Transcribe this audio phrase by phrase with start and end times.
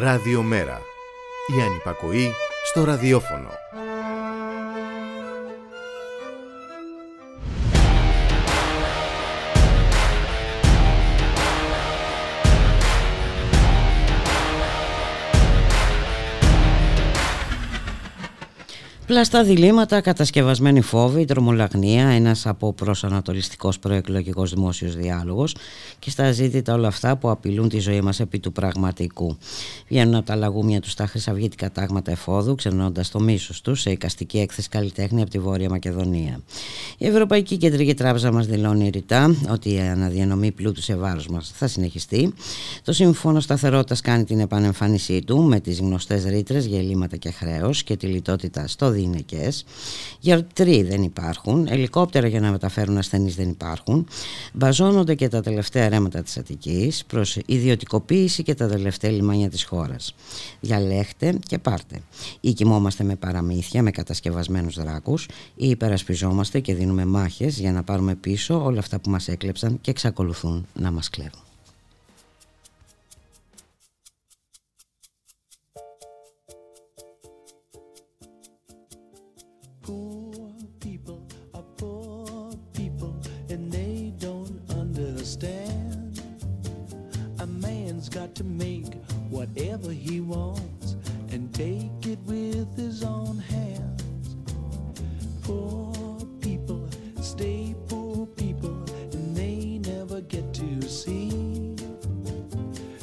[0.00, 0.80] Ραδιομέρα.
[1.58, 2.32] Η ανυπακοή
[2.64, 3.48] στο ραδιόφωνο.
[19.08, 25.54] Πλαστά διλήμματα, κατασκευασμένη φόβη, τρομολαγνία, ένας από προσανατολιστικό προεκλογικός δημόσιος διάλογος
[26.08, 29.36] και στα ζήτητα όλα αυτά που απειλούν τη ζωή μας επί του πραγματικού.
[29.88, 34.38] Βγαίνουν από τα λαγούμια τους τα χρυσαυγήτικα τάγματα εφόδου, ξενώντα το μίσος τους σε εικαστική
[34.38, 36.40] έκθεση καλλιτέχνη από τη Βόρεια Μακεδονία.
[36.98, 41.66] Η Ευρωπαϊκή Κεντρική Τράπεζα μας δηλώνει ρητά ότι η αναδιανομή πλούτου σε βάρος μας θα
[41.66, 42.34] συνεχιστεί.
[42.84, 47.82] Το Σύμφωνο Σταθερότητας κάνει την επανεμφάνισή του με τις γνωστές ρήτρες για ελλείμματα και χρέος
[47.82, 49.64] και τη λιτότητα στο γυναικές
[50.20, 54.06] γιατροί δεν υπάρχουν ελικόπτερα για να μεταφέρουν ασθενείς δεν υπάρχουν
[54.52, 60.14] μπαζώνονται και τα τελευταία ρέματα της Αττικής προς ιδιωτικοποίηση και τα τελευταία λιμάνια της χώρας.
[60.60, 62.00] Διαλέχτε και πάρτε.
[62.40, 65.28] Ή κοιμόμαστε με παραμύθια με κατασκευασμένους δράκους.
[65.54, 69.90] Ή υπερασπιζόμαστε και δίνουμε μάχες για να πάρουμε πίσω όλα αυτά που μας έκλεψαν και
[69.90, 71.47] εξακολουθούν να μας κλέβουν
[90.28, 90.96] wants
[91.30, 94.36] and take it with his own hands.
[95.42, 96.86] Poor people
[97.22, 98.76] stay poor people
[99.12, 101.74] and they never get to see.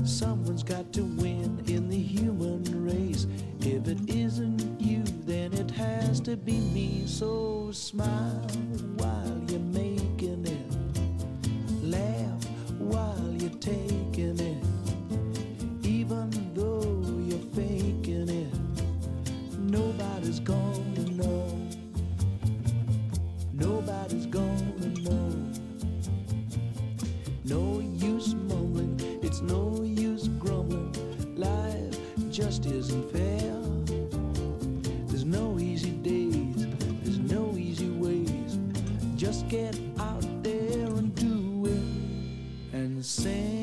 [0.03, 3.25] Someone's got to win in the human race.
[3.61, 7.03] If it isn't you, then it has to be me.
[7.07, 8.47] So smile
[8.97, 11.83] while you're making it.
[11.83, 12.45] Laugh
[12.77, 14.64] while you're taking it.
[20.35, 21.69] Nobody's gonna know.
[23.53, 25.29] Nobody's gonna know.
[27.45, 30.91] No use mumbling, it's no use grumbling.
[31.37, 31.97] Life
[32.31, 33.55] just isn't fair.
[35.07, 36.67] There's no easy days,
[37.03, 38.59] there's no easy ways.
[39.15, 43.54] Just get out there and do it and sing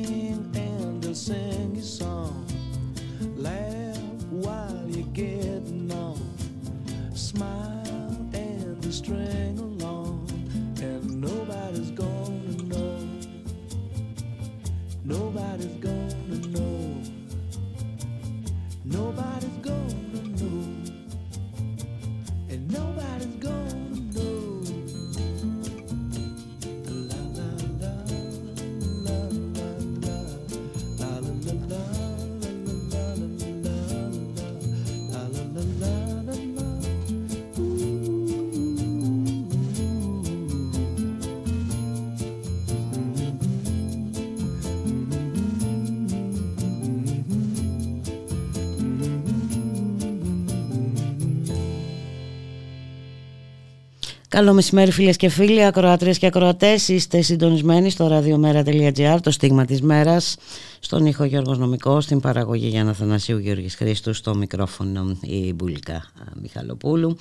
[54.37, 56.89] Καλό μεσημέρι φίλες και φίλοι, ακροατρίες και ακροατές.
[56.89, 60.37] Είστε συντονισμένοι στο radiomera.gr, το στίγμα της μέρας.
[60.81, 66.05] Στον ήχο Γιώργος Νομικός, στην παραγωγή Γιάννα Θανασίου Γιώργης Χρήστου, στο μικρόφωνο η Μπουλικά
[66.43, 67.17] Μιχαλοπούλου.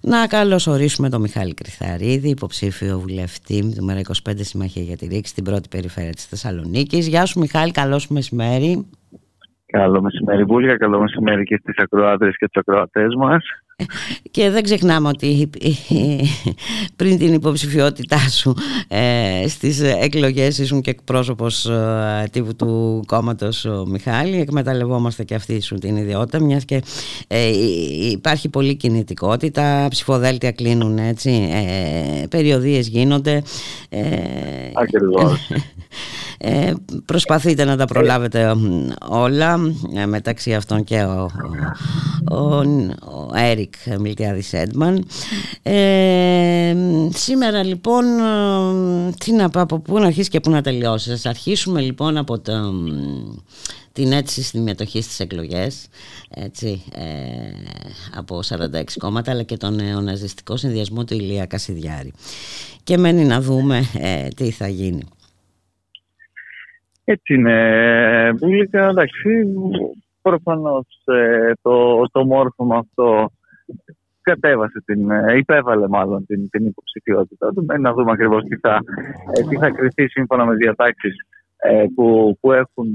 [0.00, 5.44] Να καλωσορίσουμε τον Μιχάλη Κρυθαρίδη, υποψήφιο βουλευτή του Μέρα 25 Συμμαχία για τη Ρήξη, στην
[5.44, 7.06] πρώτη περιφέρεια της Θεσσαλονίκης.
[7.08, 8.86] Γεια σου Μιχάλη, καλώς μεσημέρι.
[9.66, 13.44] Καλό μεσημέρι Βούλια, καλό μεσημέρι και στις ακροάτρες και τους ακροατές μας.
[14.30, 15.50] Και δεν ξεχνάμε ότι
[16.96, 18.54] πριν την υποψηφιότητά σου
[18.88, 24.40] ε, στις εκλογές ήσουν και εκπρόσωπος ε, τύπου του κόμματος Μιχάλη.
[24.40, 26.82] Εκμεταλλευόμαστε και αυτή σου την ιδιότητα μιας και
[27.26, 27.50] ε,
[28.10, 33.42] υπάρχει πολλή κινητικότητα, ψηφοδέλτια κλείνουν έτσι, ε, περιοδίες γίνονται.
[33.88, 34.06] Ε,
[34.72, 35.38] Ακριβώς.
[36.38, 36.72] Ε,
[37.04, 38.56] προσπαθείτε να τα προλάβετε
[39.08, 39.58] όλα
[39.94, 41.30] ε, μεταξύ αυτών και ο,
[42.30, 45.06] ο, ο Έρικ Μιλτιάδης Έντμαν.
[45.62, 46.74] Ε,
[47.14, 48.04] σήμερα λοιπόν
[49.18, 51.12] τι να πω από πού να αρχίσεις και πού να τελειώσεις.
[51.12, 52.52] Ας αρχίσουμε λοιπόν από το,
[53.92, 55.86] την αίτηση συμμετοχή στις εκλογές
[56.30, 56.82] έτσι,
[58.14, 62.12] από 46 κόμματα αλλά και τον νεοναζιστικό συνδυασμό του Ηλία Κασιδιάρη.
[62.84, 63.86] Και μένει να δούμε
[64.36, 65.02] τι θα γίνει
[67.06, 68.88] έτσι είναι, Μπούλικα.
[68.88, 69.28] Εντάξει,
[70.22, 73.30] προφανώς ε, το, το μόρφωμα αυτό
[74.20, 77.64] κατέβασε την, ε, υπέβαλε μάλλον την, την υποψηφιότητα του.
[77.64, 78.80] Μένει να δούμε ακριβώς τι θα,
[79.32, 81.14] ε, τι θα κρυθεί σύμφωνα με διατάξεις
[81.94, 82.94] που, που έχουν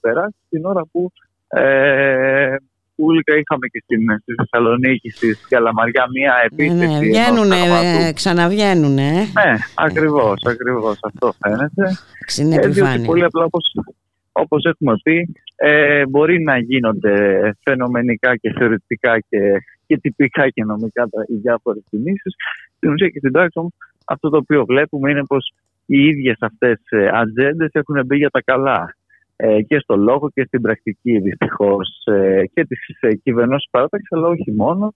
[0.00, 1.12] περάσει την ώρα που
[1.50, 2.56] Ε,
[2.98, 6.74] Πούλικα είχαμε και στην, στη Θεσσαλονίκη, στη Καλαμαριά, μία επίθεση.
[6.74, 9.10] Ναι, ναι, βγαίνουνε, ε, ξαναβγαίνουνε.
[9.10, 11.84] Ναι, ακριβώς, ακριβώς, αυτό φαίνεται.
[12.40, 13.06] Είναι επιφάνεια.
[13.06, 13.64] πολύ απλά όπως,
[14.32, 17.14] όπως έχουμε πει, ε, μπορεί να γίνονται
[17.62, 19.40] φαινομενικά και θεωρητικά και,
[19.86, 22.34] και τυπικά και νομικά οι διάφορες κινήσεις.
[22.76, 23.72] Στην ουσία και στην πράξη όμως,
[24.04, 25.52] αυτό το οποίο βλέπουμε είναι πως
[25.86, 28.97] οι ίδιες αυτές ε, ατζέντες έχουν μπει για τα καλά ε,
[29.66, 34.52] και στο λόγο και στην πρακτική δυστυχώς ε, και της ε, κυβερνώση παράταξης, αλλά όχι
[34.52, 34.94] μόνο.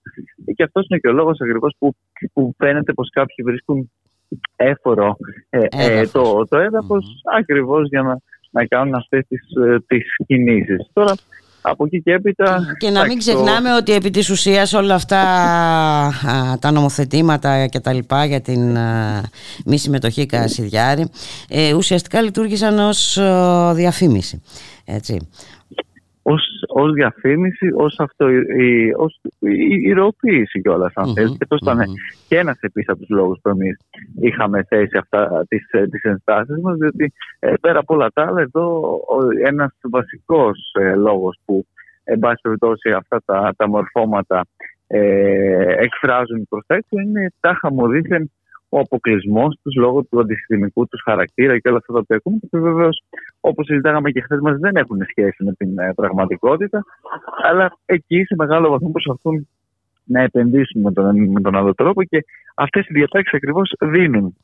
[0.54, 1.94] Και αυτός είναι και ο λόγος ακριβώς που,
[2.32, 3.90] που φαίνεται πως κάποιοι βρίσκουν
[4.56, 5.16] έφορο
[6.12, 7.38] το, το έδαφος mm-hmm.
[7.38, 9.40] ακριβώς για να, να κάνουν αυτές τις
[9.86, 10.90] τις κινήσεις.
[10.92, 11.14] Τώρα,
[11.62, 12.76] από εκεί και έπειτα...
[12.78, 15.22] Και να μην ξεχνάμε ότι επί της ουσίας όλα αυτά
[16.60, 18.78] τα νομοθετήματα και τα λοιπά για την
[19.64, 21.08] μη συμμετοχή Κασιδιάρη
[21.48, 23.18] ε, ουσιαστικά λειτουργήσαν ως
[23.74, 24.42] διαφήμιση.
[24.84, 25.28] Έτσι.
[26.22, 29.20] Ως, ως διαφήμιση, ως, αυτό, η, ως
[29.84, 31.36] ηρωοποίηση κιόλας αν θέλει.
[31.36, 31.78] Και αυτό ήταν
[32.28, 33.78] και ένας επίσης από τους λόγους που εμείς
[34.20, 38.40] είχαμε θέσει αυτά τις, ε, τις ενστάσεις μας, διότι ε, πέρα από όλα τα άλλα
[38.40, 38.98] εδώ
[39.44, 41.66] ένας βασικός ε, λόγος που
[42.04, 44.46] εν πάση περιπτώσει αυτά τα, τα μορφώματα
[44.86, 48.30] ε, εκφράζουν προς τα έξω είναι τα χαμοδίθεν
[48.68, 52.38] ο αποκλεισμός τους λόγω του αντισυστημικού τους χαρακτήρα και όλα αυτά τα οποία ακούμε.
[52.50, 53.02] Και βεβαίως,
[53.44, 56.84] όπως συζητάγαμε και χθες μας, δεν έχουν σχέση με την ε, πραγματικότητα.
[57.42, 59.48] Αλλά εκεί σε μεγάλο βαθμό προσπαθούν
[60.04, 62.24] να επενδύσουν με τον, με τον άλλο τρόπο και
[62.54, 64.36] αυτές οι διατάξεις ακριβώς δίνουν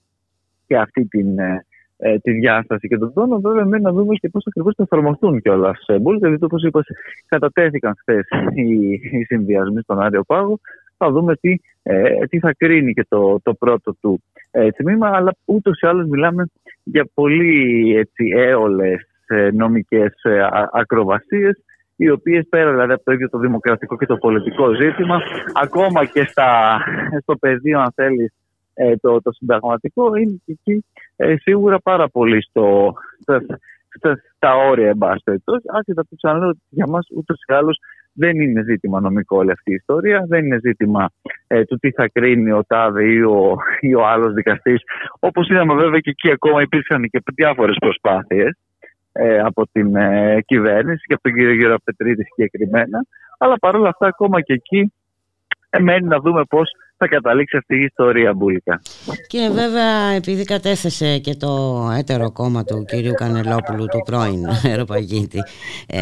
[0.67, 1.65] και αυτή την, ε,
[1.97, 3.41] ε, τη διάσταση και τον τόνο.
[3.41, 5.85] Βέβαια, μένει να δούμε και πώς ακριβώς θα εφαρμοστούν κιόλας.
[6.01, 6.81] Μπορεί, δηλαδή, όπω είπα,
[7.29, 10.59] κατατέθηκαν χθες οι, οι συνδυασμοί στον Άριο Πάγο
[10.99, 15.35] θα δούμε τι, ε, τι θα κρίνει και το, το πρώτο του ε, τμήμα, αλλά
[15.45, 16.45] ούτως ή άλλως μιλάμε
[16.93, 21.63] για πολύ έτσι, έολες ε, νομικές ε, ακροβασίες
[21.97, 25.21] οι οποίες πέρα δηλαδή από το ίδιο το δημοκρατικό και το πολιτικό ζήτημα
[25.55, 26.81] ακόμα και στα,
[27.23, 28.33] στο πεδίο αν θέλεις
[28.75, 30.85] ε, το, το συνταγματικό είναι εκεί
[31.17, 33.41] ε, σίγουρα πάρα πολύ στο, στα,
[33.97, 35.65] στα, στα όρια εν πάση περιπτώσει.
[35.79, 37.79] Άσχετα που ξαναλέω ότι για μας ούτως ή άλλως
[38.19, 41.11] δεν είναι ζήτημα νομικό όλη αυτή η ιστορία, δεν είναι ζήτημα
[41.47, 44.83] ε, του τι θα κρίνει ο ΤΑΔΕ ή ο, ή ο άλλος δικαστής.
[45.19, 48.59] Όπως είδαμε βέβαια και εκεί ακόμα υπήρξαν και διάφορες προσπάθειες
[49.13, 53.07] ε, από την ε, κυβέρνηση και από τον κύριο Γεραπετρίτη συγκεκριμένα.
[53.39, 54.93] Αλλά παρόλα αυτά ακόμα και εκεί
[55.81, 58.81] μένει να δούμε πώς θα καταλήξει αυτή η ιστορία μπουλικά.
[59.27, 65.39] Και βέβαια επειδή κατέθεσε και το έτερο κόμμα του κυρίου Κανελόπουλου του πρώην αεροπαγίτη
[65.87, 65.99] ε,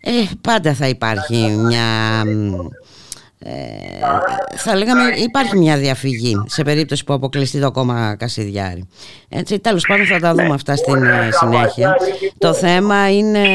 [0.00, 2.22] ε, πάντα θα υπάρχει μια
[3.38, 3.50] ε,
[4.56, 8.88] θα λέγαμε υπάρχει μια διαφυγή σε περίπτωση που αποκλειστεί το κόμμα Κασιδιάρη.
[9.28, 11.96] Έτσι, τέλος πάντων θα τα δούμε αυτά στην ε, συνέχεια.
[12.38, 13.48] Το θέμα είναι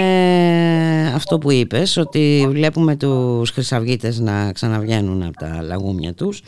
[1.15, 6.41] αυτό που είπες, ότι βλέπουμε τους χρυσαυγίτες να ξαναβγαίνουν από τα λαγούμια τους.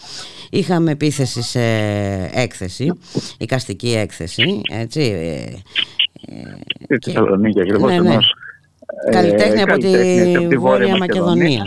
[0.50, 1.62] Είχαμε επίθεση σε
[2.34, 2.92] έκθεση,
[3.38, 5.02] οικαστική έκθεση, έτσι.
[5.02, 8.18] Ε, Στη Θεσσαλονίκη ακριβώς, ναι, ναι.
[9.12, 9.78] Καλλιτέχνη από
[10.50, 11.64] τη Βόρεια Μακεδονία.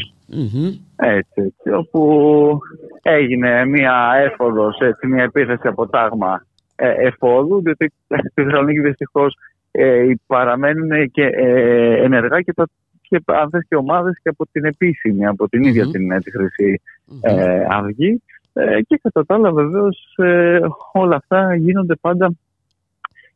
[0.96, 2.58] Έτσι, έτσι, όπου
[3.02, 6.46] έγινε μια έφοδος, έτσι, μια επίθεση από τάγμα
[6.76, 9.36] ε, εφόδου, διότι στη Θεσσαλονίκη δυστυχώς
[9.70, 12.68] ε, παραμένουν και ε, ενεργά και, τα,
[13.08, 16.30] και αν θες και ομάδες και από την επίσημη, από την ίδια την ε, τη
[16.30, 16.80] χρυση
[17.20, 18.22] ε, Αυγή.
[18.52, 20.14] Ε, και κατά τα άλλα βεβαίως
[20.92, 22.32] όλα αυτά γίνονται πάντα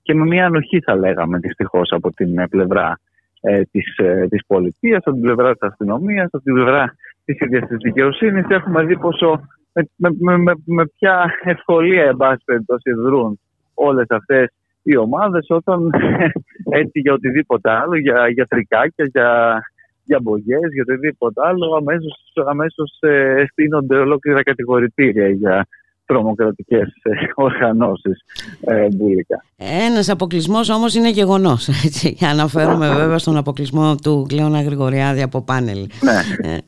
[0.03, 2.99] και με μια ανοχή θα λέγαμε δυστυχώς από την πλευρά
[3.41, 6.95] ε, της, ε, της πολιτείας, από την πλευρά της αστυνομίας, από την πλευρά
[7.25, 8.45] της ίδιας της δικαιοσύνης.
[8.49, 9.41] Έχουμε δει πόσο
[9.73, 13.41] με, με, με, με ποια ευκολία εν πάση περιπτώσει δρούν
[13.75, 14.49] όλες αυτές
[14.83, 15.91] οι ομάδες όταν
[16.81, 19.61] έτσι για οτιδήποτε άλλο, για, για τρικάκια, για,
[20.05, 25.67] για μπογιές, για οτιδήποτε άλλο αμέσως, αμέσως ε, στείνονται ολόκληρα κατηγορητήρια για
[26.11, 27.11] τρομοκρατικές ε,
[27.47, 28.25] οργανώσεις
[28.61, 29.45] ε, μπουλικά.
[29.87, 31.69] Ένας αποκλεισμός όμως είναι γεγονός.
[31.69, 32.17] Έτσι.
[32.31, 36.51] Αναφέρομαι βέβαια στον αποκλεισμό του Κλέωνα Γρηγοριάδη από πάνελ ναι.
[36.51, 36.59] ε,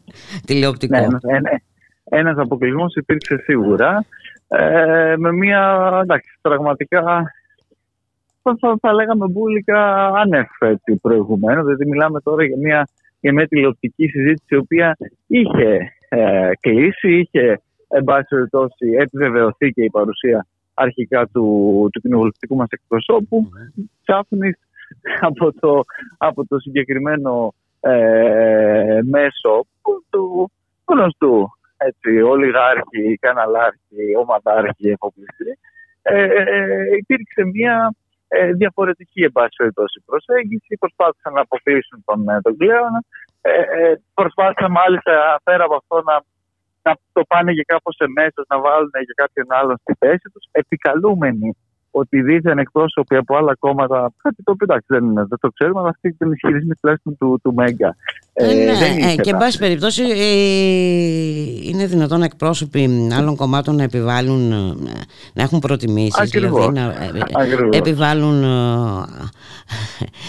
[0.46, 0.98] τηλεοπτικό.
[0.98, 1.50] Ναι, ναι, ναι.
[2.04, 4.04] Ένας αποκλεισμός υπήρξε σίγουρα
[4.48, 7.02] ε, με μια εντάξει, πραγματικά
[8.42, 12.88] θα, θα, θα λέγαμε μπουλικά ανέφετη προηγουμένως, δηλαδή μιλάμε τώρα για μια,
[13.20, 14.96] για μια τηλεοπτική συζήτηση η οποία
[15.26, 17.60] είχε ε, κλείσει, είχε
[17.94, 23.48] εν πάση περιπτώσει επιβεβαιωθεί και η παρουσία αρχικά του, του κοινοβουλευτικού μας εκπροσώπου.
[24.04, 24.58] Ψάχνεις
[25.20, 25.80] από το,
[26.18, 29.66] από το συγκεκριμένο ε, μέσο
[30.10, 30.50] του
[30.84, 31.48] γνωστού.
[31.76, 35.58] Έτσι, ολιγάρχη, καναλάρχη, ομαδάρχη, εφοπλιστή.
[36.02, 37.94] Ε, ε, υπήρξε μια
[38.28, 40.76] ε, διαφορετική εν πάση περιπτώσει προσέγγιση.
[40.78, 43.04] Προσπάθησαν να αποκλείσουν τον, τον Κλέωνα.
[43.40, 46.14] Ε, ε, προσπάθησα μάλιστα πέρα από αυτό να,
[46.82, 51.56] να το πάνε και κάπως εμέσως, να βάλουν για κάποιον άλλον στη θέση τους, επικαλούμενοι
[51.94, 55.88] ότι δίθεν εκπρόσωποι από άλλα κόμματα, κάτι το οποίο εντάξει δεν, δεν το ξέρουμε, αλλά
[55.88, 57.96] αυτή την ισχυρισμή τουλάχιστον του, του Μέγκα.
[58.32, 63.82] Ε, ε, ναι, ε, και εν πάση περιπτώσει ε, είναι δυνατόν εκπρόσωποι άλλων κομμάτων να
[63.82, 64.48] επιβάλλουν,
[65.34, 66.94] να έχουν προτιμήσεις, δηλαδή να
[67.70, 68.44] επιβάλλουν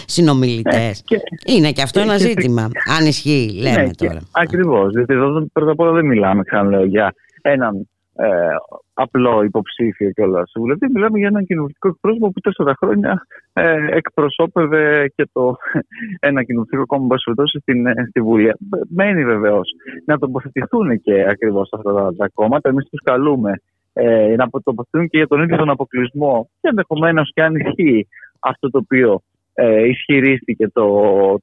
[0.06, 1.02] συνομιλητές.
[1.04, 1.16] Και,
[1.46, 4.20] είναι και αυτό ένα ζήτημα, αν ισχύει λέμε ναι, τώρα.
[4.30, 8.54] Ακριβώς, γιατί εδώ πρώτα απ' όλα δεν μιλάμε ξαναλέω για έναν ε,
[8.94, 10.90] απλό υποψήφιο κιόλας βουλευτή.
[10.90, 15.56] Μιλάμε για έναν κοινοβουλευτικό εκπρόσωπο που τέσσερα χρόνια ε, εκπροσώπευε και το
[16.28, 17.16] ένα κοινοβουλευτικό κόμμα
[17.60, 18.52] στην, ε, στη Βουλή.
[18.88, 19.70] Μένει βεβαίως
[20.04, 22.68] να τοποθετηθούν και ακριβώς αυτά τα, τα κόμματα.
[22.68, 23.60] Εμείς τους καλούμε
[23.92, 28.08] ε, να τοποθετηθούν και για τον ίδιο τον αποκλεισμό και ενδεχομένως και αν ισχύει
[28.40, 29.22] αυτό το οποίο
[29.54, 30.86] ε, ισχυρίστηκε το,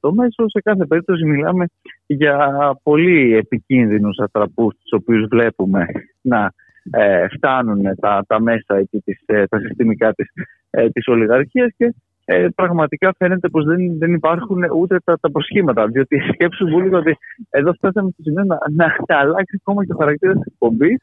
[0.00, 0.48] το μέσο.
[0.48, 1.66] Σε κάθε περίπτωση μιλάμε
[2.06, 2.36] για
[2.82, 5.86] πολύ επικίνδυνους ατραπούς τους οποίους βλέπουμε
[6.20, 6.52] να
[6.90, 10.26] ε, φτάνουν τα, τα μέσα εκεί, της, ε, τα συστημικά της,
[10.70, 15.86] ε, της ολιγαρχίας και ε, πραγματικά φαίνεται πως δεν, δεν υπάρχουν ούτε τα, τα προσχήματα.
[15.86, 17.16] Διότι σκέψου μου ότι
[17.50, 20.96] εδώ φτάσαμε στο σημείο να, να, να αλλάξει ακόμα και ο χαρακτήρας της εκπομπής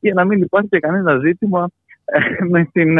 [0.00, 1.68] για να μην υπάρχει και κανένα ζήτημα
[2.52, 2.92] με την,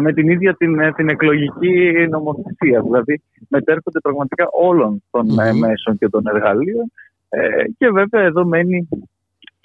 [0.00, 2.82] με την ίδια την, την εκλογική νομοθεσία.
[2.82, 6.92] Δηλαδή μετέρχονται πραγματικά όλων των μέσων και των εργαλείων
[7.78, 8.88] και βέβαια εδώ μένει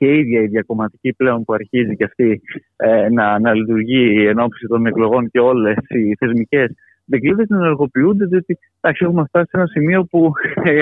[0.01, 2.41] και η ίδια η διακομματική πλέον που αρχίζει και αυτή
[2.75, 6.72] ε, να, να λειτουργεί εν ώψη των εκλογών και όλες οι θεσμικές
[7.05, 10.31] δικλείδες να ενεργοποιούνται, διότι εντάξει, έχουμε φτάσει σε ένα σημείο που
[10.63, 10.81] ε,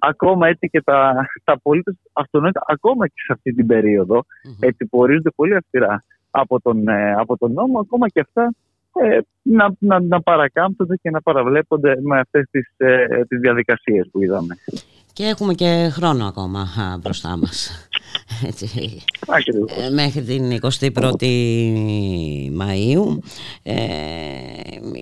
[0.00, 4.24] ακόμα έτσι και τα, τα πολίτες αυτονόητα, ακόμα και σε αυτή την περίοδο,
[4.60, 6.02] έτσι που ορίζονται πολύ αυστηρά
[6.40, 8.54] από τον, ε, από τον νόμο, ακόμα και αυτά
[8.92, 14.22] ε, να, να, να παρακάμπτονται και να παραβλέπονται με αυτές τις, ε, τις διαδικασίες που
[14.22, 14.54] είδαμε.
[15.16, 16.68] Και έχουμε και χρόνο ακόμα
[17.02, 17.70] μπροστά μας.
[18.48, 19.02] Έτσι,
[19.86, 21.24] ε, μέχρι την 21η
[22.60, 23.18] Μαΐου.
[23.62, 23.74] Ε,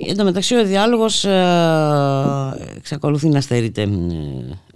[0.09, 3.88] εν τω μεταξύ ο διάλογος ε, εξακολουθεί να στερείται ε,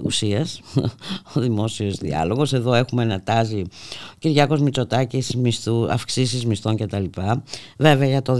[0.02, 0.60] ουσίας,
[1.34, 2.52] ο δημόσιος διάλογος.
[2.52, 7.04] Εδώ έχουμε να τάζει ο Κυριάκος Μητσοτάκης μισθού, αυξήσεις μισθών κτλ.
[7.76, 8.38] Βέβαια για το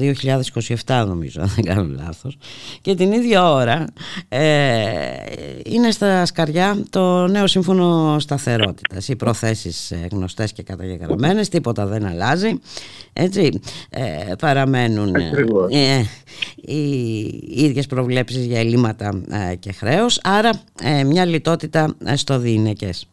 [0.85, 2.37] 2027 νομίζω, αν δεν κάνω λάθος.
[2.81, 3.85] Και την ίδια ώρα
[4.29, 4.43] ε,
[5.65, 9.09] είναι στα σκαριά το νέο σύμφωνο σταθερότητας.
[9.09, 12.61] Οι προθέσεις γνωστές και καταγεγραμμένες, τίποτα δεν αλλάζει.
[13.13, 16.03] Έτσι, ε, παραμένουν ε,
[16.57, 20.51] οι ίδιες προβλέψεις για ελλείμματα ε, και χρέος, άρα
[20.83, 23.09] ε, μια λιτότητα στο διηνεκές.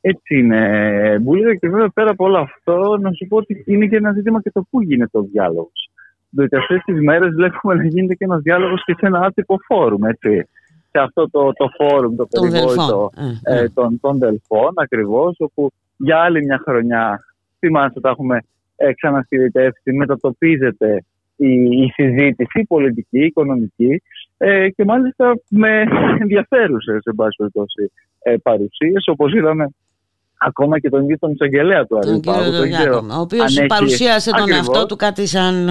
[0.00, 1.18] Έτσι είναι.
[1.20, 4.42] Μπουλίδα και βέβαια πέρα από όλο αυτό, να σου πω ότι είναι και ένα ζήτημα
[4.42, 5.90] και το πού γίνεται ο διάλογος.
[6.30, 10.04] Διότι αυτές τις μέρες βλέπουμε να γίνεται και ένας διάλογος και σε ένα άτυπο φόρουμ.
[10.04, 10.48] Έτσι
[10.90, 13.10] σε αυτό το, το φόρουμ, το περιβόητο
[13.42, 17.24] ε, ε, των, των Δελφών ακριβώς, όπου για άλλη μια χρονιά,
[17.58, 18.40] θυμάστε τα έχουμε
[18.76, 21.04] ε, ξαναστηριτεύσει, μετατοπίζεται
[21.36, 21.52] η,
[21.82, 24.02] η συζήτηση, η πολιτική, η οικονομική
[24.36, 25.84] ε, και μάλιστα με
[26.20, 27.92] ενδιαφέρουσες εν πάση περιπτώσει
[28.22, 29.68] ε, παρουσίες, όπως είδαμε
[30.38, 33.08] ακόμα και τον ίδιο τον εισαγγελέα του Αριπάγου.
[33.10, 35.68] Ο οποίος παρουσίασε τον εαυτό του κάτι σαν,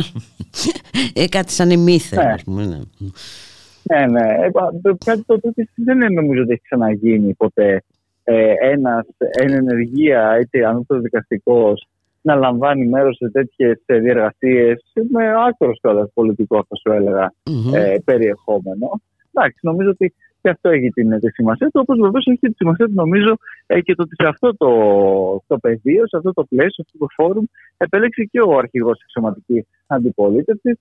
[1.14, 2.36] ε, κάτι σαν ναι.
[2.46, 2.80] πούμε, ναι.
[3.90, 4.28] Ναι, ναι.
[4.46, 4.50] Ε,
[5.06, 7.84] κάτι το οποίο δεν νομίζω ότι έχει ξαναγίνει ποτέ
[8.24, 9.06] ε, ένας,
[9.40, 10.60] ένα ενεργεία έτσι,
[11.02, 11.74] δικαστικό
[12.22, 17.34] να λαμβάνει μέρος σε τέτοιες διεργασίες με άκρος κιόλας πολιτικό, θα σου ελεγα
[17.74, 19.02] ε, περιεχόμενο.
[19.34, 22.86] Εντάξει, νομίζω ότι και αυτό έχει την, τη σημασία του, όπως βεβαίως έχει τη σημασία
[22.86, 24.70] του, νομίζω, ε, και το ότι σε αυτό το,
[25.48, 27.44] το πεδίο, σε αυτό το πλαίσιο, σε αυτό το φόρουμ,
[27.78, 30.80] επέλεξε και ο αρχηγός της εξωματικής αντιπολίτευσης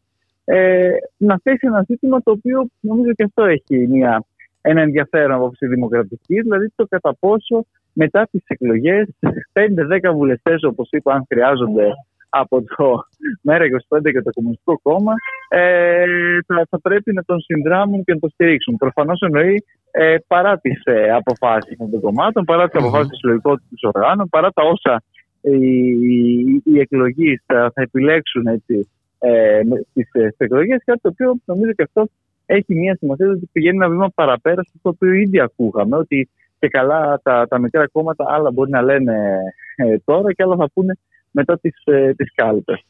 [0.48, 4.24] ε, να θέσει ένα ζήτημα το οποίο νομίζω και αυτό έχει μια,
[4.60, 9.08] ένα ενδιαφέρον από τη δημοκρατικής, δηλαδή το κατά πόσο μετά τις εκλογές
[9.52, 11.92] 5-10 βουλευτές, όπως είπα, αν χρειάζονται
[12.28, 13.04] από το
[13.48, 15.12] ΜΕΡΑ25 και το Κομμουνιστικό Κόμμα,
[15.48, 16.04] ε,
[16.46, 18.76] θα, θα, πρέπει να τον συνδράμουν και να τον στηρίξουν.
[18.76, 23.90] Προφανώς εννοεί ε, παρά τις ε, αποφάσεις των κομμάτων, παρά τις αποφάσεις της συλλογικότητας του
[23.94, 25.02] οργάνων, παρά τα όσα
[25.40, 25.56] οι,
[25.88, 30.82] οι, οι εκλογείς θα, θα επιλέξουν έτσι, ε, στι ε, εκλογές.
[30.84, 32.08] Κάτι το οποίο νομίζω και αυτό
[32.46, 35.96] έχει μια σημασία ότι πηγαίνει ένα βήμα παραπέρα στο το οποίο ήδη ακούγαμε.
[35.96, 39.38] Ότι και καλά τα, τα μικρά κόμματα άλλα μπορεί να λένε
[39.76, 40.94] ε, τώρα και άλλα θα πούνε
[41.30, 42.84] μετά τις, ε, τις κάλπες.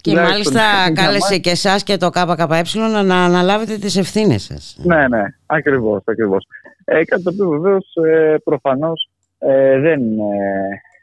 [0.00, 4.78] Και μάλιστα κάλεσε και εσάς και το ΚΚΕ να αναλάβετε τις ευθύνες σας.
[4.84, 6.46] Ναι, ναι, ακριβώς, ακριβώς.
[6.84, 10.00] Ε, κάτι το οποίο βεβαίως ε, προφανώς ε, δεν,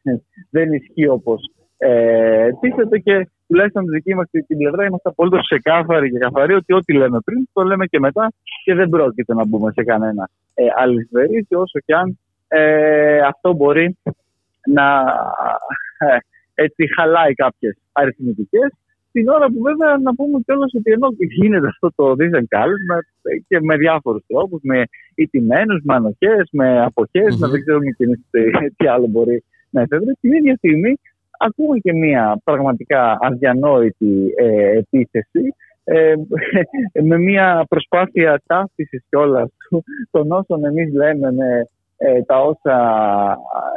[0.03, 1.51] ε, δεν ισχύει όπως
[1.85, 6.73] Ε, τίθεται και τουλάχιστον τη δική μας την πλευρά είμαστε απολύτως ξεκάθαροι και καθαροί ότι
[6.73, 8.31] ό,τι λέμε πριν το λέμε και μετά
[8.63, 13.97] και δεν πρόκειται να μπούμε σε κανένα ε, αλυσβερή όσο και αν ε, αυτό μπορεί
[14.67, 15.03] να
[15.97, 16.17] ε,
[16.53, 18.69] έτσι χαλάει κάποιες αριθμητικές.
[19.11, 22.97] Την ώρα που βέβαια να πούμε κιόλας ότι ενώ γίνεται αυτό το δίθεν κάλεσμα
[23.47, 24.83] και με διάφορους τρόπους, με
[25.15, 27.39] ιτημένου, με ανοχές, με αποχές, mm-hmm.
[27.39, 28.05] να δεν ξέρουμε και
[28.77, 30.13] τι άλλο μπορεί να εφεύρει.
[30.21, 30.99] Την ίδια στιγμή
[31.47, 36.13] ακούμε και μια πραγματικά αδιανόητη ε, επίθεση ε,
[37.09, 39.49] με μια προσπάθεια ταύτισης κιόλας
[40.11, 42.77] των όσων εμείς λέμε με ε, τα όσα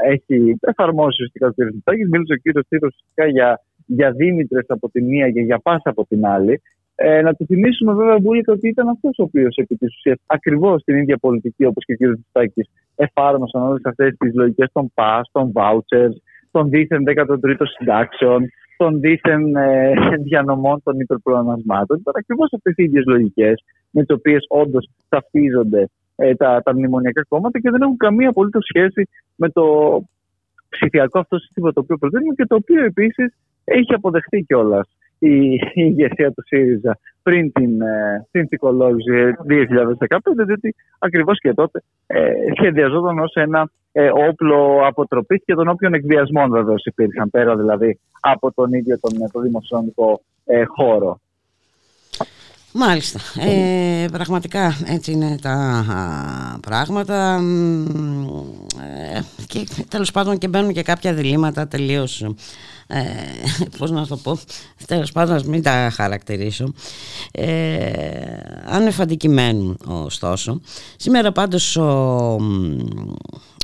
[0.04, 1.56] έχει εφαρμόσει ο κ.
[1.56, 2.08] Μητσοτάκης.
[2.08, 2.66] Μίλησε ο κ.
[2.68, 6.62] Τίτος φυσικά για, για Δήμητρες από τη μία και για Πάσα από την άλλη.
[6.94, 10.82] Ε, να του θυμίσουμε βέβαια Μπούλικα ότι ήταν αυτός ο οποίος επί της ουσίας ακριβώς
[10.82, 12.00] την ίδια πολιτική όπως και ο κ.
[12.00, 16.14] Μητσοτάκη εφάρμοσαν όλες αυτές τις λογικές των pass, των vouchers,
[16.56, 21.98] των δίθεν 13ο συντάξεων, των δίθεν ε, διανομών των υπερπλονασμάτων.
[21.98, 27.24] Ήταν ακριβώς αυτές οι ίδιες λογικές με τις οποίες όντως ταυτίζονται ε, τα, τα μνημονιακά
[27.28, 29.64] κόμματα και δεν έχουν καμία απολύτως σχέση με το
[30.68, 33.34] ψηφιακό αυτό σύστημα το οποίο προτείνουμε και το οποίο επίσης
[33.64, 39.34] έχει αποδεχτεί κιόλας η, η ηγεσία του ΣΥΡΙΖΑ πριν την ε, συνθηκολόγηση
[40.08, 45.94] 2015, διότι ακριβώς και τότε ε, σχεδιαζόταν ως ένα ε, όπλο αποτροπής και των όποιων
[45.94, 51.20] εκβιασμών βεβαίως υπήρχαν πέρα δηλαδή από τον ίδιο τον, το δημοσιονομικό ε, χώρο.
[52.78, 53.20] Μάλιστα.
[53.40, 55.84] Ε, πραγματικά έτσι είναι τα
[56.66, 57.40] πράγματα
[59.14, 62.22] ε, και τέλος πάντων και μπαίνουν και κάποια διλήμματα τελείως
[62.86, 63.02] ε,
[63.78, 64.38] πώς να το πω
[64.86, 66.72] τέλος πάντων μην τα χαρακτηρίσω
[67.32, 67.90] ε,
[68.66, 70.60] ανεφαντικημένου ωστόσο
[70.96, 71.86] σήμερα πάντως ο,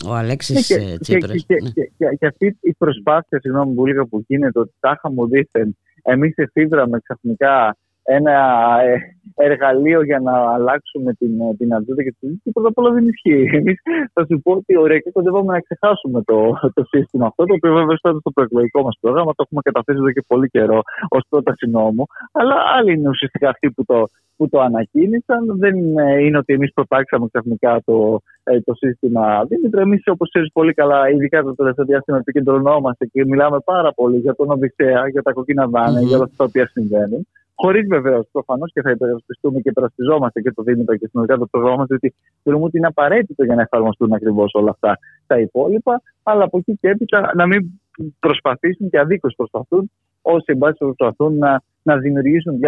[0.07, 1.69] ο Αλέξης ναι, και, Τσίπρας και, ναι.
[1.71, 5.77] και, και, και, αυτή η προσπάθεια συγγνώμη που λίγα που γίνεται ότι τάχα μου δίθεν
[6.03, 8.37] εμείς εφήβραμε ξαφνικά ένα
[8.83, 8.97] ε,
[9.35, 13.07] εργαλείο για να αλλάξουμε την, ε, την ατζέντα και τη συζήτηση, πρώτα απ' όλα δεν
[13.07, 13.57] ισχύει.
[13.57, 13.81] Εμείς
[14.13, 16.37] θα σου πω ότι ωραία και κοντεύαμε να ξεχάσουμε το,
[16.75, 20.25] το σύστημα αυτό, το οποίο βέβαια στο προεκλογικό μας πρόγραμμα, το έχουμε καταθέσει εδώ και
[20.27, 22.05] πολύ καιρό ως πρόταση νόμου.
[22.33, 25.59] Αλλά άλλοι είναι ουσιαστικά αυτοί που το, που το ανακοίνησαν.
[25.59, 25.77] Δεν
[26.25, 29.81] είναι ότι εμείς προτάξαμε ξαφνικά το, ε, το σύστημα Δήμητρο.
[29.81, 34.35] Εμείς, όπως ξέρεις πολύ καλά, ειδικά το τελευταίο διάστημα, επικεντρωνόμαστε και μιλάμε πάρα πολύ για
[34.35, 36.07] τον Οδυσσέα, για τα κοκκίνα δάνεια, mm-hmm.
[36.07, 37.27] για όλα αυτά τα οποία συμβαίνουν.
[37.65, 41.77] Χωρίς βεβαίως προφανώς και θα υπερασπιστούμε και περασπιζόμαστε και το Δήμητρο και συνολικά το πρόγραμμα
[41.77, 46.03] μα, διότι θεωρούμε ότι είναι απαραίτητο για να εφαρμοστούν ακριβώς όλα αυτά τα υπόλοιπα.
[46.23, 47.81] Αλλά από εκεί και έπειτα να μην
[48.21, 49.91] προσπαθήσουν και αδίκως προσπαθούν
[50.23, 52.59] όσοι εν πάση προσπαθούν να, να δημιουργήσουν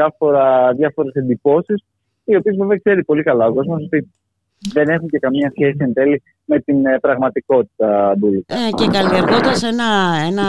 [0.76, 1.84] διάφορες εντυπώσεις,
[2.24, 4.10] οι οποίες βέβαια ξέρει πολύ καλά ο κόσμος ότι
[4.72, 8.16] δεν έχουν και καμία σχέση εν τέλει με την ε, πραγματικότητα.
[8.46, 9.84] Ε, και καλλιεργώντας ένα,
[10.26, 10.44] ένα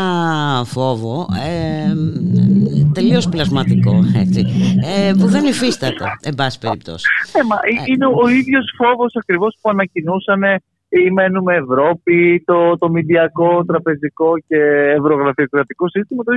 [0.65, 1.93] φόβο ε,
[2.93, 4.45] τελείως πλασματικό έτσι,
[4.97, 7.05] ε, που δεν υφίσταται εν πάση περιπτώσει.
[7.33, 10.41] Ε, μα, ε, είναι ο ίδιος φόβος ακριβώς που ανακοινούσαν
[10.99, 14.57] ή μένουμε Ευρώπη, το, το μηντιακό, τραπεζικό και
[14.97, 16.31] ευρωγραφειοκρατικό σύστημα το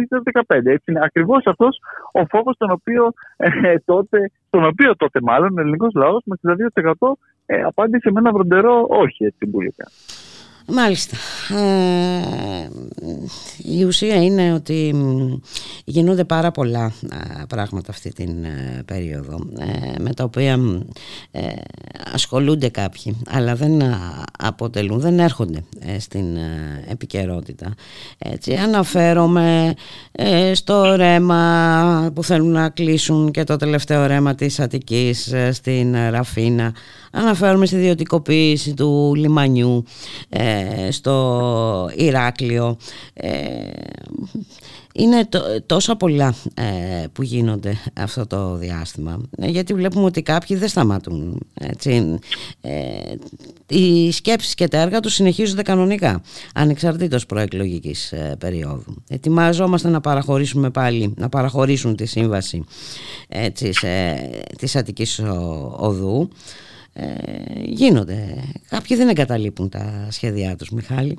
[0.47, 0.57] 2015.
[0.65, 1.81] Έτσι είναι ακριβώς αυτός
[2.13, 7.19] ο φόβος τον οποίο, ε, τότε, τον οποίο τότε μάλλον ο ελληνικός λαός με 62%
[7.47, 9.85] ε, απάντησε με ένα βροντερό όχι έτσι μπουλικά.
[10.71, 11.17] Μάλιστα.
[11.57, 12.69] Ε,
[13.57, 14.95] η ουσία είναι ότι
[15.85, 16.93] γίνονται πάρα πολλά
[17.49, 20.59] πράγματα αυτή την ε, περίοδο ε, με τα οποία
[22.13, 23.83] ασχολούνται κάποιοι αλλά δεν
[24.39, 25.65] αποτελούν, δεν έρχονται
[25.99, 26.37] στην
[26.89, 27.75] επικαιρότητα.
[28.19, 29.75] Έτσι, αναφέρομαι
[30.53, 36.73] στο ρέμα που θέλουν να κλείσουν και το τελευταίο ρέμα της Αττικής στην Ραφίνα
[37.13, 39.85] Αναφέρομαι στη ιδιωτικοποίηση του λιμανιού
[40.29, 42.77] ε, στο Ηράκλειο.
[43.15, 43.31] Ε,
[44.95, 45.29] είναι
[45.67, 52.19] τόσα πολλά ε, που γίνονται αυτό το διάστημα γιατί βλέπουμε ότι κάποιοι δεν σταματούν έτσι.
[53.67, 56.23] οι σκέψεις και τα έργα τους συνεχίζονται κανονικά
[56.55, 62.65] ανεξαρτήτως προεκλογικής περίοδου ετοιμάζομαστε να παραχωρήσουμε πάλι να παραχωρήσουν τη σύμβαση
[63.29, 64.15] έτσι, σε,
[64.59, 65.23] της Αττικής
[65.77, 66.29] Οδού
[66.99, 68.17] ε, γίνονται.
[68.69, 71.19] Κάποιοι δεν εγκαταλείπουν τα σχέδιά τους, Μιχάλη.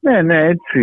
[0.00, 0.82] Ναι, ναι, έτσι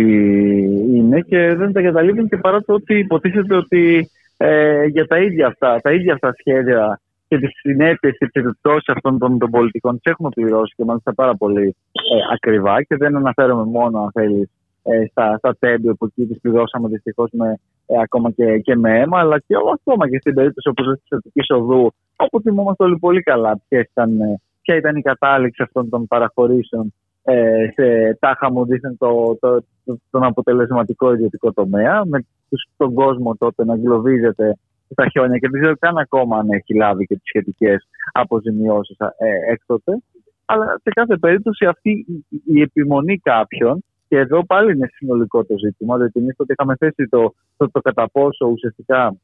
[0.94, 5.46] είναι και δεν τα εγκαταλείπουν και παρά το ότι υποτίθεται ότι ε, για τα ίδια
[5.46, 10.00] αυτά, τα ίδια αυτά σχέδια και τις συνέπειες και τις επιπτώσεις αυτών των, των πολιτικών
[10.00, 14.50] τις έχουμε πληρώσει και μάλιστα πάρα πολύ ε, ακριβά και δεν αναφέρομαι μόνο αν θέλεις
[14.82, 19.18] ε, στα, στα τέμπη που εκεί τις πληρώσαμε δυστυχώς ε, ακόμα και, και με αίμα
[19.18, 23.60] αλλά και ακόμα και στην περίπτωση όπως της Αττικής Οδού όπου θυμόμαστε όλοι πολύ καλά
[23.68, 26.92] ήταν, ε, ποια ήταν η κατάληξη αυτών των παραχωρήσεων
[27.30, 32.24] ε, σε τάχα μου δείχνει το, το, το, τον αποτελεσματικό ιδιωτικό τομέα, με
[32.76, 34.58] τον κόσμο τότε να εγκλωβίζεται
[34.90, 39.52] στα χιόνια και δεν ξέρω καν ακόμα αν έχει λάβει και τις σχετικές αποζημιώσεις ε,
[39.52, 40.02] έκτοτε.
[40.44, 42.06] Αλλά σε κάθε περίπτωση αυτή
[42.44, 47.08] η επιμονή κάποιων, και εδώ πάλι είναι συνολικό το ζήτημα, διότι εμείς τότε είχαμε θέσει
[47.08, 49.16] το, το, το κατά πόσο ουσιαστικά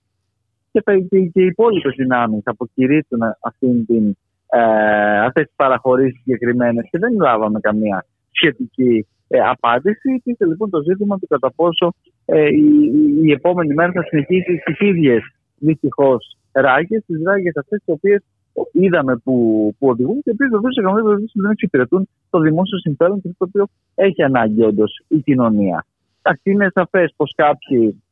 [0.75, 6.99] και, και, και οι υπόλοιπες δυνάμεις αποκηρύττουν αυτήν την, ε, αυτές τις παραχωρήσεις συγκεκριμένες και
[6.99, 10.15] δεν λάβαμε καμία σχετική ε, απάντηση.
[10.15, 11.93] Υπήρχε λοιπόν το ζήτημα του κατά πόσο
[12.25, 12.71] ε, η,
[13.23, 15.23] η, επόμενη μέρα θα συνεχίσει στις ίδιες
[15.59, 18.23] δυστυχώς ράγες, τις ράγες αυτές τις οποίες
[18.73, 19.35] είδαμε που,
[19.79, 23.45] που οδηγούν και επίση βεβαίως σε καμία περίπτωση δεν εξυπηρετούν το δημόσιο συμφέρον και το
[23.49, 25.87] οποίο έχει ανάγκη όντως η κοινωνία.
[26.43, 28.03] Είναι σαφές πως κάποιοι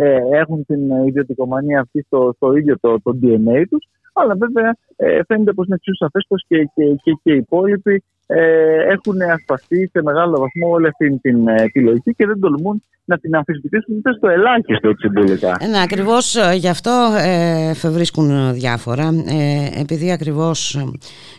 [0.00, 5.20] ε, έχουν την ιδιωτικομανία αυτή στο, στο ίδιο το, το DNA τους, αλλά βέβαια ε,
[5.26, 9.90] φαίνεται πως είναι εξίσου σαφές πως και, και, και, και οι υπόλοιποι ε, έχουν ασπαστεί
[9.92, 13.96] σε μεγάλο βαθμό όλη αυτή την ε, τη λογική και δεν τολμούν να την αμφισβητήσουν
[13.96, 15.56] ούτε στο ελάχιστο συμβουλικά.
[15.60, 19.08] Ε, ναι, ακριβώς ε, γι' αυτό ε, βρίσκουν διάφορα.
[19.28, 20.84] Ε, επειδή ακριβώς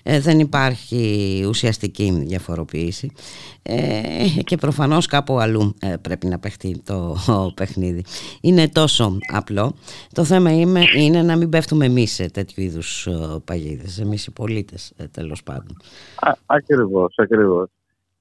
[0.04, 3.12] δεν υπάρχει ουσιαστική διαφοροποίηση
[4.43, 7.15] και προφανώς κάπου αλλού πρέπει να παιχτεί το
[7.58, 8.03] παιχνίδι.
[8.41, 9.73] Είναι τόσο απλό.
[10.13, 13.08] Το θέμα είναι, είναι να μην πέφτουμε εμείς σε τέτοιου είδους
[13.45, 15.77] παγίδες, εμείς οι πολίτες τέλος πάντων.
[16.45, 17.69] Ακριβώς, ακριβώς.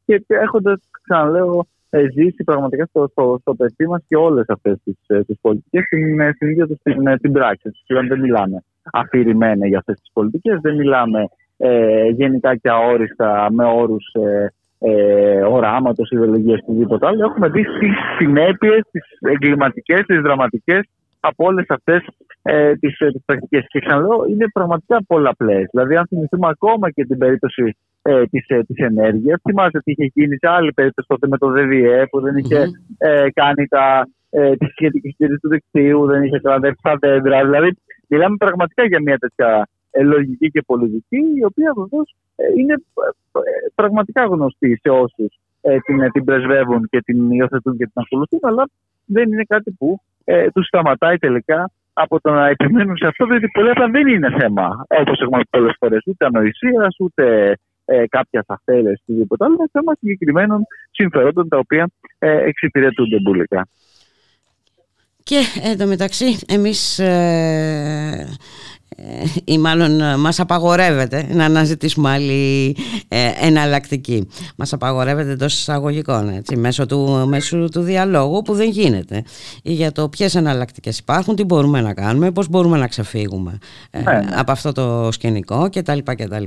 [0.05, 4.97] Και έχοντας, ξαναλέω, ε, ζήσει πραγματικά στο, στο, στο παιδί μας και όλες αυτές τις
[5.07, 7.71] ε, πολιτικές στην, ε, στην ίδια τους την, την πράξη.
[7.87, 13.65] Δηλαδή δεν μιλάμε αφηρημένα για αυτές τις πολιτικές, δεν μιλάμε ε, γενικά και αόριστα με
[13.65, 17.25] όρους ε, ε, οράματο, ιδεολογία ή οτιδήποτε άλλο.
[17.25, 20.89] Έχουμε δει τις συνέπειες, τις εγκληματικές, τις δραματικές
[21.21, 22.07] από όλες αυτές
[22.43, 23.65] ε, τις πρακτικές.
[23.69, 25.69] Και ξαναλέω, είναι πραγματικά πολλαπλές.
[25.71, 29.41] Δηλαδή, αν θυμηθούμε ακόμα και την περίπτωση ε, της, ε, της ενέργειας.
[29.49, 32.61] Θυμάστε τι είχε γίνει σε άλλη περίπτωση τότε με το ΔΔΕ που δεν είχε
[32.99, 37.45] ε, κάνει τα, ε, τη σχετική στήριξη του δικτύου, δεν είχε κλαδέψει τα δέντρα.
[37.45, 37.71] Δηλαδή,
[38.09, 43.69] μιλάμε πραγματικά για μια τέτοια ε, λογική και πολιτική, η οποία βεβαίως ε, είναι ε,
[43.75, 45.39] πραγματικά γνωστή σε όσους
[45.85, 48.69] την, την πρεσβεύουν και την υιοθετούν και την ακολουθούν, αλλά
[49.05, 53.49] δεν είναι κάτι που ε, τους σταματάει τελικά από το να επιμένουν σε αυτό, διότι
[53.49, 59.03] πολύ απλά δεν είναι θέμα, όπως έχουμε πολλές φορές, ούτε ανοησίας, ούτε ε, κάποια αφαίρεση
[59.07, 63.69] ή τίποτα άλλο, είναι θέμα συγκεκριμένων συμφερόντων τα οποία ε, εξυπηρετούνται μπουλικά.
[65.29, 68.29] Και εντωμεταξύ εμείς ε,
[68.97, 72.77] ε, ή μάλλον ε, μας απαγορεύεται να αναζητήσουμε άλλη
[73.09, 74.29] ε, εναλλακτική.
[74.57, 79.25] Μας απαγορεύεται εντός εισαγωγικών, έτσι, μέσω του, μέσω του διαλόγου που δεν γίνεται.
[79.63, 83.59] Για το ποιες εναλλακτικές υπάρχουν, τι μπορούμε να κάνουμε, πώς μπορούμε να ξεφύγουμε
[83.91, 84.27] ε, ναι, ναι.
[84.35, 85.99] από αυτό το σκηνικό κτλ.
[86.05, 86.45] κτλ.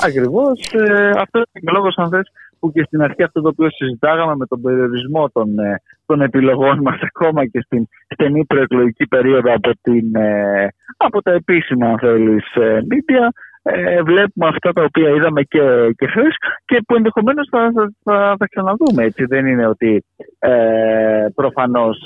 [0.00, 0.72] Ακριβώς.
[0.72, 4.36] Ε, αυτό είναι ο λόγος, αν θες, που και στην αρχή αυτό το οποίο συζητάγαμε
[4.36, 9.70] με τον περιορισμό των, ε, των επιλογών μας ακόμα και στην στενή προεκλογική περίοδο από,
[9.82, 12.44] την, ε, από τα επίσημα αν θέλεις
[12.90, 13.28] media
[13.62, 15.60] ε, βλέπουμε αυτά τα οποία είδαμε και,
[15.96, 19.04] και χθες και που ενδεχομένως θα, θα, θα, ξαναδούμε.
[19.04, 20.04] Έτσι δεν είναι ότι
[20.38, 21.98] ε, προφανώς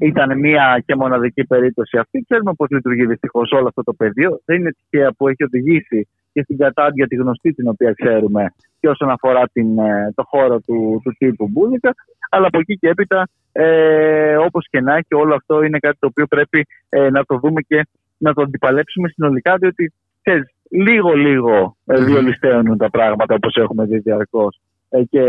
[0.00, 2.24] ήταν μία και μοναδική περίπτωση αυτή.
[2.28, 4.40] Ξέρουμε πώς λειτουργεί δυστυχώς όλο αυτό το πεδίο.
[4.44, 8.88] Δεν είναι τυχαία που έχει οδηγήσει και στην κατάντια τη γνωστή την οποία ξέρουμε και
[8.88, 11.94] όσον αφορά την, ε, το χώρο του, του τύπου Μπούλικα.
[12.30, 16.06] Αλλά από εκεί και έπειτα, ε, όπως και να έχει, όλο αυτό είναι κάτι το
[16.06, 22.04] οποίο πρέπει ε, να το δούμε και να το αντιπαλέψουμε συνολικά, διότι ξέρεις, λίγο-λίγο ε,
[22.04, 25.20] διολυσταίνουν τα πράγματα όπως έχουμε δει διαρκώς ε, και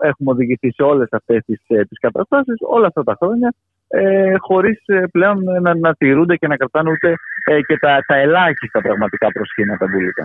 [0.00, 3.54] έχουμε οδηγηθεί σε όλες αυτές τις τις καταστάσεις όλα αυτά τα χρόνια
[3.88, 7.08] ε, χωρίς ε, πλέον να, να τηρούνται και να κρατάνε ούτε
[7.44, 10.24] ε, και τα, τα ελάχιστα πραγματικά προσκύνατα μπουλικά.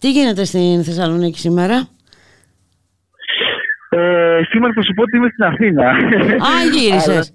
[0.00, 1.88] Τι γίνεται στην Θεσσαλονίκη σήμερα;
[3.88, 5.88] Ε, σήμερα θα σου πω ότι είμαι στην Αθήνα.
[6.48, 7.32] Α, γύρισες.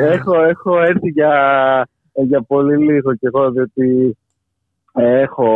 [0.14, 1.32] έχω, έχω έρθει για,
[2.12, 4.16] για πολύ λίγο και εγώ, διότι
[4.96, 5.48] έχω,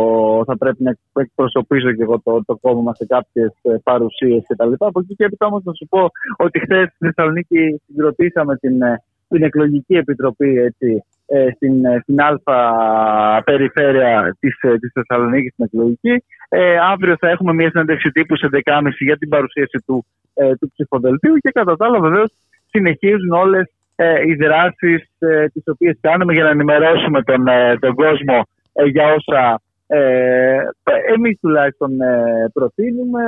[0.45, 3.51] θα πρέπει να εκπροσωπήσω και εγώ το, το κόμμα μας σε κάποιες
[3.83, 4.73] παρουσίες κτλ.
[4.77, 9.03] Από εκεί και έπειτα όμως να σου πω ότι χθες στη Θεσσαλονίκη συγκροτήσαμε την, ε,
[9.27, 16.23] την εκλογική επιτροπή έτσι, ε, στην, ε, στην Α περιφέρεια της, της Θεσσαλονίκης στην εκλογική.
[16.49, 20.71] Ε, αύριο θα έχουμε μια συνέντευξη τύπου σε 10.30 για την παρουσίαση του, ε, του
[20.71, 22.33] ψηφοδελτίου και κατά τα άλλα βεβαίως
[22.69, 27.45] συνεχίζουν όλες ε, οι δράσεις ε, τις οποίες κάνουμε για να ενημερώσουμε τον,
[27.79, 28.60] τον κόσμο ε,
[28.91, 30.61] για όσα ε,
[31.13, 33.23] εμείς τουλάχιστον ε, προτείνουμε,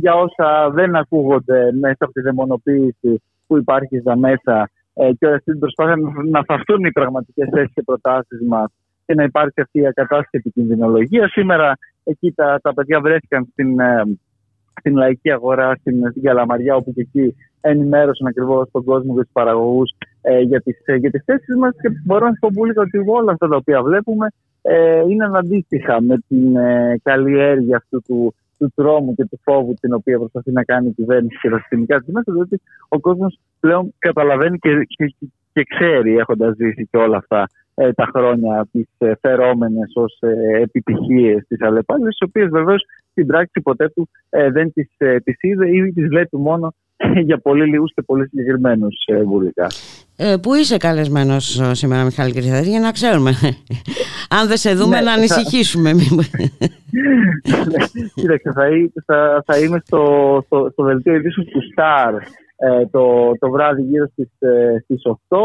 [0.00, 5.50] για όσα δεν ακούγονται μέσα από τη δαιμονοποίηση που υπάρχει στα μέσα ε, και αυτή
[5.50, 5.96] την προσπάθεια
[6.30, 8.72] να φαυτούν οι πραγματικές θέσεις και προτάσεις μας
[9.06, 11.28] και να υπάρχει αυτή η ακατάστατη κινδυνολογία.
[11.28, 14.02] Σήμερα εκεί τα, τα παιδιά βρέθηκαν στην, ε,
[14.78, 19.32] στην λαϊκή αγορά, στην, στην Καλαμαριά, όπου και εκεί ενημέρωσαν ακριβώς τον κόσμο και τους
[19.32, 19.90] παραγωγούς
[20.22, 21.72] ε, για τις ε, για τις θέσεις μας.
[21.80, 24.26] Και μπορώ να σας πω πολύ ότι όλα αυτά τα οποία βλέπουμε
[24.68, 29.92] ε, είναι αντίστοιχα με την ε, καλλιέργεια αυτού του, του τρόμου και του φόβου την
[29.92, 33.94] οποία προσπαθεί να κάνει η κυβέρνηση και τα συστημικά της μέσα, διότι ο κόσμος πλέον
[33.98, 35.14] καταλαβαίνει και, και,
[35.52, 40.62] και ξέρει, έχοντας ζήσει και όλα αυτά ε, τα χρόνια, τις ε, φερόμενες ως ε,
[40.62, 45.36] επιτυχίες της αλλεπάλληλη, τις οποίες βεβαίως στην πράξη ποτέ του ε, δεν τις ε, τις
[45.40, 46.74] είδε ή τις βλέπει μόνο
[47.28, 49.66] για πολύ λίγους και πολύ συγκεκριμένους ε, βουλικά.
[50.20, 53.30] Ε, πού είσαι καλεσμένος σήμερα Μιχάλη Κρυθαρή για να ξέρουμε.
[54.38, 55.92] Αν δεν σε δούμε ναι, να ανησυχήσουμε
[58.14, 58.64] Κοίταξε θα,
[59.06, 60.02] θα, θα είμαι στο,
[60.46, 62.14] στο, στο δελτίο ειδήσεων του ΣΤΑΡ
[62.56, 65.36] ε, το, το βράδυ γύρω στις, ε, στις 8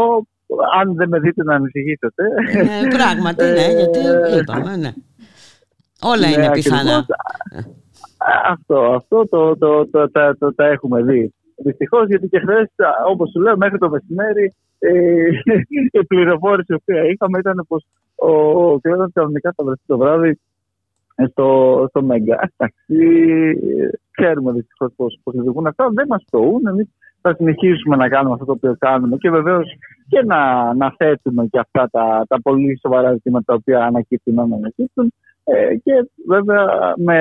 [0.80, 2.24] αν δεν με δείτε να ανησυχήσετε.
[2.52, 3.98] Ε, πράγματι ναι γιατί
[4.40, 4.92] είπαμε ναι.
[6.02, 7.06] Όλα είναι ναι, πιθανά.
[8.50, 12.70] Αυτό, αυτό το, το, το, το, το, τα έχουμε δει Δυστυχώς, γιατί και χθες,
[13.08, 15.28] όπως σου λέω, μέχρι το μεσημέρι, ε,
[16.00, 20.38] η πληροφόρηση που είχαμε ήταν πως ο Κλέον κανονικά θα βρεθεί το βράδυ
[21.30, 22.50] στο, στο Μέγκα.
[22.56, 22.94] Εντάξει,
[24.10, 24.92] ξέρουμε δυστυχώς
[25.24, 25.88] πώ λειτουργούν αυτά.
[25.92, 26.66] Δεν μας τοούν.
[26.66, 26.88] Εμείς
[27.20, 29.66] θα συνεχίσουμε να κάνουμε αυτό το οποίο κάνουμε και βεβαίως
[30.08, 34.42] και να, να θέτουμε και αυτά τα, τα πολύ σοβαρά ζητήματα τα οποία ανακύπτουν να
[34.42, 35.12] ανακύπτουν.
[35.44, 37.18] Ε, και βέβαια με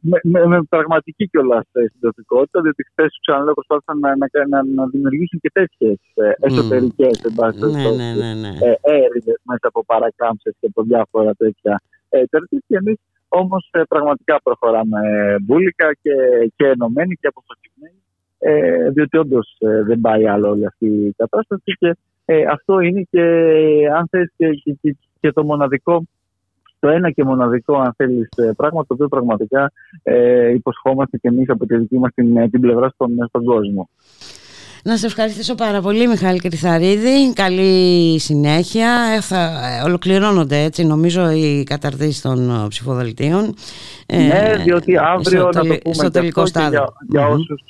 [0.00, 4.86] με, με, με πραγματική κιόλας συντροφικότητα, διότι χθες του ξαναλέω προσπάθησαν να, να, να, να
[4.86, 5.98] δημιουργήσουν και τέτοιες
[6.46, 7.70] εσωτερικές mm.
[7.76, 8.50] ναι, ναι, ναι, ναι.
[8.80, 11.82] έρηδες μέσα από παρακάμψεις και από διάφορα τέτοια
[12.30, 12.56] τερτή.
[12.66, 12.98] Και εμείς
[13.40, 15.00] όμως ε, πραγματικά προχωράμε
[15.42, 16.14] μπουλικα και,
[16.56, 18.00] και ενωμένοι και αποφασισμένοι,
[18.38, 21.76] ε, διότι όντως ε, δεν πάει άλλο όλη αυτή η κατάσταση.
[21.78, 23.22] Και ε, αυτό είναι και,
[23.96, 24.48] αν θες, και,
[24.80, 26.04] και, και το μοναδικό
[26.84, 31.48] το ένα και μοναδικό, αν θέλεις, ε, πράγμα το οποίο πραγματικά ε, υποσχόμαστε και εμείς
[31.48, 33.88] από τη δική μας την, ε, την πλευρά στον, στον κόσμο.
[34.84, 37.32] Να σε ευχαριστήσω πάρα πολύ Μιχάλη Κρυθαρίδη.
[37.32, 39.20] Καλή συνέχεια.
[39.20, 39.50] Θα
[39.84, 43.54] ολοκληρώνονται έτσι νομίζω οι καταρτήσεις των ψηφοδελτίων.
[44.12, 46.78] Ναι, διότι αύριο στο, να το πούμε στο τελικό στάδιο.
[46.78, 47.32] Για, για mm-hmm.
[47.38, 47.64] όσους,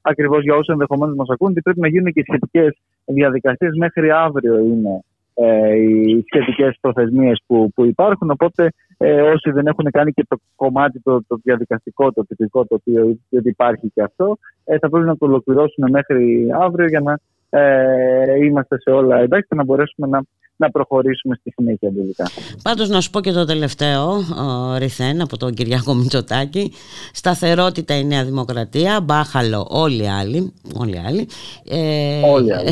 [0.00, 4.58] ακριβώς για όσους ενδεχομένως μας ακούν, ότι πρέπει να γίνουν και σχετικές διαδικασίες μέχρι αύριο
[4.58, 5.00] είναι
[5.38, 8.30] ε, οι σχετικές προθεσμίες που, που υπάρχουν.
[8.30, 12.74] Οπότε, ε, όσοι δεν έχουν κάνει και το κομμάτι το, το διαδικαστικό, το τυπικό, το
[12.74, 17.18] οποίο υπάρχει και αυτό, ε, θα πρέπει να το ολοκληρώσουν μέχρι αύριο για να
[17.60, 20.20] ε, είμαστε σε όλα εντάξει και να μπορέσουμε να,
[20.56, 22.30] να προχωρήσουμε στη συνέχεια τελικά.
[22.62, 26.72] Πάντως να σου πω και το τελευταίο ο, Ριθέν από τον Κυριάκο Μητσοτάκη
[27.12, 31.28] σταθερότητα η Νέα Δημοκρατία μπάχαλο όλοι οι άλλοι όλοι οι άλλοι,
[31.68, 32.70] ε, όλοι άλλοι.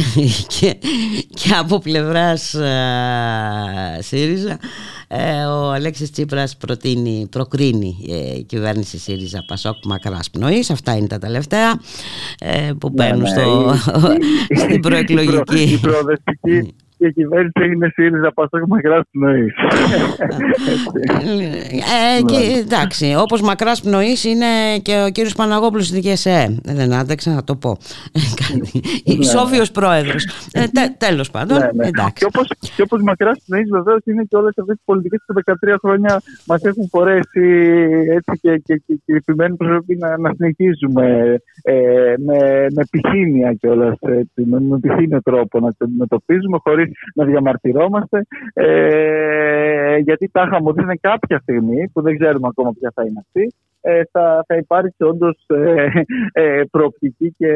[0.59, 0.77] και,
[1.29, 4.59] και από πλευράς ε, ΣΥΡΙΖΑ
[5.09, 11.07] ε, ο Αλέξης Τσίπρας προτείνει, προκρίνει ε, η κυβέρνηση ΣΥΡΙΖΑ Πασόκ Μακράς Πνοής αυτά είναι
[11.07, 11.81] τα τελευταία
[12.39, 13.75] ε, που ναι, μπαίνουν ναι, στο,
[14.57, 19.55] στην προεκλογική η προοδευτική και η κυβέρνηση είναι ΣΥΡΙΖΑ Πασόκ Μακράς Πνοής.
[22.19, 27.35] Ε, και, εντάξει όπως Μακράς Πνοής είναι και ο κύριος Παναγόπουλος στη ΔΓΕΣΕ δεν άντεξα
[27.35, 27.79] να το πω.
[29.35, 30.25] Σόφιος πρόεδρος.
[30.53, 30.65] Ε,
[30.99, 32.13] τέλος πάντων εντάξει.
[32.15, 35.35] και όπως, και όπως Μακράς Πνοής βεβαίως είναι και όλες αυτές τις πολιτικές που
[35.71, 37.47] 13 χρόνια μας έχουν φορέσει
[38.09, 43.97] έτσι και, και, και, και επιμένουν πρέπει να, να συνεχίζουμε ε, με, με επιθύμια κιόλας
[44.01, 48.27] έτσι, με, με επιθύμιο τρόπο να το αντιμετωπίζουμε χωρίς να διαμαρτυρόμαστε.
[48.53, 53.21] Ε, γιατί τα είχαμε ότι είναι κάποια στιγμή, που δεν ξέρουμε ακόμα ποια θα είναι
[53.27, 53.74] αυτή, ε,
[54.13, 55.87] θα, θα υπάρξει όντως ε,
[56.33, 57.53] ε, προοπτική και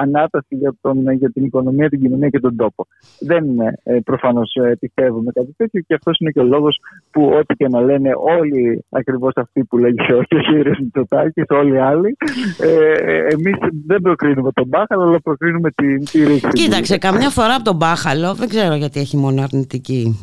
[0.00, 2.86] ανάταση για, τον, για την οικονομία, την κοινωνία και τον τόπο.
[3.20, 3.44] Δεν
[3.82, 7.68] ε, προφανώς ε, πιστεύουμε κάτι τέτοιο και αυτός είναι και ο λόγος που ό,τι και
[7.68, 10.32] να λένε όλοι ακριβώς αυτοί που λέγει ο κ.
[10.80, 12.16] Μητσοτάκης, όλοι οι άλλοι,
[12.60, 12.92] ε,
[13.34, 16.48] εμείς δεν προκρίνουμε τον μπάχαλο, αλλά προκρίνουμε την, τη ρήξη.
[16.48, 20.20] Κοίταξε, καμιά φορά από τον μπάχαλο, δεν ξέρω γιατί έχει μόνο αρνητική.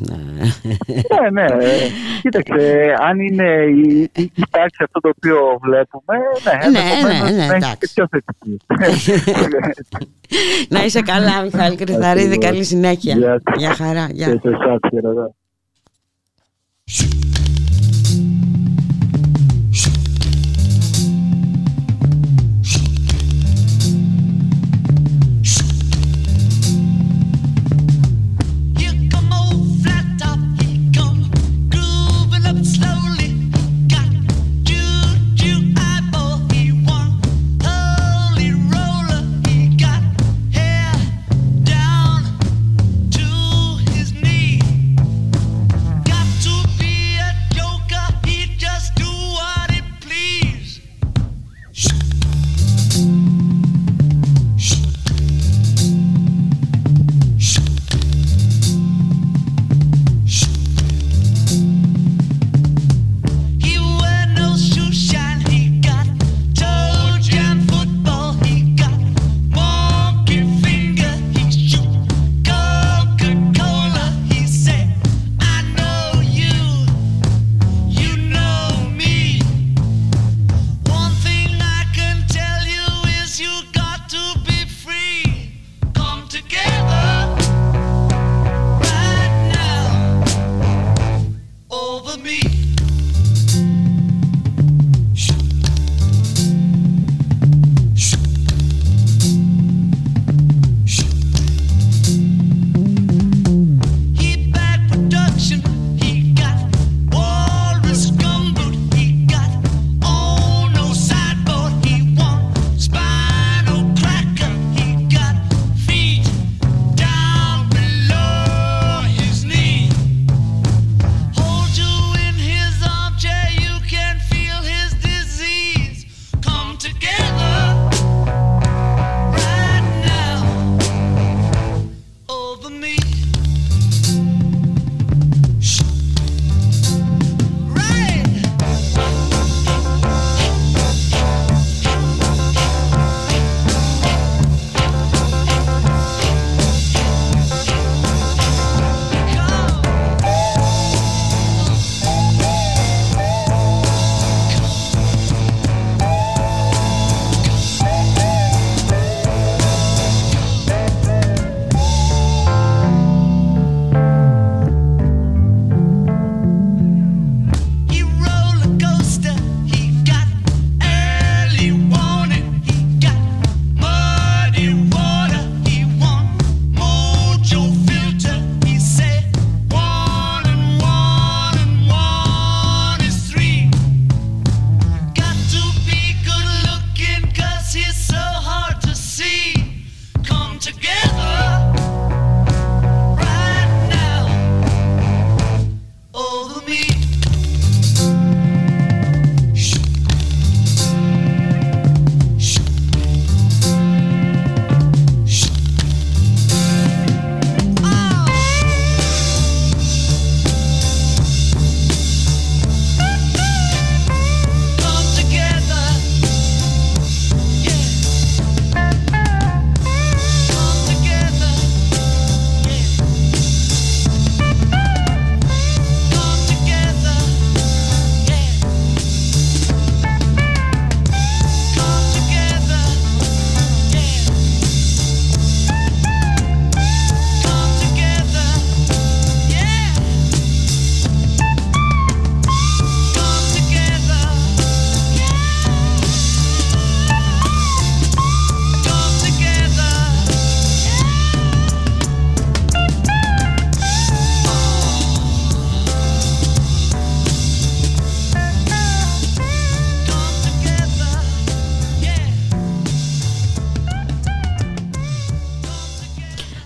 [1.32, 1.46] ναι, ναι.
[2.22, 6.16] Κοίταξε, αν είναι η, η, η τάξη αυτό το οποίο βλέπουμε,
[6.70, 7.92] ναι, ναι, ναι, ναι, εντάξει.
[7.94, 8.56] πιο θετική.
[10.68, 13.42] Να είσαι καλά, Μιχάλη Κρυθαρίδη, καλή συνέχεια.
[13.56, 14.08] Γεια χαρά.
[14.10, 14.36] Γεια.
[14.36, 14.78] Και σε εσάς,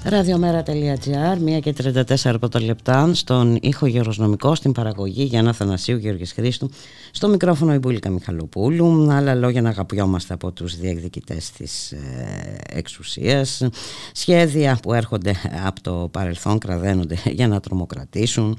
[0.05, 1.75] Ραδιομέρα.gr, 1 και
[2.23, 6.71] 34 πρώτα λεπτά, στον ήχο Γεροσνομικό, στην παραγωγή Γιάννα Θανασίου Γιώργης Χρήστου,
[7.11, 13.67] στο μικρόφωνο η Μπουλίκα Μιχαλοπούλου, άλλα λόγια να αγαπιόμαστε από τους διεκδικητές της ε, εξουσίας,
[14.13, 15.35] σχέδια που έρχονται
[15.67, 18.59] από το παρελθόν κραδένονται για να τρομοκρατήσουν,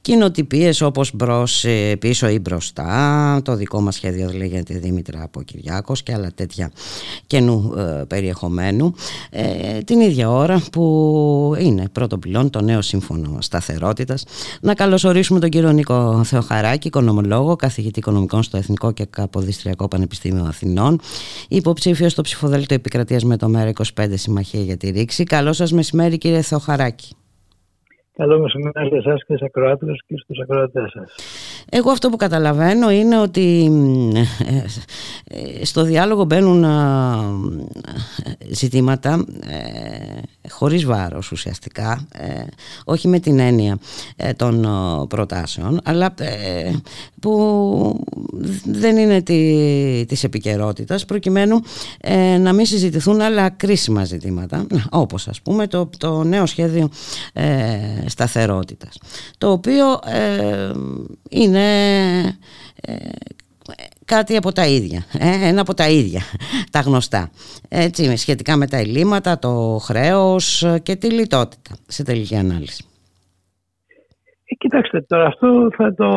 [0.00, 6.02] κοινοτυπίες όπως μπρος, ε, πίσω ή μπροστά, το δικό μας σχέδιο λέγεται Δήμητρα από Κυριάκος
[6.02, 6.70] και άλλα τέτοια
[7.26, 8.94] καινού ε, περιεχομένου.
[9.30, 10.77] Ε, την ίδια ώρα που
[11.60, 14.24] είναι πρώτο πυλόν το νέο σύμφωνο σταθερότητας.
[14.60, 21.00] Να καλωσορίσουμε τον κύριο Νίκο Θεοχαράκη, οικονομολόγο, καθηγητή οικονομικών στο Εθνικό και Καποδιστριακό Πανεπιστήμιο Αθηνών,
[21.48, 25.24] υποψήφιος στο ψηφοδέλτιο επικρατείας με το ΜΕΡΑ25 Συμμαχία για τη Ρήξη.
[25.24, 27.17] Καλό σας μεσημέρι κύριε Θεοχαράκη.
[28.18, 31.14] Καλό μεσημέρι σε εσάς και στου ακροάτε και στους ακροατές σας.
[31.70, 33.70] Εγώ αυτό που καταλαβαίνω είναι ότι
[34.14, 34.64] ε,
[35.60, 36.64] ε, στο διάλογο μπαίνουν
[38.50, 42.08] ζητήματα ε, χωρίς βάρος ουσιαστικά,
[42.84, 43.78] όχι με την έννοια
[44.36, 44.66] των
[45.08, 46.14] προτάσεων, αλλά
[47.20, 48.04] που
[48.64, 51.60] δεν είναι τη, της επικαιρότητας, προκειμένου
[52.40, 56.88] να μην συζητηθούν άλλα κρίσιμα ζητήματα, όπως ας πούμε το, το νέο σχέδιο
[58.08, 58.98] σταθερότητας,
[59.38, 59.84] το οποίο
[61.30, 61.68] είναι
[62.80, 62.94] ε,
[64.04, 66.20] κάτι από τα ίδια, ε, ένα από τα ίδια,
[66.74, 67.30] τα γνωστά.
[67.68, 72.84] Έτσι, σχετικά με τα ελλείμματα, το χρέος και τη λιτότητα σε τελική ανάλυση.
[74.44, 76.10] Ε, κοιτάξτε, τώρα αυτό θα το,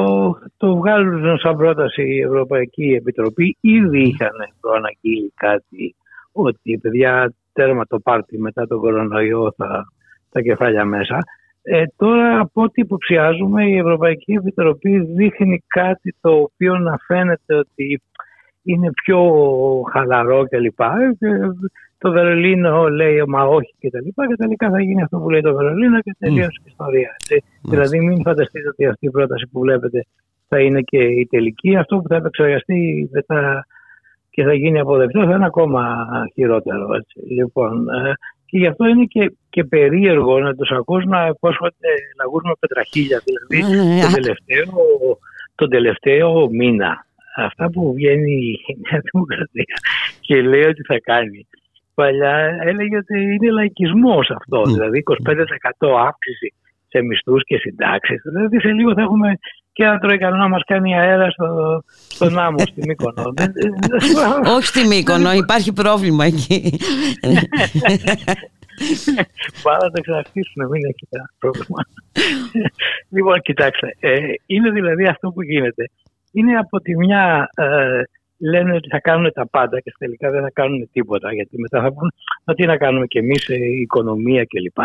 [0.58, 3.58] το βγάλουν σαν πρόταση η Ευρωπαϊκή Επιτροπή.
[3.62, 5.96] Ήδη είχαν προαναγγείλει κάτι
[6.32, 9.86] ότι παιδιά τέρμα το πάρτι μετά τον κορονοϊό θα
[10.30, 11.18] τα κεφάλια μέσα.
[11.64, 18.01] Ε, τώρα από ό,τι υποψιάζουμε η Ευρωπαϊκή Επιτροπή δείχνει κάτι το οποίο να φαίνεται ότι
[18.64, 19.20] είναι πιο
[19.91, 20.80] χαλαρό κλπ.
[21.97, 25.41] Το Βερολίνο λέει μα όχι και τα λοιπά και τελικά θα γίνει αυτό που λέει
[25.41, 27.16] το Βερολίνο και τελείωσε η ιστορία.
[27.62, 30.05] Δηλαδή μην φανταστείτε ότι αυτή η πρόταση που βλέπετε
[30.47, 31.76] θα είναι και η τελική.
[31.76, 33.66] Αυτό που θα επεξεργαστεί μετά
[34.30, 36.93] και θα γίνει αποδεκτό θα είναι ακόμα χειρότερο.
[36.93, 37.20] Έτσι.
[37.34, 38.14] Λοιπόν, ε,
[38.52, 43.22] και γι' αυτό είναι και, και περίεργο να του ακούς να υπόσχονται να με πετραχίλια.
[43.26, 44.74] Δηλαδή ναι, ναι, το, τελευταίο,
[45.56, 47.06] τον τελευταίο μήνα.
[47.36, 49.76] Αυτά που βγαίνει η Νέα Δημοκρατία
[50.20, 51.47] και λέει ότι θα κάνει.
[51.93, 54.62] Παλιά έλεγε ότι είναι λαϊκισμός αυτό.
[54.64, 56.54] Δηλαδή 25% αύξηση
[56.88, 58.22] σε μισθούς και συντάξεις.
[58.24, 59.39] Δηλαδή σε λίγο θα έχουμε
[59.82, 63.34] και ένα τροϊκανό να μα κάνει αέρα στο, στον άμμο, στη Μύκονο.
[64.56, 66.80] Όχι στη Μύκονο, υπάρχει πρόβλημα εκεί.
[69.64, 71.82] Πάρα να το ξαναρχίσουμε, μην έχει κανένα πρόβλημα.
[73.16, 75.90] λοιπόν, κοιτάξτε, ε, είναι δηλαδή αυτό που γίνεται.
[76.32, 78.02] Είναι από τη μια ε,
[78.38, 81.34] λένε ότι θα κάνουν τα πάντα και τελικά δεν θα κάνουν τίποτα.
[81.34, 82.12] Γιατί μετά θα πούνε
[82.56, 84.80] τι να κάνουμε κι εμεί, η οικονομία κλπ.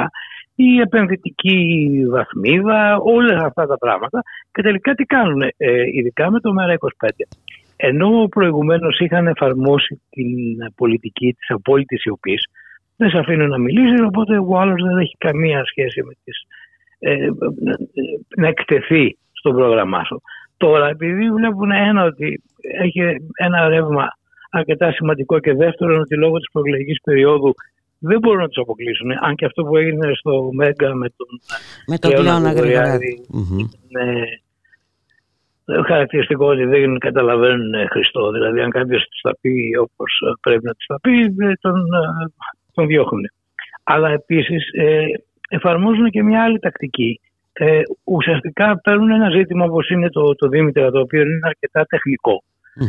[0.57, 4.23] Η επενδυτική βαθμίδα, όλα αυτά τα πράγματα.
[4.53, 5.53] Και τελικά τι κάνουν, ε,
[5.93, 7.27] ειδικά με το ΜΕΡΑ25.
[7.77, 10.29] Ενώ προηγουμένως είχαν εφαρμόσει την
[10.77, 12.43] πολιτική της απόλυτης σιωπής,
[12.97, 16.43] δεν σε αφήνουν να μιλήσεις, οπότε ο άλλος δεν έχει καμία σχέση με τις,
[16.99, 17.29] ε,
[18.37, 20.23] να εκτεθεί στο πρόγραμμά σου.
[20.57, 22.43] Τώρα, επειδή βλέπουν ένα ότι
[22.81, 23.01] έχει
[23.35, 24.07] ένα ρεύμα
[24.51, 27.55] αρκετά σημαντικό και δεύτερον ότι λόγω της προεκλογικής περίοδου
[27.99, 29.11] δεν μπορούν να τους αποκλείσουν.
[29.21, 31.27] Αν και αυτό που έγινε στο Μέγκα με τον
[31.87, 33.27] με τον Πλέον Αγρηγοράδη
[33.89, 34.25] είναι
[35.87, 38.31] χαρακτηριστικό ότι δεν καταλαβαίνουν Χριστό.
[38.31, 41.85] Δηλαδή αν κάποιος τους τα πει όπως πρέπει να τους τα πει τον,
[42.75, 43.25] τον διώχνουν.
[43.85, 45.05] Αλλά επίσης ε,
[45.49, 47.21] εφαρμόζουν και μια άλλη τακτική
[47.59, 51.87] ε, ουσιαστικά παίρνουν ένα ζήτημα όπως είναι το, το Δήμητρα, το οποίο είναι αρκετά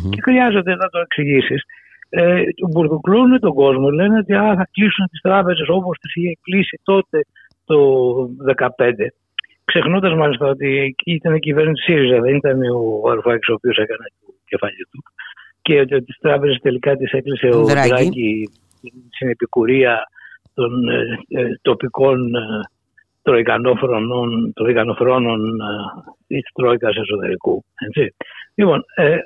[0.09, 1.63] και χρειάζεται να το εξηγήσεις.
[2.09, 6.79] Ε, μπουρδουκλώνουν τον κόσμο, λένε ότι α, θα κλείσουν τις τράπεζες όπως τις είχε κλείσει
[6.83, 7.25] τότε
[7.65, 7.77] το
[8.57, 9.11] 2015.
[9.65, 14.07] Ξεχνώντας μάλιστα ότι εκεί ήταν η κυβέρνηση ΣΥΡΙΖΑ, δεν ήταν ο Αρφάκη ο οποίος έκανε
[14.25, 15.03] το κεφάλι του.
[15.61, 18.49] Και ότι τις τράπεζες τελικά τις έκλεισε ο Δράκη
[19.15, 20.07] στην επικουρία
[20.53, 22.41] των ε, ε, τοπικών ε,
[23.21, 27.63] τροικανόφρονων, τροικανοφρόνων ε, της Τρόικας εσωτερικού.
[27.87, 28.15] Έτσι.
[28.55, 29.17] Λοιπόν, ε,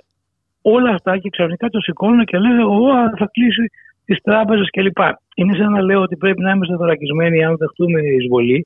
[0.61, 2.79] όλα αυτά και ξαφνικά το σηκώνουν και λένε «Ω,
[3.17, 3.71] θα κλείσει
[4.05, 4.97] τις τράπεζες κλπ».
[5.35, 8.65] Είναι σαν να λέω ότι πρέπει να είμαστε θωρακισμένοι αν δεχτούμε εισβολή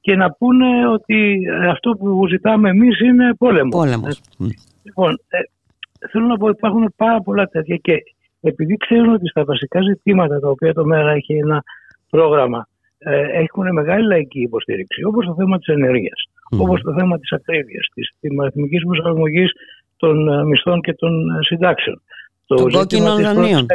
[0.00, 1.38] και να πούνε ότι
[1.68, 3.74] αυτό που ζητάμε εμείς είναι πόλεμος.
[3.74, 4.18] Πόλεμος.
[4.18, 4.44] Ε,
[4.82, 5.38] λοιπόν, ε,
[6.10, 8.02] θέλω να πω ότι υπάρχουν πάρα πολλά τέτοια και
[8.40, 11.62] επειδή ξέρουν ότι στα βασικά ζητήματα τα οποία το ΜΕΡΑ έχει ένα
[12.10, 12.68] πρόγραμμα
[12.98, 16.24] ε, έχουν μεγάλη λαϊκή υποστήριξη, όπως το θέμα της ενέργειας,
[16.54, 16.58] mm.
[16.58, 19.52] όπως το θέμα της ακρίβειας, της τιμαριθμικής προσαρμογής
[20.00, 22.02] των ε, μισθών και των ε, συντάξεων.
[22.46, 23.66] Το των κόκκινων δανείων.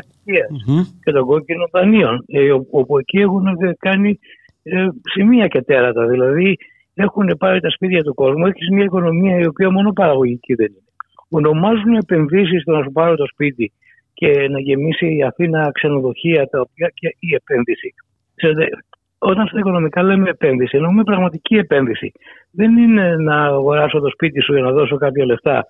[1.04, 2.26] Και των κόκκινων δανείων,
[2.72, 3.46] όπου εκεί έχουν
[3.80, 4.20] κάνει
[4.64, 6.06] ε, σημεία και τέρατα.
[6.08, 6.58] Δηλαδή
[6.94, 8.46] έχουν πάρει τα σπίτια του κόσμου.
[8.46, 10.84] Έχεις μια οικονομία η οποία μόνο παραγωγική δεν είναι.
[11.30, 13.72] Ονομάζουν επενδύσεις στο να σου πάρω το σπίτι
[14.14, 17.94] και να γεμίσει η Αθήνα ξενοδοχεία τα οποία και η επένδυση.
[18.36, 18.70] Ξέρετε,
[19.18, 22.12] όταν στα οικονομικά λέμε επένδυση, εννοούμε πραγματική επένδυση.
[22.52, 25.66] Δεν είναι να αγοράσω το σπίτι σου για να δώσω κάποια λεφτά.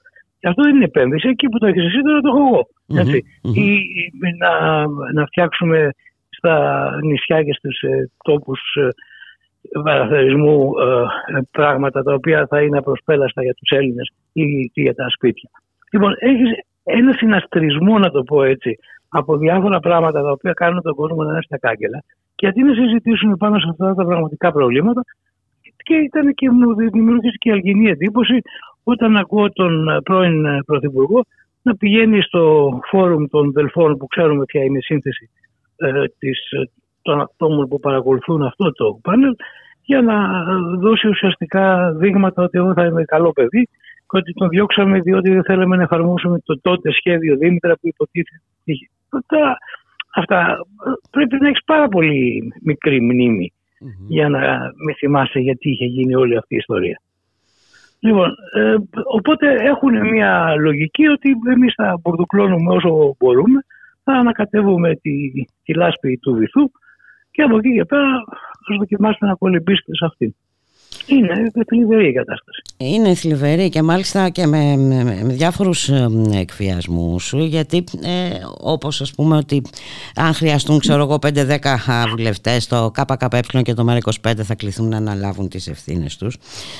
[0.45, 1.27] Και αυτό δεν είναι επένδυση.
[1.27, 2.67] Εκεί που το έχεις εσύ, τώρα το έχω εγώ.
[3.53, 3.79] Ή
[4.37, 4.51] να,
[5.13, 5.89] να φτιάξουμε
[6.29, 6.53] στα
[7.03, 8.89] νησιά και στους ε, τόπους ε,
[9.83, 10.71] παραθερισμού
[11.35, 15.49] ε, πράγματα τα οποία θα είναι απροσπέλαστα για τους Έλληνες ή για τα σπίτια.
[15.91, 16.49] Λοιπόν, έχεις
[16.83, 18.77] ένα συναστρισμό, να το πω έτσι,
[19.09, 22.03] από διάφορα πράγματα τα οποία κάνουν τον κόσμο να είναι στα κάγκελα
[22.35, 25.01] και αντί να συζητήσουν πάνω σε αυτά τα πραγματικά προβλήματα
[25.86, 28.41] και ήταν και μου δημιουργήσε και αλγινή εντύπωση
[28.83, 31.25] όταν ακούω τον πρώην Πρωθυπουργό
[31.61, 35.29] να πηγαίνει στο φόρουμ των Δελφών που ξέρουμε ποια είναι η σύνθεση
[35.75, 36.39] ε, της,
[37.01, 39.36] των ατόμων που παρακολουθούν αυτό το πάνελ
[39.81, 40.43] για να
[40.77, 43.69] δώσει ουσιαστικά δείγματα ότι εγώ θα είμαι καλό παιδί
[44.07, 48.41] και ότι τον διώξαμε διότι δεν θέλαμε να εφαρμόσουμε το τότε σχέδιο Δήμητρα που υποτίθεται.
[49.27, 49.57] Τώρα,
[50.15, 50.57] αυτά
[51.11, 53.01] πρέπει να έχεις πάρα πολύ μικρή
[54.07, 54.39] για να
[54.86, 57.01] με θυμάσαι γιατί είχε γίνει όλη αυτή η ιστορία.
[57.99, 63.65] Λοιπόν, ε, οπότε έχουν μια λογική ότι εμείς θα μπορδουκλώνουμε όσο μπορούμε,
[64.03, 65.32] θα ανακατεύουμε τη,
[65.63, 66.71] τη λάσπη του βυθού
[67.32, 68.23] και από εκεί και πέρα
[68.67, 70.36] θα δοκιμάσετε να κολυμπήσετε σε αυτήν.
[71.05, 72.61] Είναι θλιβερή η κατάσταση.
[72.77, 79.13] Είναι θλιβερή και μάλιστα και με, με, με διάφορους ε, εκβιασμούς γιατί ε, όπως ας
[79.13, 79.61] πούμε ότι
[80.15, 81.57] αν χρειαστούν ξέρω εγώ 5-10
[82.09, 86.37] βουλευτές το ΚΚΕ και το ΜΕΡΑ25 θα κληθούν να αναλάβουν τις ευθύνες τους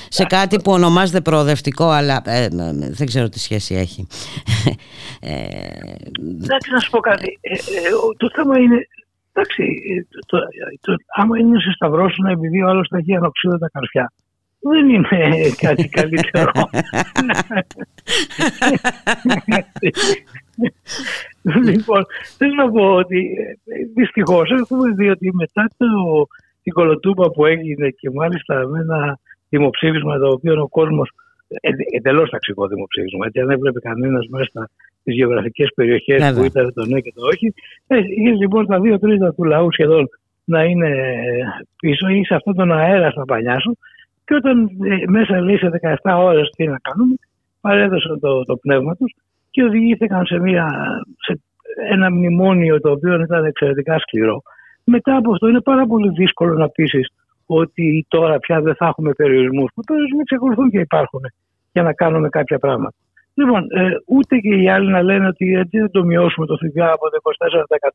[0.08, 2.48] σε κάτι που ονομάζεται προοδευτικό αλλά ε,
[2.90, 4.06] δεν ξέρω τι σχέση έχει.
[6.42, 7.38] Εντάξει να σου πω κάτι.
[8.16, 8.88] το θέμα είναι
[9.38, 9.64] Εντάξει,
[10.26, 10.38] το,
[10.80, 14.12] το, άμα είναι σε σταυρώσουν επειδή ο άλλος θα έχει ανοξίδωτα καρφιά,
[14.60, 15.08] δεν είναι
[15.66, 16.50] κάτι καλύτερο.
[21.70, 22.06] λοιπόν,
[22.36, 23.28] θέλω να πω ότι
[23.94, 25.86] δυστυχώς έχουμε δει ότι μετά το,
[26.62, 29.18] την κολοτούμπα που έγινε και μάλιστα με ένα
[29.48, 31.10] δημοψήφισμα το οποίο ο κόσμος
[31.90, 34.70] εντελώς ταξικό δημοψήφισμα, γιατί αν έβλεπε κανένας μέσα
[35.00, 37.54] στις γεωγραφικές περιοχές που ήταν το ναι και το όχι,
[37.86, 40.08] ε, είχε λοιπόν τα δύο τρίτα του λαού σχεδόν
[40.44, 40.90] να είναι
[41.80, 43.78] πίσω ή σε αυτόν τον αέρα στα πανιά σου
[44.24, 45.70] και όταν ε, μέσα λέει σε
[46.02, 47.14] 17 ώρες τι να κάνουμε,
[47.60, 49.14] παρέδωσαν το, το πνεύμα τους
[49.50, 50.66] και οδηγήθηκαν σε, μια,
[51.16, 51.40] σε
[51.90, 54.42] ένα μνημόνιο το οποίο ήταν εξαιρετικά σκληρό.
[54.84, 57.00] Μετά από αυτό είναι πάρα πολύ δύσκολο να πείσει
[57.46, 59.70] ότι τώρα πια δεν θα έχουμε περιορισμούς.
[59.74, 61.20] Που περιορισμοί εξακολουθούν και υπάρχουν
[61.72, 62.94] για να κάνουμε κάποια πράγματα.
[63.34, 66.92] Λοιπόν, ε, ούτε και οι άλλοι να λένε ότι έτσι δεν το μειώσουμε το ΦΠΑ
[66.92, 67.18] από το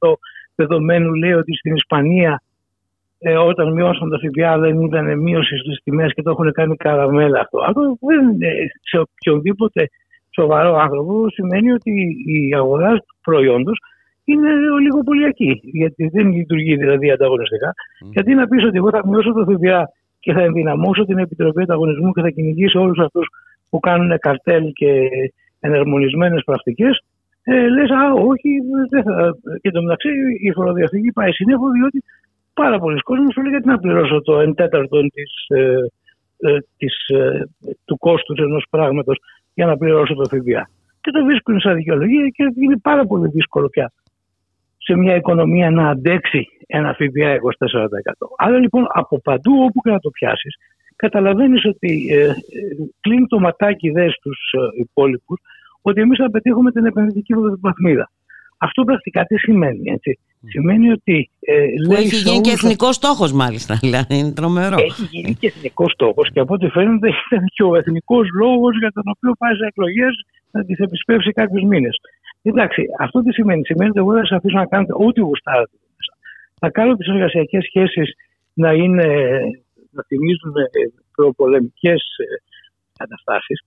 [0.10, 0.14] 24%
[0.56, 2.41] δεδομένου λέει ότι στην Ισπανία
[3.20, 7.39] ε, όταν μειώσαν το ΦΠΑ δεν ήταν μείωση στις τιμές και το έχουν κάνει καραμέλα
[7.39, 7.60] αυτό.
[7.68, 8.47] Αυτό δεν είναι
[8.82, 9.89] σε οποιονδήποτε
[10.30, 11.91] σοβαρό άνθρωπο σημαίνει ότι
[12.26, 13.78] η αγορά του προϊόντος
[14.24, 15.59] είναι ολιγοπολιακή.
[15.63, 17.69] Γιατί δεν λειτουργεί δηλαδή ανταγωνιστικά.
[17.69, 18.09] Mm.
[18.11, 22.11] Γιατί να πεις ότι εγώ θα μειώσω το ΦΠΑ και θα ενδυναμώσω την Επιτροπή Ανταγωνισμού
[22.11, 23.28] και θα κυνηγήσω όλους αυτούς
[23.69, 25.09] που κάνουν καρτέλ και
[25.59, 27.03] ενερμονισμένες πρακτικές,
[27.43, 28.49] ε, λες, Α, όχι,
[28.89, 29.36] δεν θα.
[29.61, 30.09] Και το μεταξύ
[30.41, 32.03] η φοροδιαφυγή πάει συνέχεια διότι
[32.53, 35.78] πάρα πολλοί κόσμοι σου λέει γιατί να πληρώσω το εν τέταρτο της, ε,
[36.38, 37.49] ε, της, ε,
[37.86, 39.17] του κόστους ενός πράγματος
[39.53, 40.69] για να πληρώσω το ΦΠΑ;
[41.01, 43.91] Και το βρίσκουν σαν δικαιολογία και είναι πάρα πολύ δύσκολο πια
[44.84, 47.38] σε μια οικονομία να αντέξει ένα ΦΠΑ 24%.
[48.38, 50.55] Άρα λοιπόν από παντού όπου και να το πιάσεις,
[50.95, 52.34] καταλαβαίνεις ότι ε, ε,
[52.99, 55.39] κλείνει το ματάκι δες στου ε, υπόλοιπους
[55.82, 58.11] ότι εμείς θα πετύχουμε την επενδυτική βαθμίδα.
[58.57, 61.29] Αυτό πρακτικά τι σημαίνει, έτσι; Σημαίνει ότι.
[61.39, 63.75] Ε, που έχει γίνει και εθνικός στόχος, μάλιστα.
[63.86, 64.77] Δηλαδή είναι τρομερό.
[64.79, 68.91] Έχει γίνει και εθνικός στόχος και από ό,τι φαίνεται ήταν και ο εθνικός λόγος για
[68.91, 70.13] τον οποίο πάει σε εκλογές
[70.51, 71.95] να τις επισπεύσει κάποιους μήνες.
[72.42, 73.66] Εντάξει, αυτό τι σημαίνει.
[73.66, 75.78] Σημαίνει ότι εγώ θα σα αφήσω να κάνετε ό,τι γουστάρετε.
[76.60, 78.14] Θα κάνω τις εργασιακές σχέσεις
[78.54, 79.08] να είναι,
[79.92, 80.54] να θυμίζουν
[81.16, 82.26] προπολεμικές ε,
[82.98, 83.60] καταστάσεις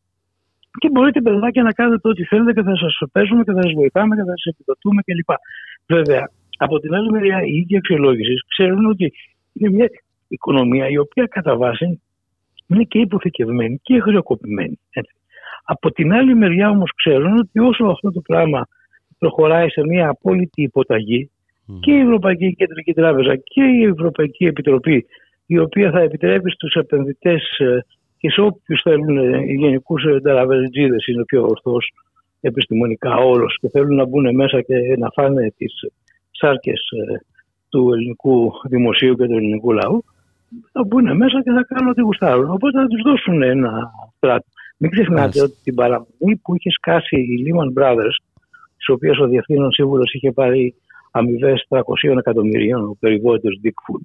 [0.78, 4.16] και μπορείτε παιδάκια να κάνετε ό,τι θέλετε και θα σας παίζουμε και θα σας βοηθάμε
[4.16, 5.30] και θα σας επιδοτούμε κλπ.
[5.86, 9.12] Βέβαια, από την άλλη μεριά, οι ίδιοι αξιολόγησης ξέρουν ότι
[9.52, 9.88] είναι μια
[10.28, 12.02] οικονομία η οποία κατά βάση
[12.66, 14.78] είναι και υποθηκευμένη και χρεοκοπημένη.
[14.90, 15.14] Έτσι.
[15.64, 18.66] Από την άλλη μεριά όμως ξέρουν ότι όσο αυτό το πράγμα
[19.18, 21.30] προχωράει σε μια απόλυτη υποταγή
[21.80, 25.06] και η Ευρωπαϊκή Κεντρική Τράπεζα και η Ευρωπαϊκή Επιτροπή
[25.46, 27.84] η οποία θα επιτρέπει στους επενδυτές ε,
[28.18, 31.92] και σε όποιους θέλουν ε, οι γενικούς ε, ταραβερτζίδε, είναι πιο ορθός
[32.40, 35.72] επιστημονικά όρος και θέλουν να μπουν μέσα και να φάνε τις
[36.30, 36.80] σάρκες
[37.68, 40.04] του ελληνικού δημοσίου και του ελληνικού λαού,
[40.72, 42.50] θα μπουν μέσα και θα κάνουν ό,τι γουστάρουν.
[42.50, 44.46] Οπότε θα τους δώσουν ένα στράτο.
[44.76, 48.16] Μην ξεχνάτε ότι την παραμονή που είχε σκάσει η Lehman Brothers,
[48.76, 50.74] τη οποία ο διευθύνων σύμβουλος είχε πάρει
[51.10, 51.80] αμοιβές 300
[52.18, 54.02] εκατομμυρίων, ο περιβόητος Dick Food,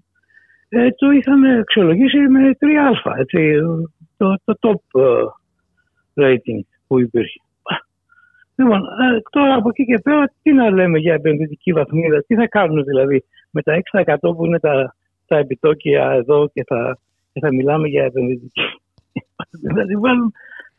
[0.70, 3.14] ε, το είχαν αξιολογήσει με 3α.
[3.18, 3.60] Έτσι,
[4.18, 5.26] το, το top uh,
[6.14, 7.40] rating που υπήρχε.
[8.56, 12.48] Λοιπόν, ε, τώρα από εκεί και πέρα, τι να λέμε για επενδυτική βαθμίδα, τι θα
[12.48, 14.96] κάνουν δηλαδή με τα 6% που είναι τα,
[15.28, 16.98] τα επιτόκια εδώ και θα,
[17.34, 18.62] και θα μιλάμε για επενδυτική.
[19.68, 20.32] δηλαδή, βάλουν,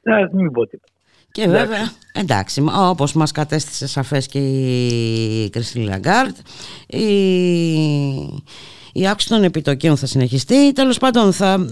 [0.02, 0.92] θα μην πω τίποτα.
[1.32, 6.36] Και βέβαια, εντάξει, όπως μας κατέστησε σαφές και η Κριστίν Λαγκάρντ,
[6.86, 7.04] η
[8.92, 10.72] η αύξηση των επιτοκίων θα συνεχιστεί.
[10.72, 11.66] Τέλος πάντων, θα,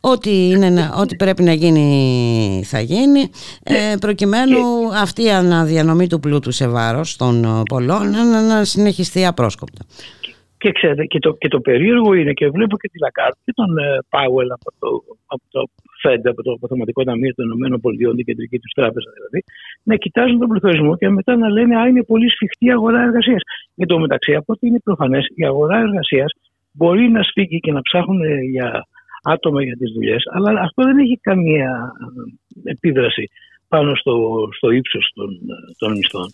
[0.00, 3.30] ό,τι, είναι, ό,τι πρέπει να γίνει θα γίνει,
[3.62, 4.58] ε, προκειμένου
[4.94, 9.84] αυτή η αναδιανομή του πλούτου σε βάρος των πολλών να, να συνεχιστεί απρόσκοπτα.
[10.62, 13.78] Και ξέρετε, και το, και το περίεργο είναι και βλέπω και τη Λακάρτ και τον
[13.78, 14.88] ε, Πάουελ από το,
[15.34, 15.60] από το
[16.02, 19.40] Fed, από το Αποθεματικό Ταμείο των ΗΠΑ, την κεντρική τους τράπεζα δηλαδή,
[19.82, 23.42] να κοιτάζουν τον πληθωρισμό και μετά να λένε Α, είναι πολύ σφιχτή η αγορά εργασίας.
[23.76, 26.32] Εν τω μεταξύ, από ό,τι είναι προφανές, η αγορά εργασίας
[26.72, 28.20] μπορεί να σφίγγει και να ψάχνουν
[28.54, 28.86] για
[29.22, 31.92] άτομα για τις δουλειές, αλλά αυτό δεν έχει καμία
[32.64, 33.24] ε, επίδραση
[33.70, 34.14] πάνω στο,
[34.56, 35.28] στο ύψος των,
[35.78, 36.28] των μισθων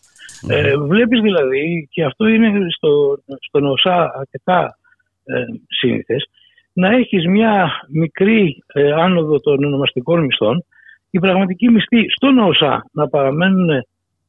[0.48, 4.78] Ε, βλέπεις δηλαδή, και αυτό είναι στο, στον ΟΣΑ αρκετά
[5.24, 6.28] ε, σύνηθες,
[6.72, 10.64] να έχεις μια μικρή ε, άνοδο των ονομαστικών μισθών,
[11.10, 13.70] οι πραγματικοί μισθοί στον ΟΣΑ να παραμένουν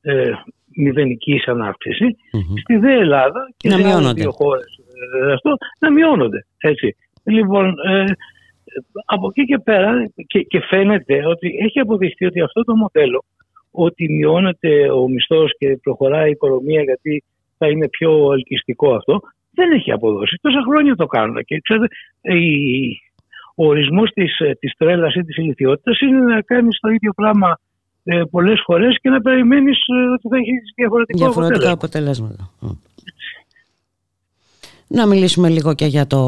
[0.02, 0.32] ε,
[0.76, 1.42] μηδενική
[2.62, 4.80] στη ΔΕ Ελλάδα και σε άλλες δύο χώρες
[5.28, 6.46] ε, αυτό, να μειώνονται.
[6.58, 6.96] Έτσι.
[7.24, 8.04] Λοιπόν, ε,
[9.06, 13.24] από εκεί και πέρα και, και φαίνεται ότι έχει αποδειχθεί ότι αυτό το μοντέλο
[13.72, 17.24] ότι μειώνεται ο μισθός και προχωράει η οικονομία γιατί
[17.58, 19.20] θα είναι πιο ελκυστικό αυτό,
[19.52, 20.40] δεν έχει αποδώσει.
[20.42, 21.44] Τόσα χρόνια το κάνουν.
[21.46, 21.88] Και ξέρετε,
[23.56, 27.60] ο ορισμός της, της τρέλας ή της ηλικιότητας είναι να κάνεις το ίδιο πράγμα
[28.04, 32.52] ε, πολλές φορές και να περιμένεις ε, ότι θα έχεις διαφορετικό Διαφορετικά αποτελέσματα.
[34.90, 36.20] Να μιλήσουμε λίγο και για το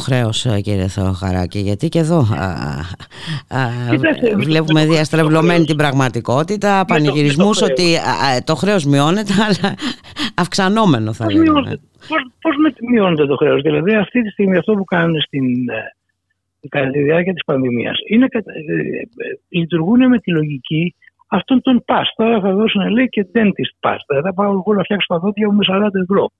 [0.00, 2.48] χρέος κύριε Θεοχαράκη γιατί και εδώ α,
[3.58, 3.68] α,
[4.36, 7.96] βλέπουμε διαστρεβλωμένη την πραγματικότητα πανηγυρισμούς ότι
[8.44, 9.74] το χρέος μειώνεται αλλά
[10.34, 11.80] αυξανόμενο θα πώς λέγαμε.
[12.08, 12.54] Πώς, πώς
[12.90, 17.32] μειώνεται το χρέος δηλαδή αυτή τη στιγμή αυτό που κάνουν στην, ε, κατά τη διάρκεια
[17.32, 18.44] της πανδημίας είναι, ε, ε,
[19.48, 20.94] λειτουργούν με τη λογική
[21.28, 22.12] αυτόν τον πας.
[22.16, 23.96] Τώρα θα δώσουν λέει και dentist pass.
[24.22, 26.30] Θα πάω εγώ να φτιάξω τα δόντια μου με 40 ευρώ.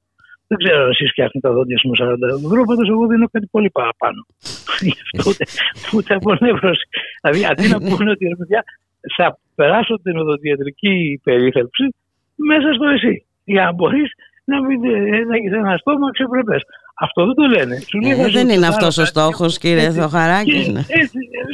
[0.47, 3.47] Δεν ξέρω αν εσείς φτιάχνετε τα δόντια σου με 40 ευρώ, πάντως εγώ δίνω κάτι
[3.55, 4.21] πολύ παραπάνω.
[4.89, 5.45] Γι' αυτό ούτε,
[5.95, 6.87] ούτε από νεύρωση.
[7.21, 8.61] Δηλαδή, αντί να πούνε ότι ρε παιδιά,
[9.17, 11.85] θα περάσω την οδοντιατρική περίθαλψη
[12.35, 13.15] μέσα στο εσύ.
[13.45, 14.11] Για να μπορείς
[14.45, 14.81] να, μην,
[15.29, 16.63] να έχεις ένα στόμα ξεπρεπές.
[16.95, 17.77] Αυτό δεν το λένε.
[18.23, 20.75] Ε, δεν είναι αυτός ο στόχος, κύριε Θοχαράκη.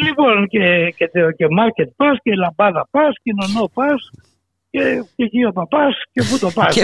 [0.05, 4.01] λοιπόν, και, και, και market pass και λαμπάδα pass και νονό pass
[4.71, 4.81] και,
[5.17, 6.75] και εκεί ο παπά και πού το πας.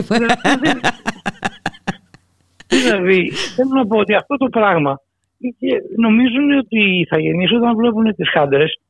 [2.68, 5.00] Δηλαδή, θέλω να πω ότι αυτό το πράγμα
[5.96, 8.80] νομίζουν ότι θα γεννήσουν όταν βλέπουν τις χάντρες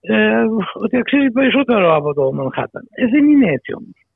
[0.00, 0.42] ε,
[0.74, 2.82] ότι αξίζει περισσότερο από το Μανχάταν.
[2.90, 4.06] Ε, δεν είναι έτσι όμως.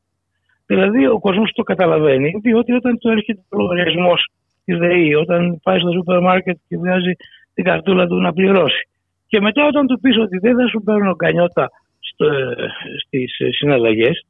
[0.66, 4.30] Δηλαδή, ο κόσμος το καταλαβαίνει, διότι όταν του έρχεται ο λογαριασμός
[4.64, 7.12] της ΔΕΗ, όταν πάει στο σούπερ μάρκετ και βγάζει
[7.54, 8.88] την καρτούλα του να πληρώσει.
[9.26, 11.70] Και μετά, όταν του πεις ότι δεν θα σου παίρνω κανιώτα
[13.06, 14.26] στις συναλλαγές,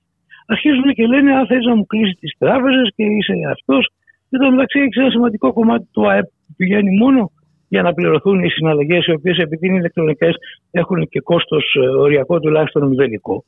[0.46, 3.88] αρχίζουν και λένε: Αν θες να μου κλείσεις τις τράπεζες και είσαι αυτός
[4.30, 7.30] Εν τω μεταξύ έχει ένα σημαντικό κομμάτι του ΑΕΠ που πηγαίνει μόνο
[7.68, 10.34] για να πληρωθούν οι συναλλαγές, οι οποίες επειδή είναι ηλεκτρονικές
[10.70, 13.44] έχουν και κόστος ε, οριακό τουλάχιστον μηδενικό.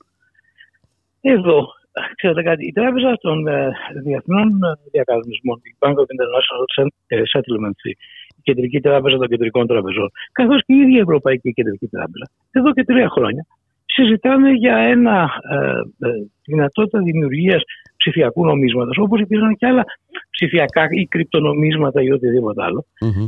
[1.20, 1.66] Εδώ,
[2.16, 3.70] ξέρετε κάτι, η Τράπεζα των ε,
[4.05, 4.49] Διεθνών
[4.93, 6.64] Διακανονισμών, η Bank of International
[7.35, 7.83] Settlements,
[8.37, 12.72] η Κεντρική Τράπεζα των Κεντρικών Τραπεζών, καθώς και η ίδια η Ευρωπαϊκή Κεντρική Τράπεζα, εδώ
[12.72, 13.47] και τρία χρόνια
[13.95, 16.12] συζητάμε για ένα ε, ε
[16.45, 17.62] δυνατότητα δημιουργίας
[18.03, 19.85] ψηφιακού νομίσματος, όπως υπήρχαν και άλλα
[20.31, 22.63] ψηφιακά ή κρυπτονομίσματα ή οτιδήποτε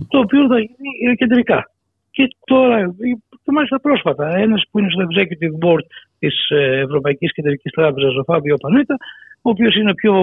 [0.08, 1.70] το οποίο θα γίνει κεντρικά.
[2.10, 2.94] Και τώρα,
[3.42, 5.86] και μάλιστα πρόσφατα, ένας που είναι στο Executive Board
[6.18, 8.96] της ε, Ευρωπαϊκής Κεντρικής Τράπεζας, ο Φάβιο Πανέτα,
[9.42, 10.14] ο οποίος είναι ο πιο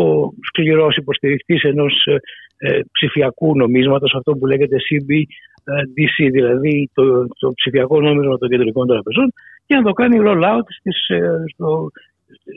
[0.48, 2.16] σκληρός υποστηρικτής ενός ε,
[2.58, 9.34] ε, ψηφιακού νομίσματος, αυτό που λέγεται CBDC, δηλαδή το, το ψηφιακό νόμισμα των κεντρικών τραπεζών,
[9.66, 10.68] και να το κάνει roll-out
[11.54, 11.92] στο,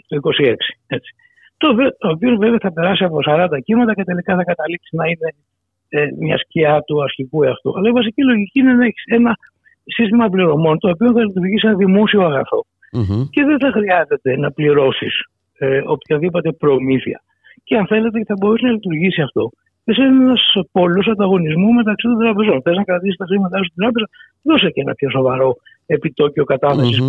[0.04, 0.54] στο 26.
[0.86, 1.14] Έτσι
[1.56, 5.30] το, το οποίο βέβαια θα περάσει από 40 κύματα και τελικά θα καταλήξει να είναι
[5.88, 7.78] ε, μια σκιά του αρχικού εαυτού.
[7.78, 9.36] Αλλά η βασική λογική είναι να έχεις ένα
[9.84, 12.22] σύστημα πληρωμών το οποίο θα λειτουργεί σαν δημόσιο
[13.30, 15.14] και δεν θα χρειάζεται να πληρώσεις
[15.58, 17.22] ε, οποιαδήποτε προμήθεια.
[17.64, 19.50] Και αν θέλετε θα μπορούσε να λειτουργήσει αυτό
[19.84, 20.40] σε ένας
[20.72, 22.62] πόλο ανταγωνισμούς μεταξύ των τραπεζών.
[22.62, 24.08] Θες να κρατήσεις τα χρήματά σου στην τράπεζα,
[24.42, 26.44] δώσε και ένα πιο σοβαρό επιτόκιο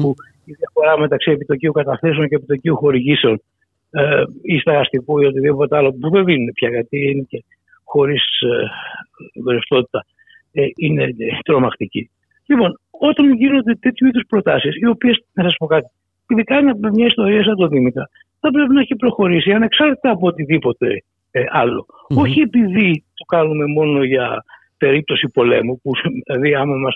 [0.02, 0.14] που
[0.46, 3.42] η διαφορά μεταξύ επιτοκίου καταθέσεων και επιτοκίου χορηγήσεων
[3.92, 7.44] ε, ή σταγαστικού ή οτιδήποτε άλλο που δεν δίνουν πια γιατί είναι και
[7.84, 10.06] χωρίς ε, ρευστότητα
[10.52, 12.10] ε, είναι τρομακτική.
[12.46, 15.88] Λοιπόν, όταν γίνονται τέτοιου είδους προτάσεις, οι οποίες, να σας πω κάτι,
[16.30, 18.10] ειδικά με μια ιστορία σαν το Δήμητρα,
[18.40, 21.86] θα πρέπει να έχει προχωρήσει ανεξάρτητα από οτιδήποτε ε, άλλο.
[21.88, 22.22] Mm-hmm.
[22.22, 24.44] Όχι επειδή το κάνουμε μόνο για
[24.78, 25.92] περίπτωση πολέμου, που
[26.26, 26.96] δηλαδή άμα μας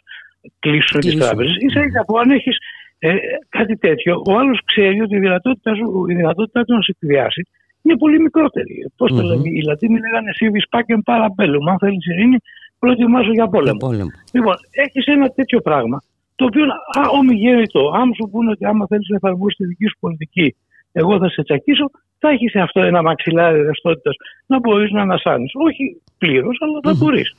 [0.60, 2.58] κλείσουν τις τράπεζες, ίσα ίσα που αν έχεις
[3.00, 3.16] ε,
[3.50, 7.48] κάτι τέτοιο, ο άλλος ξέρει ότι η δυνατότητά, σου, η δυνατότητά του να σε εκβιάσει
[7.82, 8.92] είναι πολύ μικρότερη.
[8.98, 9.16] Πώς mm-hmm.
[9.16, 11.70] το λένε, οι Λατίνοι λέγανε Σίβι Σπάκεν Παραμπέλουμ.
[11.70, 12.38] Αν θέλεις ειρήνη,
[12.80, 13.78] προετοιμάσου για πόλεμο.
[13.78, 14.10] πόλεμο.
[14.34, 16.02] Λοιπόν, έχεις ένα τέτοιο πράγμα,
[16.36, 16.66] το οποίο
[17.18, 20.56] ομιγέννητο, άμα σου πούνε ότι άμα θέλεις να εφαρμόσεις τη δική σου πολιτική,
[20.92, 21.90] εγώ θα σε τσακίσω,
[22.20, 25.52] θα έχεις αυτό ένα μαξιλάρι ρευστότητας να μπορείς να ανασάνεις.
[25.54, 26.98] Όχι πλήρως, αλλά θα mm-hmm.
[26.98, 27.36] μπορείς.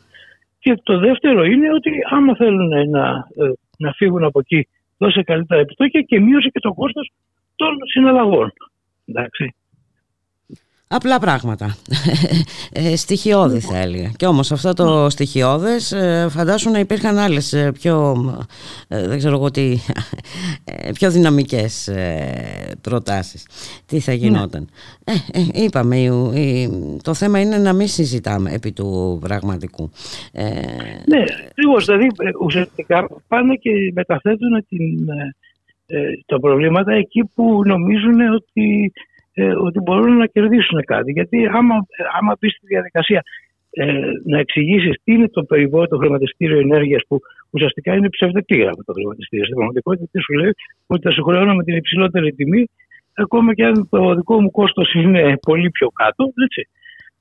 [0.59, 4.69] Και το δεύτερο είναι ότι άμα θέλουν να, ε, να φύγουν από εκεί,
[5.01, 7.11] δώσε καλύτερα επιτόκια και μείωσε και το κόστος
[7.57, 8.53] των συναλλαγών.
[9.05, 9.55] Εντάξει.
[10.93, 11.77] Απλά πράγματα.
[12.73, 14.11] Ε, στοιχειώδη θα έλεγα.
[14.17, 18.17] Και όμως αυτό το στοιχειώδες ε, φαντάσου να υπήρχαν άλλες ε, πιο,
[18.89, 19.77] ε, δεν ξέρω εγώ τι,
[20.95, 21.91] πιο δυναμικές
[22.81, 23.47] προτάσεις.
[23.87, 24.17] Τι θα ναι.
[24.17, 24.69] γινόταν.
[25.65, 25.97] είπαμε,
[27.03, 29.91] το θέμα είναι να μην συζητάμε επί του πραγματικού.
[31.07, 31.85] Ναι, ακριβώς.
[31.85, 32.07] Δηλαδή
[32.41, 35.07] ουσιαστικά πάνε και μεταθέτουν την,
[36.27, 38.93] τα προβλήματα εκεί που νομίζουν ότι
[39.35, 41.13] ε, ότι μπορούν να κερδίσουν κάτι.
[41.13, 41.75] Γιατί άμα,
[42.19, 43.23] άμα μπεις στη διαδικασία
[43.71, 47.19] ε, να εξηγήσεις τι είναι το περιβόητο χρηματιστήριο ενέργειας που
[47.51, 49.45] ουσιαστικά είναι ψευδεπίγραμμα το χρηματιστήριο.
[49.45, 50.53] Στην πραγματικότητα, τι σου λέει
[50.87, 52.65] ότι θα σου χρεώνω με την υψηλότερη τιμή,
[53.15, 56.33] ακόμα και αν το δικό μου κόστος είναι πολύ πιο κάτω.
[56.45, 56.69] Έτσι.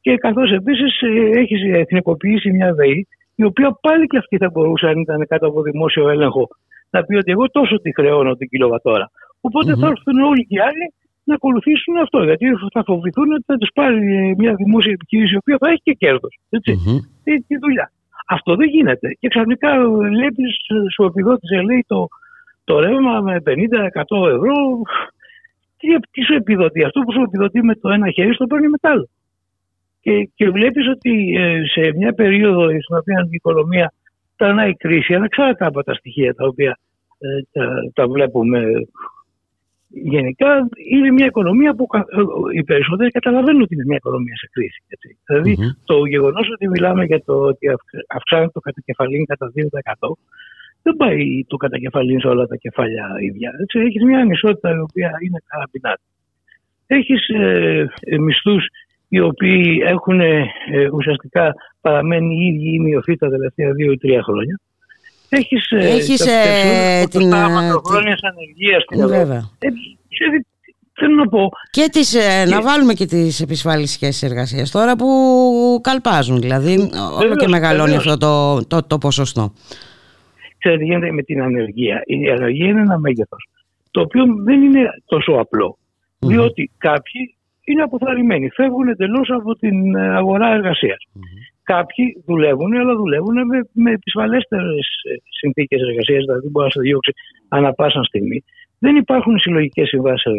[0.01, 4.88] Και καθώς επίσης ε, έχεις εθνικοποιήσει μια ΔΕΗ, η οποία πάλι και αυτή θα μπορούσε,
[4.88, 6.47] αν ήταν κάτω από δημόσιο έλεγχο,
[6.89, 9.12] να πει ότι εγώ τόσο τη χρεώνω την κιλοβατόρα.
[9.41, 9.80] Οπότε mm-hmm.
[9.80, 10.93] θα έρθουν όλοι οι άλλοι
[11.30, 12.20] να ακολουθήσουν αυτό.
[12.24, 14.00] Γιατί θα φοβηθούν ότι θα τους πάρει
[14.38, 16.34] μια δημόσια επιχείρηση η οποία θα έχει και κέρδος.
[16.50, 17.00] Mm-hmm.
[17.48, 17.92] Τι δουλειά.
[18.28, 19.08] Αυτό δεν γίνεται.
[19.20, 20.52] Και ξαφνικά βλέπεις
[20.94, 22.08] σου επιδότησε, λέει το,
[22.64, 23.52] το ρεύμα με 50-100
[24.36, 24.56] ευρώ.
[25.78, 28.78] Τι, τι σου επιδοτεί, αυτό που σου επιδοτεί με το ένα χέρι, το παίρνει με
[28.78, 29.10] το άλλο.
[30.02, 33.94] Και, και βλέπεις ότι ε, σε μια περίοδο στην οποία η οικονομία
[34.36, 36.78] περνάει κρίση, ανεξάρτητα από τα στοιχεία τα οποία
[37.18, 38.64] ε, τα, τα βλέπουμε
[39.90, 42.02] γενικά είναι μια οικονομία που ε,
[42.58, 44.84] οι περισσότεροι καταλαβαίνουν ότι είναι μια οικονομία σε κρίση.
[44.88, 45.18] Έτσι.
[45.26, 47.68] Δηλαδή το γεγονός ότι μιλάμε για το ότι
[48.08, 49.52] αυξάνεται το κατακεφαλήν κατά
[50.00, 50.12] 2%
[50.82, 53.52] δεν πάει το κατακεφαλήν σε όλα τα κεφάλια ίδια.
[53.74, 56.04] Έχεις μια ανισότητα η οποία είναι καραμπινάτη.
[56.88, 58.66] Έχεις ε, ε μισθούς
[59.08, 60.46] οι οποίοι έχουν ε,
[60.94, 64.60] ουσιαστικά παραμένει οι ίδιοι ή μειωθεί τα τελευταία δύο ή τρία χρόνια.
[65.30, 67.28] Έχεις, ε, Έχεις ε, την...
[67.28, 69.50] μακροχρόνιας ανεργίας στην Βέβαια.
[69.60, 69.68] Ε,
[70.94, 71.50] θέλω να πω...
[71.70, 75.10] Και τις, ε, να βάλουμε και τις επισφάλεις σχέσεις εργασίας τώρα που
[75.84, 76.42] καλπάζουν.
[76.42, 79.54] Δηλαδή όλο και μεγαλώνει αυτό το, το, το ποσοστό.
[80.58, 82.02] Ξέρετε, γίνεται με την ανεργία.
[82.06, 83.50] Η ανεργία είναι ένα μέγεθος
[83.92, 85.78] το οποίο δεν είναι τόσο απλό.
[85.78, 86.28] Mm-hmm.
[86.28, 90.98] Διότι κάποιοι είναι αποθαρρυμένοι, φεύγουν εντελώς από την αγορά εργασίας.
[91.16, 91.59] Mm-hmm.
[91.74, 94.88] Κάποιοι δουλεύουν, αλλά δουλεύουν με, με επισφαλέστερες
[95.39, 97.11] συνθήκες εργασίας, δηλαδή μπορεί να σε διώξει
[97.49, 98.43] ανά πάσα στιγμή.
[98.80, 100.32] Δεν υπάρχουν συλλογικές συμβάσεις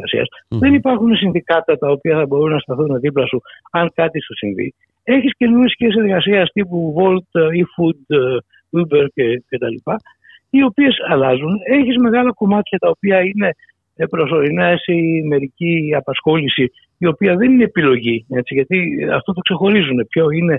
[0.49, 4.75] Δεν υπάρχουν συνδικάτα τα οποία θα μπορούν να σταθούν δίπλα σου αν κάτι σου συμβεί.
[5.05, 8.01] Έχεις καινούριες σχέσεις εργασίας τύπου Volt, eFood,
[8.81, 9.07] Uber
[9.49, 9.77] κτλ.
[10.51, 11.53] Οι οποίες αλλάζουν.
[11.79, 13.51] Έχεις μεγάλα κομμάτια τα οποία είναι
[14.11, 18.27] προσωρινά ή μερική απασχόληση, η οποία δεν είναι επιλογή.
[18.29, 20.07] Έτσι, γιατί αυτό το ξεχωρίζουν.
[20.09, 20.59] Ποιο είναι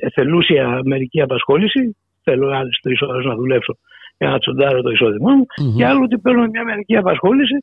[0.00, 3.78] εθελούσια μερική απασχόληση, θέλω άλλε τρει ώρε να δουλέψω
[4.18, 5.76] για να τσοντάρω το εισόδημά μου, mm-hmm.
[5.76, 7.56] και άλλο ότι παίρνω μια μερική απασχόληση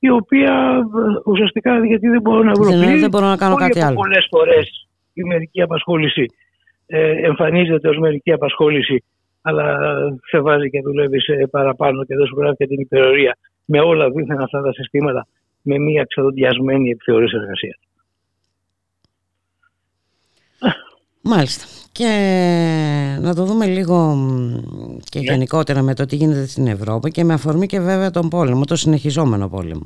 [0.00, 3.80] η οποία ε, ουσιαστικά γιατί δεν μπορώ να βρω δεν, δεν μπορώ να κάνω κάτι
[3.82, 3.94] άλλο.
[3.94, 6.24] Πολλές φορές η μερική απασχόληση
[6.86, 9.04] ε, εμφανίζεται ως μερική απασχόληση
[9.42, 9.76] αλλά
[10.28, 11.18] σε βάζει και δουλεύει
[11.50, 15.26] παραπάνω και δεν σου γράφει και την υπερορία με όλα δίθεν αυτά τα συστήματα
[15.62, 17.78] με μια ξεδοντιασμένη επιθεωρήση εργασίας.
[21.34, 21.64] Μάλιστα.
[21.92, 22.10] Και
[23.20, 23.96] να το δούμε λίγο
[25.10, 25.24] και ναι.
[25.24, 28.76] γενικότερα με το τι γίνεται στην Ευρώπη και με αφορμή και βέβαια τον πόλεμο, το
[28.76, 29.82] συνεχιζόμενο πόλεμο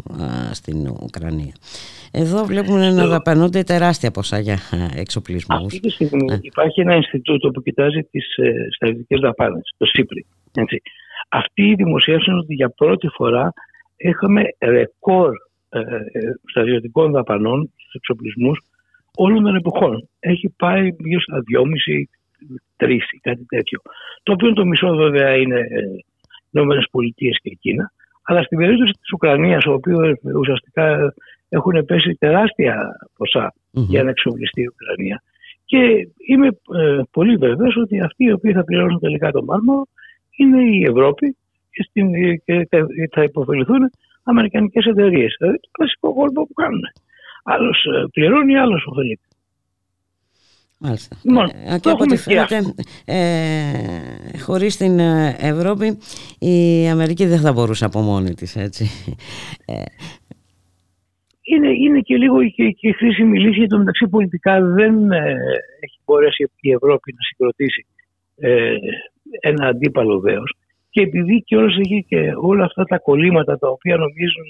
[0.53, 1.55] στην Ουκρανία.
[2.13, 4.59] Εδώ βλέπουμε να δαπανούνται τεράστια ποσά για
[4.97, 5.65] εξοπλισμούς.
[5.65, 6.39] Αυτή τη στιγμή ναι.
[6.41, 10.27] υπάρχει ένα Ινστιτούτο που κοιτάζει τις ε, στρατιωτικές δαπάνες, το ΣΥΠΡΙ.
[10.55, 10.83] Έτσι.
[11.29, 13.53] Αυτοί δημοσίευσαν ότι για πρώτη φορά
[13.97, 15.31] είχαμε ρεκόρ
[15.69, 15.85] ε, ε,
[16.51, 18.59] στρατιωτικών δαπανών στους εξοπλισμούς
[19.17, 20.09] όλων των εποχών.
[20.19, 21.43] Έχει πάει γύρω στα
[22.79, 23.81] 2,5-3 ή κάτι τέτοιο.
[24.23, 25.61] Το οποίο το μισό βέβαια είναι
[26.51, 27.93] Ηνωμένες Πολιτείες και Κίνα.
[28.23, 31.15] Αλλά στην περίπτωση της Ουκρανίας, οποίος ουσιαστικά
[31.49, 32.97] έχουν πέσει τεράστια
[33.71, 35.23] για να εξοπλιστεί η Ουκρανία.
[35.65, 39.87] Και είμαι ε, πολύ βέβαιος ότι αυτοί οι οποίοι θα πληρώσουν τελικά το μάρμαρο
[40.37, 41.37] είναι η Ευρώπη
[41.71, 42.13] και, στην,
[42.45, 42.69] και
[43.11, 43.91] θα υποφεληθούν
[44.23, 45.37] αμερικανικές εταιρείες.
[45.39, 46.83] Δηλαδή το κλασικό κόλπο που κάνουν.
[47.45, 49.27] Άλλος ε, πληρώνει, άλλος ωφελείται.
[50.79, 51.17] Μάλιστα.
[51.23, 52.75] Λοιπόν, ε, και από ό,τι φαίνεται,
[53.05, 55.99] ε, χωρίς την ε, Ευρώπη
[56.39, 58.85] η Αμερική δεν θα μπορούσε από μόνη της, έτσι.
[59.67, 59.83] Ε,
[61.43, 65.11] είναι, είναι και λίγο και, και χρήσιμη λύση, γιατί μεταξύ πολιτικά δεν
[65.81, 67.87] έχει μπορέσει η Ευρώπη να συγκροτήσει
[68.37, 68.77] ε,
[69.41, 70.55] ένα αντίπαλο δέος.
[70.91, 74.45] Και επειδή και όλος έχει και όλα αυτά τα κολλήματα τα οποία νομίζουν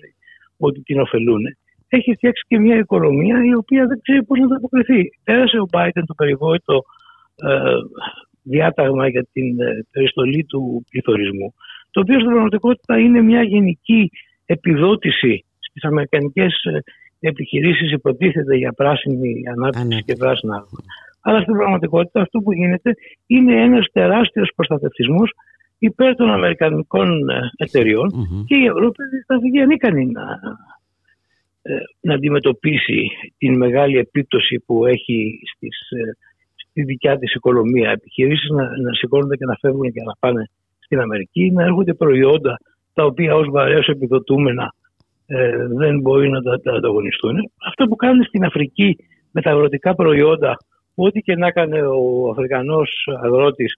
[0.56, 1.42] ότι την ωφελούν,
[1.94, 5.00] έχει φτιάξει και μια οικονομία η οποία δεν ξέρει πώς να τα αποκριθεί.
[5.24, 6.82] Πέρασε ο Biden το περιβόητο
[7.36, 7.74] ε,
[8.42, 11.54] διάταγμα για την ε, περιστολή του πληθωρισμού,
[11.90, 14.10] το οποίο στην πραγματικότητα είναι μια γενική
[14.46, 16.78] επιδότηση στις αμερικανικές ε,
[17.28, 20.64] επιχειρήσεις υποτίθεται για πράσινη ανάπτυξη και πράσινα
[21.26, 22.94] αλλά στην πραγματικότητα αυτό που γίνεται
[23.26, 25.30] είναι ένας τεράστιος προστατευτισμός
[25.78, 27.64] υπέρ των αμερικανικών ε,
[28.46, 30.36] και η Ευρώπη θα βγει ανίκανη να, ε,
[32.00, 33.08] να αντιμετωπίσει
[33.38, 36.16] την μεγάλη επίπτωση που έχει στις, ε,
[36.54, 37.90] στη δικιά της οικονομία.
[37.90, 42.56] Επιχειρήσεις να, να σηκώνονται και να φεύγουν και να πάνε στην Αμερική, να έρχονται προϊόντα
[42.94, 44.74] τα οποία ως βαρέως επιδοτούμενα
[45.26, 47.36] ε, δεν μπορεί να τα, τα ανταγωνιστούν.
[47.66, 48.96] Αυτό που κάνουν στην Αφρική
[49.30, 50.56] με τα αγροτικά προϊόντα,
[50.94, 53.74] ό,τι και να έκανε ο Αφρικανός αγρότης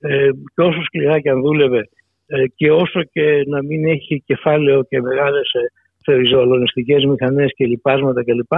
[0.00, 1.88] ε, και όσο σκληρά και αν δούλευε
[2.26, 5.50] ε, και όσο και να μην έχει κεφάλαιο και μεγάλες
[6.04, 8.52] φεριζοαλωνιστικές μηχανές και λοιπάσματα κλπ.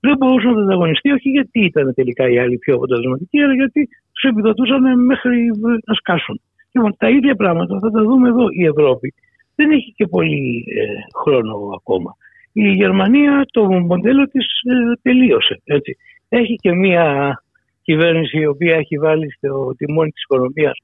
[0.00, 3.88] Δεν μπορούσε να τα ανταγωνιστεί, όχι γιατί ήταν τελικά οι άλλοι πιο αποτελεσματικοί, αλλά γιατί
[4.12, 5.50] τους επιδοτούσαν μέχρι
[5.86, 6.40] να σκάσουν.
[6.72, 8.46] Λοιπόν, τα ίδια πράγματα θα τα δούμε εδώ.
[8.50, 9.14] Η Ευρώπη
[9.54, 10.84] δεν έχει και πολύ ε,
[11.22, 12.16] χρόνο ακόμα.
[12.52, 15.60] Η Γερμανία το μοντέλο της ε, τελείωσε.
[15.64, 15.96] Έτσι.
[16.28, 17.36] Έχει και μια
[17.82, 20.78] κυβέρνηση η οποία έχει βάλει στο τιμόνι της οικονομίας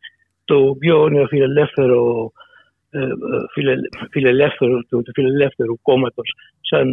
[0.45, 2.47] το πιο νεοφιλελεύθερο ε,
[4.11, 6.89] φιλελεύθερου, του, του φιλελεύθερου κόμματος σαν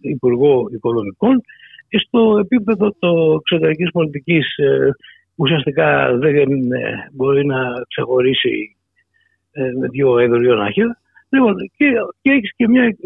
[0.00, 1.40] Υπουργό Οικονομικών
[1.88, 4.46] και στο επίπεδο το εξωτερικής πολιτικής
[5.34, 6.48] ουσιαστικά δεν
[7.12, 7.58] μπορεί να
[7.88, 8.76] ξεχωρίσει
[9.80, 10.58] με δύο εδωριών
[11.34, 11.86] Λοιπόν, και,
[12.22, 12.96] και, έχεις και, μια,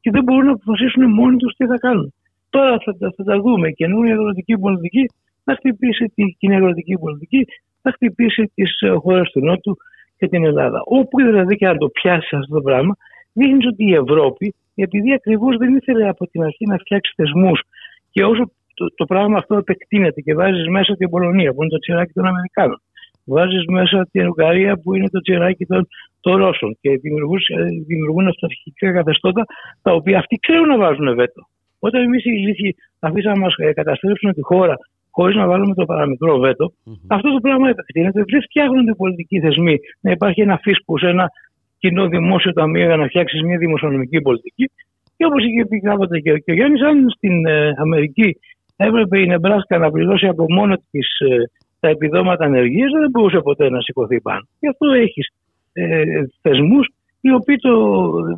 [0.00, 2.12] και δεν μπορούν να αποφασίσουν μόνοι τους τι θα κάνουν.
[2.50, 3.70] Τώρα θα, θα, θα τα δούμε.
[3.70, 5.10] Καινούργια αγροτική πολιτική
[5.44, 7.46] θα χτυπήσει την κοινή αγροτική πολιτική,
[7.82, 9.76] θα χτυπήσει τις ε, χώρες του Νότου
[10.16, 10.80] και την Ελλάδα.
[10.84, 12.96] Όπου δηλαδή και αν το πιάσει αυτό το πράγμα,
[13.32, 17.62] δείχνεις ότι η Ευρώπη, επειδή ακριβώς δεν ήθελε από την αρχή να φτιάξει θεσμούς
[18.10, 21.78] και όσο το, το πράγμα αυτό επεκτείνεται και βάζεις μέσα την Πολωνία, που είναι το
[21.78, 22.80] τσιράκι των Αμερικάνων,
[23.24, 25.88] βάζεις μέσα την Ουγγαρία που είναι το τσιράκι των,
[26.20, 27.38] των Ρώσων και δημιουργούν,
[27.86, 29.44] δημιουργούν αυταρχικά καθεστώτα
[29.82, 31.48] τα οποία αυτοί ξέρουν να βάζουν βέτο.
[31.78, 34.76] Όταν εμείς οι ηλίθιοι αφήσαμε να μας καταστρέψουν τη χώρα
[35.16, 37.06] χωρίς να βάλουμε το παραμικρό βέτο, mm-hmm.
[37.16, 38.24] αυτό το πράγμα επεκτείνεται.
[38.32, 41.30] Δεν φτιάχνονται πολιτικοί θεσμοί να υπάρχει ένα φίσκο σε ένα
[41.78, 44.70] κοινό δημόσιο ταμείο για να φτιάξεις μια δημοσιονομική πολιτική.
[45.16, 48.36] Και όπως είχε πει κάποτε και, ο Γιάννης, αν στην ε, Αμερική
[48.76, 51.50] έπρεπε η Νεμπράσκα να πληρώσει από μόνο της ε,
[51.80, 54.46] τα επιδόματα ανεργίας, δεν μπορούσε ποτέ να σηκωθεί πάνω.
[54.60, 55.26] Γι' αυτό έχεις
[55.72, 56.04] ε,
[56.40, 56.88] θεσμούς
[57.20, 57.72] οι οποίοι το,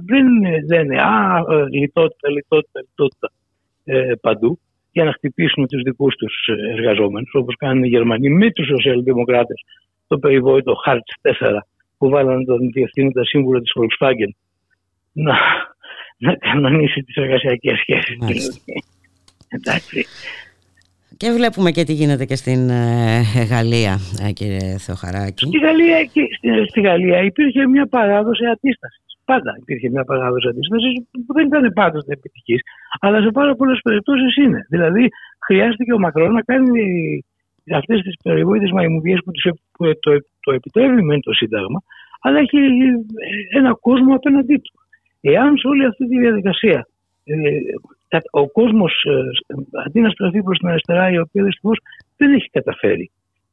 [0.06, 0.26] δεν
[0.70, 3.32] λένε Α, ε, λιτότητα, λιτότητα, λιτότητα
[3.84, 4.58] ε, παντού
[4.96, 6.34] για να χτυπήσουν τους δικούς τους
[6.76, 9.60] εργαζόμενους όπως κάνουν οι Γερμανοί με τους σοσιαλδημοκράτες
[10.06, 11.58] το περιβόητο Hartz 4
[11.98, 14.30] που βάλανε τον διευθύνοντα σύμβουλο της Volkswagen
[15.12, 15.34] να,
[16.16, 18.16] να κανονίσει τις εργασιακές σχέσεις.
[19.48, 20.06] Εντάξει.
[21.16, 25.46] Και βλέπουμε και τι γίνεται και στην ε, Γαλλία, ε, κύριε Θεοχαράκη.
[25.46, 25.98] Στη Γαλλία,
[26.68, 29.00] στη Γαλλία υπήρχε μια παράδοση αντίσταση.
[29.30, 30.92] Πάντα υπήρχε μια παράδοση αντίστασης
[31.26, 32.58] που δεν ήταν πάντοτε επιτυχή,
[33.00, 34.66] αλλά σε πάρα πολλές περιπτώσεις είναι.
[34.68, 35.08] Δηλαδή,
[35.46, 36.80] χρειάστηκε ο Μακρόν να κάνει
[37.74, 39.30] αυτές τις περιβόητες μαϊμουδιές που,
[40.00, 40.10] το,
[40.40, 41.82] το επιτρέπει με το Σύνταγμα,
[42.20, 42.58] αλλά έχει
[43.56, 44.72] ένα κόσμο απέναντί του.
[45.20, 46.86] Εάν σε όλη αυτή τη διαδικασία
[47.24, 49.52] ε, ο κόσμος ε,
[49.84, 51.78] αντί να στραφεί προς την αριστερά, η οποία δυστυχώς
[52.16, 53.10] δεν έχει καταφέρει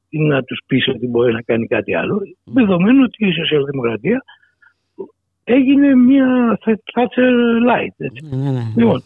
[0.09, 4.23] να τους πείσει ότι μπορεί να κάνει κάτι άλλο, δεδομένου ότι η σοσιαλδημοκρατία
[5.43, 7.33] έγινε μια Thatcher
[7.69, 7.95] light.
[7.97, 8.25] Έτσι.
[8.29, 8.63] Ναι, ναι, ναι.
[8.75, 9.03] Λοιπόν,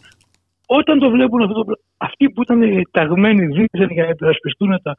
[0.66, 1.64] όταν το βλέπουν αυτό,
[1.96, 4.96] αυτοί που ήταν ταγμένοι δίθεν για να υπερασπιστούν τα,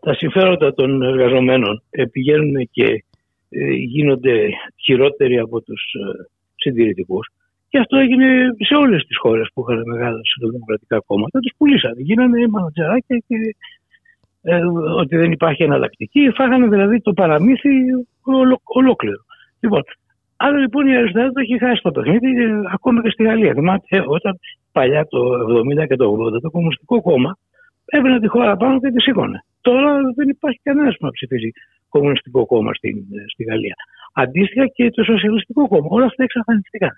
[0.00, 3.04] τα συμφέροντα των εργαζομένων, ε, πηγαίνουν και
[3.48, 4.48] ε, γίνονται
[4.84, 7.28] χειρότεροι από τους ε, συντηρητικούς
[7.68, 8.26] Και αυτό έγινε
[8.58, 11.40] σε όλες τις χώρες που είχαν μεγάλα δημοκρατικά κόμματα.
[11.40, 12.00] Τους πουλήσανε.
[12.00, 13.36] Γίνανε μανατζαράκια και
[14.42, 14.60] ε,
[14.96, 16.30] ότι δεν υπάρχει εναλλακτική.
[16.34, 17.70] Φάγανε δηλαδή το παραμύθι
[18.22, 19.24] ολο, ολόκληρο.
[19.60, 19.82] Λοιπόν,
[20.40, 23.52] Άρα λοιπόν η αριστερά το έχει χάσει το παιχνίδι ε, ακόμα και στη Γαλλία.
[23.52, 24.38] Θυμάται ε, όταν
[24.72, 25.20] παλιά το
[25.82, 26.04] 70 και το
[26.36, 27.38] 80 το Κομμουνιστικό Κόμμα
[27.84, 29.44] έβαινε τη χώρα πάνω και τη σήκωνε.
[29.60, 31.50] Τώρα δεν υπάρχει κανένας που να ψηφίζει
[31.88, 33.74] Κομμουνιστικό Κόμμα στη, ε, στη Γαλλία.
[34.12, 35.88] Αντίστοιχα και το Σοσιαλιστικό Κόμμα.
[35.90, 36.90] Όλα αυτά εξαφανιστήκαν.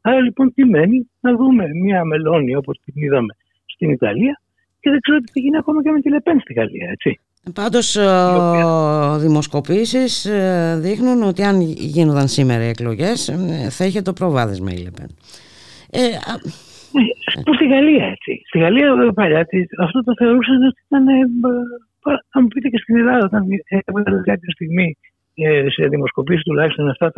[0.00, 3.34] Άρα λοιπόν τι μένει; Να δούμε μια μελώνη όπως την είδαμε
[3.64, 4.40] στην Ιταλία
[4.80, 6.88] και δεν ξέρω τι γίνει ακόμα και με τη Λεπέν στη Γαλλία.
[6.90, 7.20] Έτσι.
[7.54, 11.60] Πάντως οι δημοσκοπήσεις ε, δείχνουν ότι αν
[11.94, 15.10] γίνονταν σήμερα οι εκλογές ε, θα είχε το προβάδισμα η Λεπέν.
[15.90, 16.00] Ε,
[17.44, 18.42] που στη Γαλλία έτσι.
[18.46, 19.46] Στη Γαλλία παλιά
[19.80, 21.04] αυτό το θεωρούσαν ότι ήταν,
[22.30, 23.46] θα μου πείτε και στην Ελλάδα, όταν
[23.84, 24.96] έβγαλε κάποια στιγμή
[25.68, 27.14] σε δημοσκοπήσεις τουλάχιστον 7%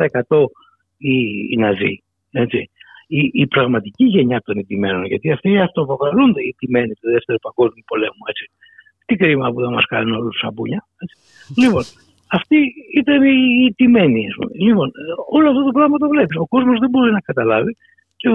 [0.97, 1.15] οι,
[1.51, 2.03] οι Ναζί.
[2.31, 2.69] Έτσι.
[3.07, 8.23] Η, η, πραγματική γενιά των ιτημένων, γιατί αυτοί αυτοβοκαλούνται οι ιτημένοι του Δεύτερου Παγκόσμιου Πολέμου.
[8.29, 8.45] Έτσι.
[9.05, 10.87] Τι κρίμα που δεν μας κάνουν όλους τους σαπούνια.
[11.57, 11.83] Λοιπόν,
[12.27, 12.57] αυτή
[12.93, 14.25] ήταν η τιμένη.
[14.59, 14.91] Λοιπόν,
[15.29, 16.37] όλο αυτό το πράγμα το βλέπεις.
[16.37, 17.77] Ο κόσμος δεν μπορεί να καταλάβει.
[18.15, 18.29] Και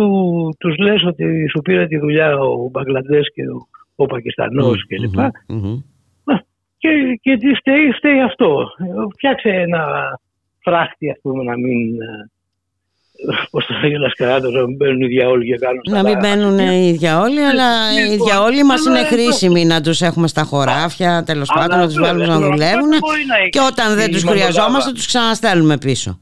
[0.59, 5.19] τους λες ότι σου πήρε τη δουλειά ο Μπαγκλαντές και ο, ο Πακιστανός mm, κλπ.
[5.19, 5.83] Mm-hmm.
[6.79, 8.69] Και, και τι φταίει, φταίει αυτό.
[9.14, 9.85] Φτιάξε ένα
[10.62, 11.97] φράχτη, ας πούμε, να μην
[13.51, 15.81] Πώς το λέγει Λασκαράτος, να μην μπαίνουν οι διαόλοι και κάνουν.
[15.91, 20.29] Να μην μπαίνουν οι διαόλοι, αλλά οι λοιπόν, διαόλοι μας είναι χρήσιμοι να τους έχουμε
[20.29, 22.91] στα χωράφια, τέλος πάντων, να τους βάλουμε να δουλεύουν.
[23.51, 26.21] Και όταν δεν τους χρειαζόμαστε, τους ξαναστέλνουμε πίσω.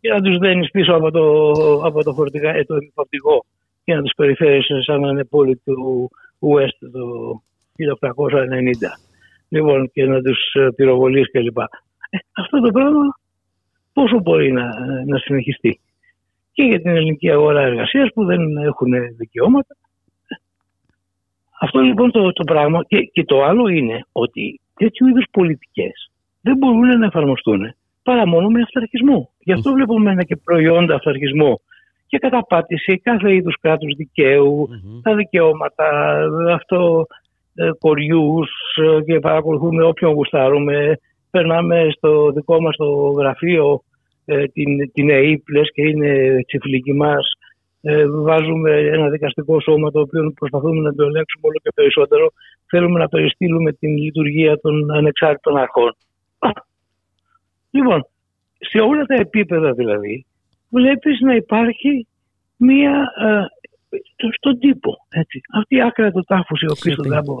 [0.00, 1.22] Και να τους δένεις πίσω από το,
[1.86, 3.44] από το, φορτηγά, ε, το φορτηγό
[3.84, 7.42] και να τους περιφέρεις σαν να είναι πόλη του West το
[7.76, 8.98] 1890.
[9.48, 11.58] Λοιπόν, και να τους ε, πυροβολείς κλπ.
[11.58, 13.18] Ε, αυτό το πράγμα
[13.92, 14.64] πόσο μπορεί να,
[15.06, 15.80] να συνεχιστεί;
[16.58, 19.76] Και για την ελληνική αγορά εργασίας που δεν έχουν δικαιώματα.
[21.60, 26.56] Αυτό λοιπόν το, το πράγμα και, και το άλλο είναι ότι τέτοιου είδους πολιτικές δεν
[26.56, 29.30] μπορούν να εφαρμοστούν παρά μόνο με αυταρχισμό.
[29.38, 31.60] Γι' αυτό βλέπουμε ένα και προϊόντα αυταρχισμό
[32.06, 33.92] και καταπάτηση κάθε είδους κράτους
[35.02, 36.18] τα δικαιώματα,
[36.54, 37.06] αυτό
[37.54, 40.98] ε, κοριούς ε, και παρακολουθούμε όποιον γουστάρουμε.
[41.30, 43.87] Περνάμε στο δικό μας το γραφείο ε,
[44.52, 45.42] την, την ΕΕΠ
[45.74, 47.32] και είναι τσιφλική μας.
[47.80, 52.32] Ε, βάζουμε ένα δικαστικό σώμα το οποίο προσπαθούμε να το ελέγξουμε όλο και περισσότερο.
[52.66, 55.96] Θέλουμε να περιστύλουμε την λειτουργία των ανεξάρτητων αρχών.
[57.70, 58.06] Λοιπόν
[58.58, 60.26] σε όλα τα επίπεδα δηλαδή
[60.70, 62.06] βλέπεις να υπάρχει
[62.56, 63.44] μία ε,
[64.36, 65.40] στον τύπο έτσι.
[65.52, 67.36] αυτή η άκρα του τάφους η οποία στον τάφο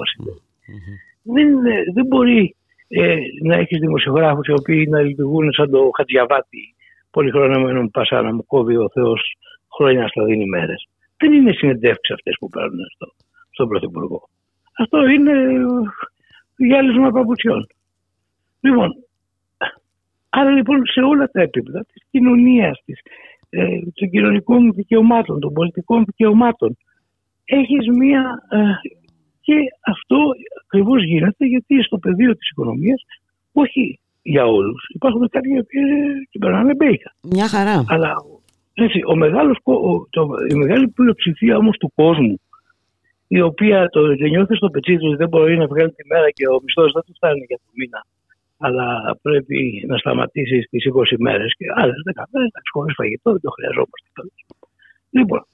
[1.22, 1.48] δεν,
[1.94, 2.56] δεν μπορεί
[2.88, 6.74] ε, να έχεις δημοσιογράφους οι οποίοι να λειτουργούν σαν το Χατζιαβάτι
[7.10, 9.36] πολύ χρόνο μένουν πασά να μου κόβει ο Θεός
[9.76, 10.88] χρόνια στα δίνει μέρες.
[11.16, 13.06] Δεν είναι συνεντεύξεις αυτές που παίρνουν στο,
[13.50, 14.28] στον Πρωθυπουργό.
[14.78, 15.32] Αυτό είναι
[16.56, 17.66] γυάλισμα παπουτσιών.
[18.60, 18.94] Λοιπόν,
[20.28, 22.82] άρα λοιπόν σε όλα τα επίπεδα της κοινωνίας,
[23.50, 26.76] ε, των κοινωνικών δικαιωμάτων, των πολιτικών δικαιωμάτων,
[27.44, 28.42] έχεις μία.
[28.50, 28.58] Ε,
[29.40, 30.16] και αυτό
[30.64, 33.02] ακριβώς γίνεται γιατί στο πεδίο της οικονομίας,
[33.52, 34.86] όχι για όλους.
[34.94, 35.66] Υπάρχουν κάποιοι που
[36.30, 37.14] την περνάνε μπέικα.
[37.22, 37.84] Μια χαρά.
[37.88, 38.14] Αλλά
[38.74, 39.58] έτσι, ο μεγάλος,
[40.10, 42.40] το, η μεγάλη πλειοψηφία όμως του κόσμου
[43.28, 46.60] η οποία το νιώθει στο πετσί τους δεν μπορεί να βγάλει τη μέρα και ο
[46.62, 48.04] μισθός δεν του φτάνει για το μήνα
[48.58, 53.40] αλλά πρέπει να σταματήσει στις 20 μέρες και άλλες 10 μέρες, εντάξει, χωρίς φαγητό δεν
[53.40, 54.08] το χρειαζόμαστε.
[55.10, 55.46] Λοιπόν,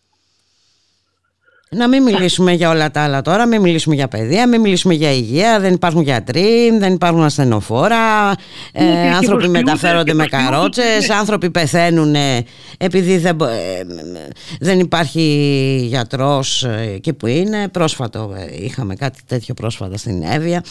[1.74, 5.12] να μην μιλήσουμε για όλα τα άλλα τώρα, μην μιλήσουμε για παιδεία, μην μιλήσουμε για
[5.12, 8.32] υγεία, δεν υπάρχουν γιατροί, δεν υπάρχουν ασθενοφόρα,
[8.72, 12.14] ε, ναι, άνθρωποι μεταφέρονται με καρότσες, άνθρωποι πεθαίνουν
[12.78, 13.84] επειδή δεν, ε,
[14.60, 15.20] δεν υπάρχει
[15.82, 17.68] γιατρός ε, και που είναι.
[17.68, 20.62] Πρόσφατο ε, είχαμε κάτι τέτοιο πρόσφατα στην Εύβοια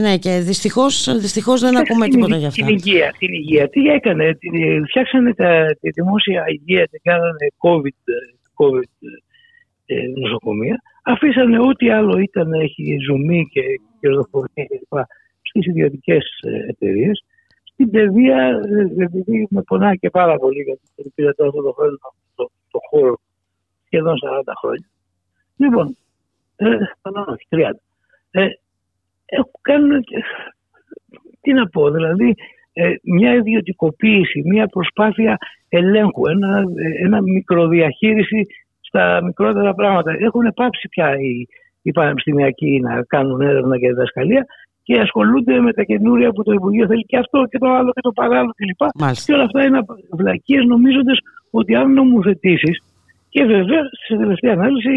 [0.00, 2.66] ναι, και δυστυχώς, δυστυχώς δεν ακούμε τίποτα για αυτά.
[2.66, 4.38] Την υγεία, την υγεία, τι έκανε,
[4.88, 7.98] φτιάξανε τα, τη δημόσια υγεία, την κάνανε COVID,
[8.60, 9.21] COVID ε,
[10.16, 13.62] νοσοκομεία, αφήσανε ό,τι άλλο ήταν, έχει ζουμί και
[14.00, 15.00] κερδοφορία κλπ.
[15.42, 17.24] στις ιδιωτικές ε, εταιρείες.
[17.64, 18.60] Στην παιδεία,
[18.96, 21.96] ε, επειδή με πονάει και πάρα πολύ, γιατί τον πήρα τώρα το χρόνο
[22.32, 23.18] στο, στο χώρο
[23.84, 24.14] σχεδόν
[24.46, 24.86] 40 χρόνια.
[25.56, 25.96] Λοιπόν,
[26.56, 26.66] ε,
[27.32, 27.70] όχι, 30.
[28.30, 28.48] Ε,
[29.60, 30.04] κάνουν,
[31.40, 32.34] τι να πω, δηλαδή
[32.72, 35.36] ε, μια ιδιωτικοποίηση, μια προσπάθεια
[35.68, 36.64] ελέγχου, ένα,
[37.02, 38.46] ένα μικροδιαχείριση
[38.92, 40.10] στα μικρότερα πράγματα.
[40.18, 41.46] Έχουν πάψει πια οι,
[41.82, 44.46] οι πανεπιστημιακοί να κάνουν έρευνα και διδασκαλία
[44.82, 48.00] και ασχολούνται με τα καινούρια που το Υπουργείο θέλει και αυτό και το άλλο και
[48.00, 49.12] το παράλληλο κλπ.
[49.24, 49.80] Και όλα αυτά είναι
[50.10, 51.18] βλακίες νομίζοντας
[51.50, 52.82] ότι αν νομοθετήσεις
[53.28, 54.92] Και βέβαια, σε τελευταία ανάλυση,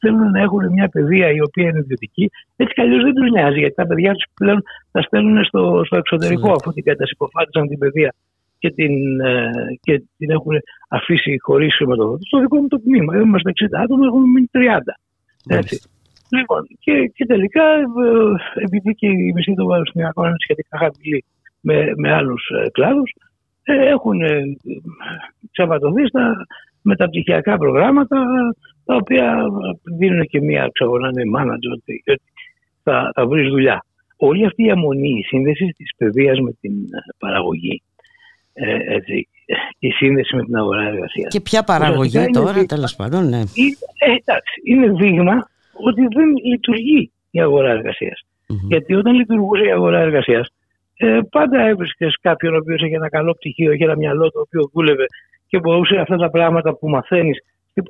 [0.00, 2.30] θέλουν να έχουν μια παιδεία η οποία είναι ιδιωτική.
[2.56, 5.96] Έτσι κι αλλιώς δεν τους νοιάζει, γιατί τα παιδιά τους πλέον τα στέλνουν στο, στο
[5.96, 8.14] εξωτερικό, αφού την κατασυκοφάτησαν την παιδεία
[8.60, 9.50] και την, ε,
[9.80, 10.52] και την έχουν
[10.88, 12.28] αφήσει χωρίς χρηματοδότηση.
[12.28, 13.16] Στο δικό μου το τμήμα.
[13.16, 14.94] Είμαστε 60 άτομα, έχουμε μείνει 30.
[15.48, 15.80] Έτσι.
[16.36, 21.24] Λοιπόν, και, και τελικά, ε, επειδή και η μισή των πανεπιστημιακών είναι σχετικά χαμηλή
[21.60, 23.12] με, με άλλους ε, κλάδους,
[23.62, 24.18] έχουν
[25.50, 26.46] ξαπατωθείς στα
[26.82, 28.24] μεταπτυχιακά προγράμματα
[28.84, 29.42] τα οποία
[29.98, 32.02] δίνουν και μία ξέρω να είναι manager ότι
[32.82, 33.84] θα, θα βρεις δουλειά.
[34.16, 36.72] Όλη αυτή η αμονή, η σύνδεση της παιδείας με την
[37.18, 37.82] παραγωγή
[38.52, 39.28] ε, έτσι,
[39.78, 41.32] η σύνδεση με την αγορά εργασίας.
[41.32, 43.38] Και ποια παραγωγή τώρα, τέλος πάντων, ναι.
[43.38, 47.82] Ε, εντάξει, είναι δείγμα ότι δεν λειτουργεί η αγορά
[48.68, 50.48] Γιατί όταν λειτουργούσε η αγορά εργασίας,
[50.96, 54.70] ε, πάντα έβρισκες κάποιον ο οποίος είχε ένα καλό πτυχίο, είχε ένα μυαλό το οποίο
[54.72, 55.04] δούλευε
[55.46, 57.38] και μπορούσε αυτά τα πράγματα που μαθαίνεις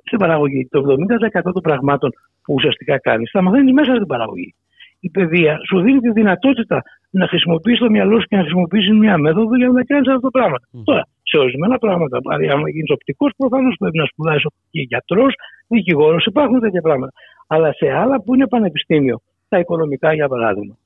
[0.04, 2.10] στην παραγωγή, το 70% των πραγμάτων
[2.44, 4.54] που ουσιαστικά κάνεις, θα μαθαίνεις μέσα στην παραγωγή
[5.00, 9.18] η παιδεία σου δίνει τη δυνατότητα να χρησιμοποιήσει το μυαλό σου και να χρησιμοποιήσεις μια
[9.18, 10.66] μέθοδο για να κάνει αυτά τα πράγματα.
[10.72, 10.82] Mm.
[10.84, 15.34] Τώρα, σε ορισμένα πράγματα, δηλαδή, αν γίνεις οπτικός, προφανώς πρέπει να σπουδάσεις και γιατρός,
[15.68, 17.12] δικηγόρος, υπάρχουν τέτοια πράγματα.
[17.46, 20.76] Αλλά σε άλλα που είναι πανεπιστήμιο, τα οικονομικά για παράδειγμα,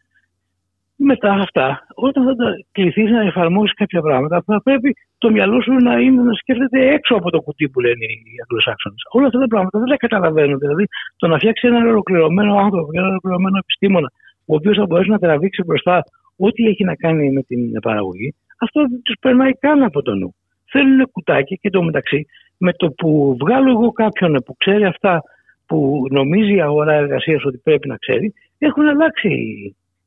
[0.96, 2.34] μετά αυτά, όταν θα
[2.72, 7.14] κληθείς να εφαρμόσεις κάποια πράγματα, θα πρέπει το μυαλό σου να, είναι, να σκέφτεται έξω
[7.14, 9.00] από το κουτί που λένε οι Αγγλοσάξονες.
[9.10, 10.58] Όλα αυτά τα πράγματα δεν τα καταλαβαίνουν.
[10.58, 10.84] Δηλαδή,
[11.16, 14.10] το να φτιάξεις έναν ολοκληρωμένο άνθρωπο, έναν ολοκληρωμένο επιστήμονα,
[14.44, 16.02] ο οποίος θα μπορέσει να τραβήξει μπροστά
[16.36, 20.34] ό,τι έχει να κάνει με την παραγωγή, αυτό δεν τους περνάει καν από το νου.
[20.70, 22.26] Θέλουν κουτάκι και το μεταξύ,
[22.58, 25.22] με το που βγάλω εγώ κάποιον που ξέρει αυτά
[25.66, 29.28] που νομίζει η αγορά εργασίας ότι πρέπει να ξέρει, έχουν αλλάξει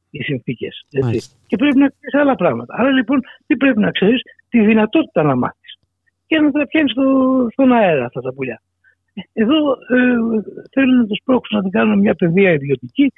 [0.10, 0.86] οι συνθήκες.
[1.48, 2.76] Και πρέπει να ξέρεις άλλα πράγματα.
[2.78, 5.78] Άρα λοιπόν, τι πρέπει να ξέρεις, τη δυνατότητα να μάθεις.
[6.28, 8.62] Και να τα πιάνεις στο, στον αέρα αυτά τα πουλιά.
[9.34, 9.98] Εδώ ε,
[10.72, 13.14] θέλουν να τους πρόξουν να την κάνουν μια παιδεία ιδιωτική.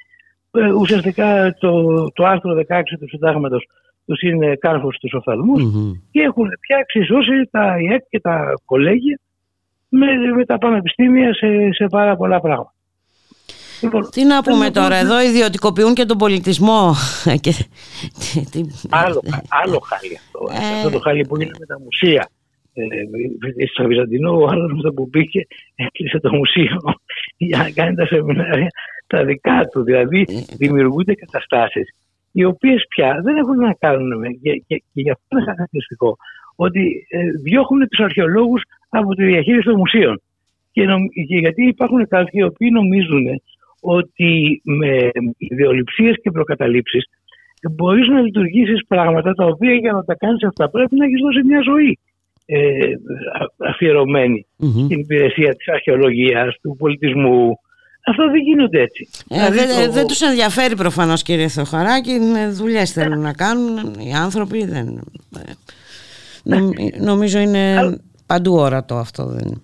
[0.52, 1.82] Ε, ουσιαστικά το,
[2.12, 3.68] το άρθρο 16 του συντάγματος
[4.06, 6.00] τους είναι κάρφος στους οφθαλμούς mm-hmm.
[6.10, 9.20] και έχουν πια εξισώσει τα ΙΕΚ και τα κολέγια
[9.88, 12.74] με, με τα πανεπιστήμια σε, σε πάρα πολλά πράγματα.
[13.82, 16.90] Λοιπόν, Τι να πούμε τώρα, εδώ ιδιωτικοποιούν και τον πολιτισμό.
[18.90, 20.48] άλλο, άλλο χάλι αυτό.
[20.52, 20.76] Ε.
[20.76, 22.28] Αυτό το χάλι που είναι με τα μουσεία.
[22.72, 22.86] Ε,
[23.72, 26.78] στο Βυζαντινό ο άλλος που πήγε έκλεισε το μουσείο
[27.36, 28.68] για να κάνει τα σεμινάρια
[29.12, 29.82] τα δικά του.
[29.82, 31.88] Δηλαδή ε, δημιουργούνται καταστάσεις
[32.32, 34.28] οι οποίες πια δεν έχουν να κάνουν με.
[34.42, 36.16] Και, και, και γι' αυτό είναι χαρακτηριστικό
[36.56, 40.20] ότι ε, διώχνουν τους αρχαιολόγους από τη διαχείριση των μουσείων.
[40.72, 43.26] Και, νομ, και γιατί υπάρχουν κάποιοι οι οποίοι νομίζουν
[43.80, 47.04] ότι με ιδεολειψίες και προκαταλήψεις
[47.68, 51.42] μπορείς να λειτουργήσεις πράγματα τα οποία για να τα κάνεις αυτά πρέπει να έχεις δώσει
[51.46, 51.98] μια ζωή
[52.46, 52.94] ε,
[53.58, 54.84] αφιερωμένη mm-hmm.
[54.84, 57.58] στην υπηρεσία της αρχαιολογίας, του πολιτισμού.
[58.06, 59.08] Αυτό δεν γίνονται έτσι.
[59.28, 59.92] Ε, δηλαδή δεν, το...
[59.92, 62.18] δεν τους ενδιαφέρει προφανώς κύριε Θεοχαράκη,
[62.50, 64.64] δουλειές θέλουν να κάνουν οι άνθρωποι.
[64.64, 65.00] Δεν...
[67.00, 67.96] νομίζω είναι
[68.26, 69.26] παντού όρατο αυτό.
[69.26, 69.62] Δεν...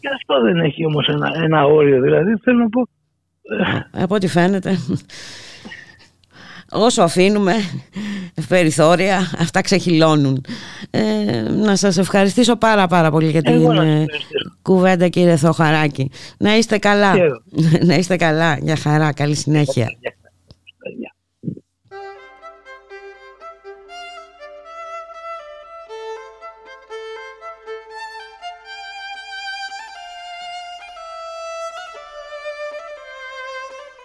[0.00, 2.00] Και αυτό δεν έχει όμως ένα, ένα όριο.
[2.00, 2.88] Δηλαδή θέλω να πω
[3.90, 4.78] από ό,τι φαίνεται
[6.70, 7.54] όσο αφήνουμε
[8.48, 10.44] περιθώρια αυτά ξεχυλώνουν.
[10.90, 14.04] Ε, να σας ευχαριστήσω πάρα πάρα πολύ για την ε,
[14.62, 16.10] κουβέντα κύριε Θοχαράκη.
[16.38, 17.14] Να είστε καλά.
[17.88, 18.58] Να είστε καλά.
[18.58, 19.12] Για χαρά.
[19.12, 19.86] Καλή συνέχεια.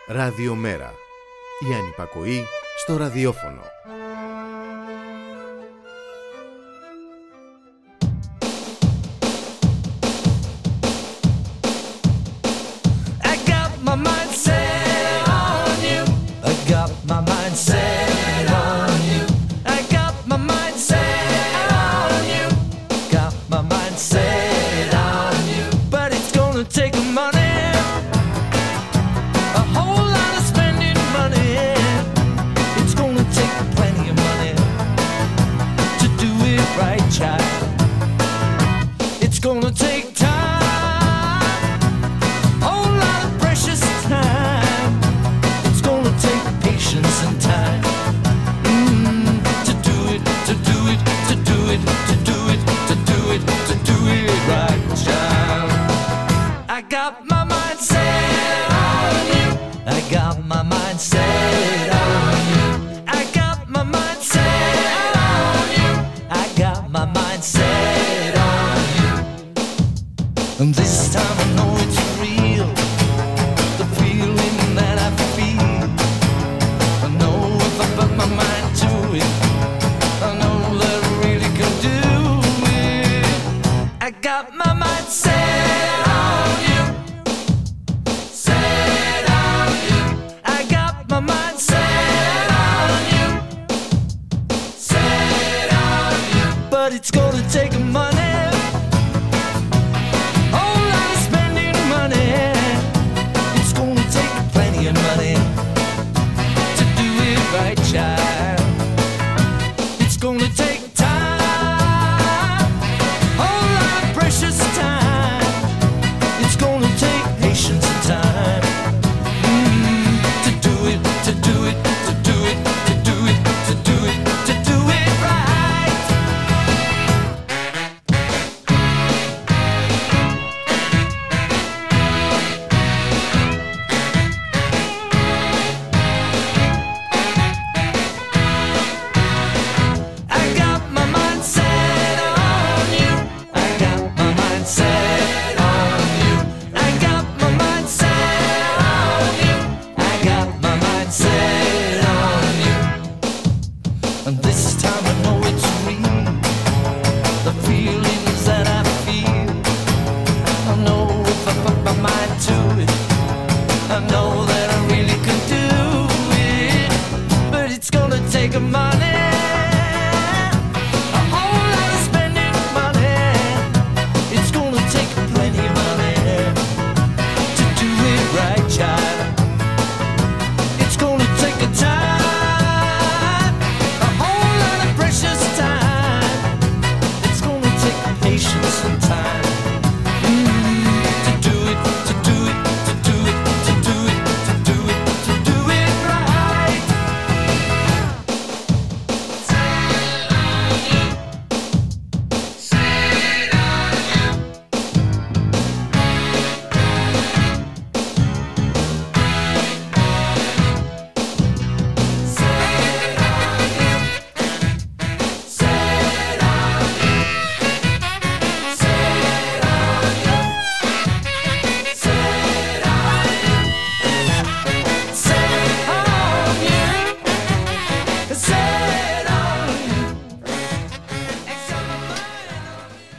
[0.07, 1.02] Ραδιομέρα.
[1.69, 2.45] Η ανυπακοή
[2.77, 3.61] στο ραδιόφωνο.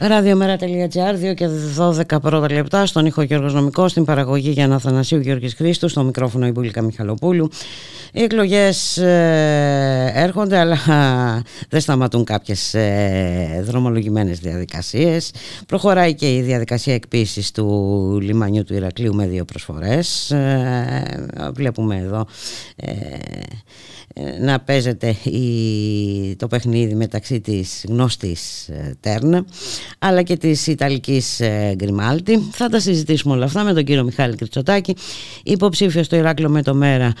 [0.07, 5.19] Ραδιομέρα.gr, 2 και 12 πρώτα λεπτά, στον ήχο Γιώργος Νομικός, στην παραγωγή για να Θανασίου
[5.19, 7.49] Γιώργης Χρήστου, στο μικρόφωνο η Μπουλίκα Μιχαλοπούλου.
[8.11, 10.77] Οι εκλογές ε, έρχονται, αλλά
[11.69, 15.31] δεν σταματούν κάποιες ε, δρομολογημένες διαδικασίες.
[15.67, 20.31] Προχωράει και η διαδικασία εκποίησης του λιμανιού του Ηρακλείου με δύο προσφορές.
[20.31, 22.25] Ε, βλέπουμε εδώ
[24.39, 29.45] να παίζεται η, το παιχνίδι μεταξύ της γνώστης ε, Τέρνα
[29.99, 32.37] αλλά και της Ιταλικής ε, Γκριμάλτη.
[32.37, 34.95] Θα τα συζητήσουμε όλα αυτά με τον κύριο Μιχάλη Κριτσοτάκη,
[35.43, 37.13] υποψήφιο στο Ηράκλειο με το ΜΕΡΑ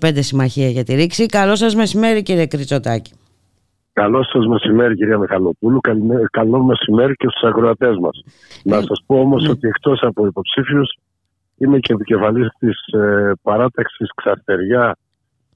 [0.00, 1.26] 25 Συμμαχία για τη Ρήξη.
[1.26, 3.12] Καλό σας μεσημέρι κύριε Κριτσοτάκη.
[3.92, 5.80] Καλό σας μεσημέρι κυρία Μιχαλοπούλου,
[6.30, 8.22] καλό μεσημέρι και στους αγροατές μας.
[8.64, 9.50] Να ε, σας πω όμως ναι.
[9.50, 10.98] ότι εκτός από υποψήφιος
[11.56, 14.96] είμαι και επικεφαλής της ε, παράταξης Ξαρτεριά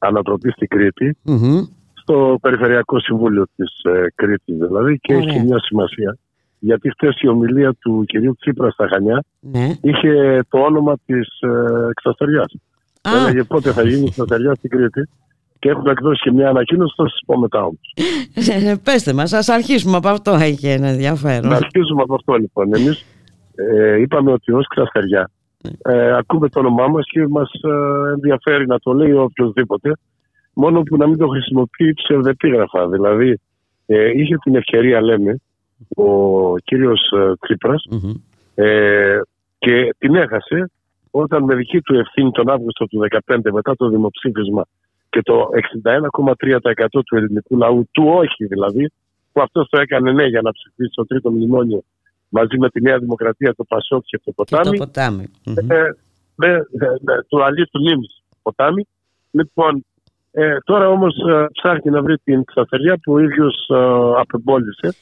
[0.06, 1.16] ανατροπή στην κρητη
[1.92, 6.18] στο Περιφερειακό Συμβούλιο της ε, Κρήτης δηλαδή και έχει μια σημασία
[6.58, 9.76] γιατί χθες η ομιλία του κυρίου Τσίπρα στα Χανιά ναι.
[9.80, 12.54] είχε το όνομα της ε, Εξαστεριάς.
[13.02, 15.08] Έλεγε πότε θα γίνει η Εξαστεριά στην Κρήτη
[15.58, 17.94] και έχουμε εκδώσει και μια ανακοίνωση, θα σας πω μετά όμως.
[18.34, 21.48] Ε, πέστε μας, ας αρχίσουμε από αυτό, έχει ένα ενδιαφέρον.
[21.48, 22.74] Να αρχίσουμε από αυτό λοιπόν.
[22.74, 23.04] Εμείς
[23.54, 25.30] ε, είπαμε ότι ως Ξαστεριά
[25.82, 29.92] ε, ακούμε το όνομά μας και μας ε, ενδιαφέρει να το λέει οποιοδήποτε
[30.54, 32.88] μόνο που να μην το χρησιμοποιεί ψευδεπίγραφα.
[32.88, 33.40] Δηλαδή
[33.86, 35.40] ε, είχε την ευκαιρία λέμε
[35.96, 37.84] ο κύριος ε, τσιπρας
[38.54, 39.18] ε,
[39.58, 40.70] και την έχασε
[41.10, 44.66] όταν με δική του ευθύνη τον Αύγουστο του 2015 μετά το δημοψήφισμα
[45.10, 45.48] και το
[45.82, 48.90] 61,3% του ελληνικού λαού, του όχι δηλαδή,
[49.32, 51.82] που αυτός το έκανε ναι για να ψηφίσει το τρίτο μνημόνιο
[52.32, 54.70] μαζί με τη Νέα Δημοκρατία, το Πασόκ και το Ποτάμι.
[54.70, 55.24] Και το ποτάμι.
[55.44, 55.82] Ε,
[56.34, 56.66] με,
[57.28, 58.86] του Αλή του Νίμης Ποτάμι.
[59.30, 59.84] Λοιπόν,
[60.30, 64.94] ε, τώρα όμως ε, ψάχνει να βρει την ξαφεριά που ο ίδιος ε, απεμπόλησε.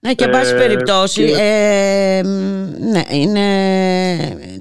[0.00, 2.22] Ναι, και εν πάση ε, περιπτώσει, ε,
[2.90, 3.46] ναι, είναι,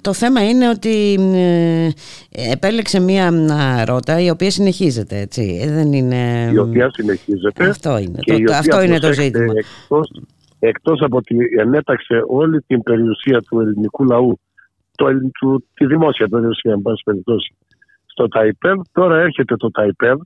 [0.02, 1.14] το θέμα είναι ότι
[2.30, 3.32] ε, επέλεξε μία
[3.86, 6.52] ρότα η οποία συνεχίζεται, έτσι, δεν είναι...
[6.54, 7.70] Η οποία συνεχίζεται.
[7.70, 9.54] Αυτό είναι, το, αυτό είναι το ζήτημα.
[9.56, 10.12] Εκτός,
[10.60, 14.40] εκτός από ότι ενέταξε όλη την περιουσία του ελληνικού λαού,
[14.96, 15.06] το,
[15.40, 17.56] του, τη δημόσια περιουσία, εν πάση περιπτώσει,
[18.06, 20.20] στο ΤΑΙΠΕΒ, τώρα έρχεται το ΤΑΙΠΕΒ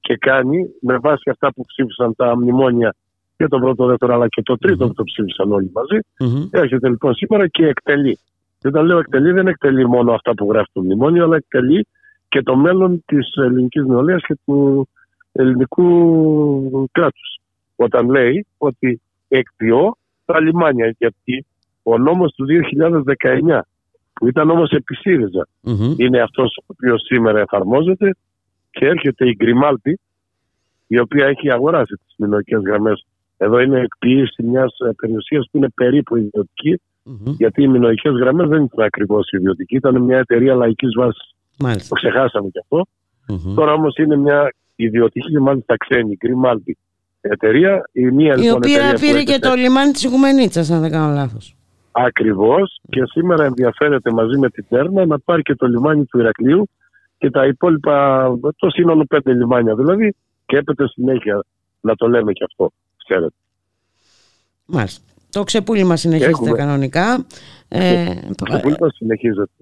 [0.00, 2.94] και κάνει, με βάση αυτά που ψήφισαν τα μνημόνια
[3.36, 5.72] και το πρώτο, δεύτερο, αλλά και το τρίτο που το ψήφισαν όλοι
[6.50, 8.18] έρχεται λοιπόν σήμερα και εκτελεί.
[8.58, 11.86] Και όταν λέω εκτελεί, δεν εκτελεί μόνο αυτά που γράφει το μνημόνιο, αλλά εκτελεί
[12.28, 14.88] και το μέλλον της ελληνικής νεολαίας και του
[15.32, 17.38] ελληνικού κράτους.
[17.76, 19.00] Όταν λέει ότι
[19.36, 20.94] εκτιώ τα λιμάνια.
[20.98, 21.46] Γιατί
[21.82, 22.46] ο νόμος του
[23.48, 23.60] 2019
[24.12, 25.48] που ήταν όμως επί ΣΥΡΙΖΑ,
[25.96, 28.16] είναι αυτός ο οποίος σήμερα εφαρμόζεται
[28.70, 30.00] και έρχεται η Γκριμάλτη
[30.86, 33.06] η οποία έχει αγοράσει τις μηνοϊκές γραμμές.
[33.36, 36.80] Εδώ είναι εκποίηση μιας ε, περιουσίας που είναι περίπου ιδιωτική
[37.38, 41.34] γιατί οι μηνοϊκές γραμμές δεν ήταν ακριβώς ιδιωτική, ήταν μια εταιρεία λαϊκής βάσης.
[41.58, 41.88] Μάλιστα.
[41.88, 42.86] Το ξεχάσαμε κι αυτό.
[43.54, 46.78] Τώρα όμως είναι μια ιδιωτική και μάλιστα ξένη, Γκριμάλτη
[47.20, 47.88] εταιρεία.
[47.92, 51.54] Η, μία, η λοιπόν, οποία πήρε και το λιμάνι της Οικουμενίτσας, αν δεν κάνω λάθος.
[51.92, 56.68] Ακριβώς και σήμερα ενδιαφέρεται μαζί με την Τέρνα να πάρει και το λιμάνι του Ηρακλείου
[57.18, 58.26] και τα υπόλοιπα,
[58.56, 60.14] το σύνολο πέντε λιμάνια δηλαδή
[60.46, 61.44] και έπεται συνέχεια
[61.80, 63.34] να το λέμε και αυτό, ξέρετε.
[64.66, 65.04] Μάλιστα.
[65.30, 66.56] Το ξεπούλημα συνεχίζεται Έχουμε...
[66.56, 67.26] κανονικά.
[67.68, 69.52] Ε, το ξεπούλημα συνεχίζεται.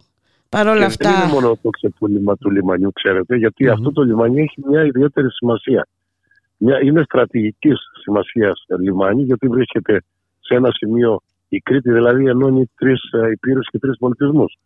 [0.48, 1.10] Παρ' όλα αυτά...
[1.10, 3.36] Δεν είναι μόνο το ξεπούλημα του λιμανιού, ξέρετε,
[3.72, 5.86] αυτό το λιμάνι έχει μια ιδιαίτερη σημασία.
[6.58, 10.02] Μια, είναι στρατηγικής σημασίας λιμάνι, γιατί βρίσκεται
[10.40, 14.58] σε ένα σημείο η Κρήτη δηλαδή ενώνει τρεις ε, υπήρους και τρεις πολιτισμούς.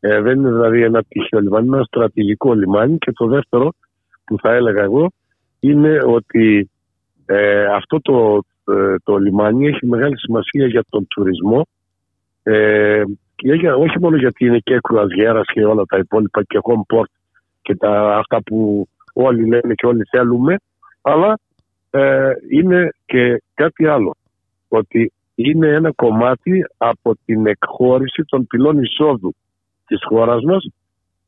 [0.00, 2.98] Ε, δεν είναι δηλαδή ένα τυχαίο λιμάνι, είναι ένα στρατηγικό λιμάνι.
[2.98, 3.72] Και το δεύτερο
[4.24, 5.12] που θα έλεγα εγώ
[5.60, 6.70] είναι ότι
[7.26, 8.42] ε, αυτό το,
[8.74, 11.66] ε, το λιμάνι έχει μεγάλη σημασία για τον τουρισμό.
[12.42, 13.02] Ε,
[13.34, 17.10] και όχι μόνο γιατί είναι και κρουαζιέρα και όλα τα υπόλοιπα και home port
[17.62, 20.56] και τα, αυτά που όλοι λένε και όλοι θέλουμε,
[21.02, 21.38] αλλά
[21.90, 24.16] ε, είναι και κάτι άλλο.
[24.68, 29.34] Ότι είναι ένα κομμάτι από την εκχώρηση των πυλών εισόδου
[29.86, 30.68] της χώρας μας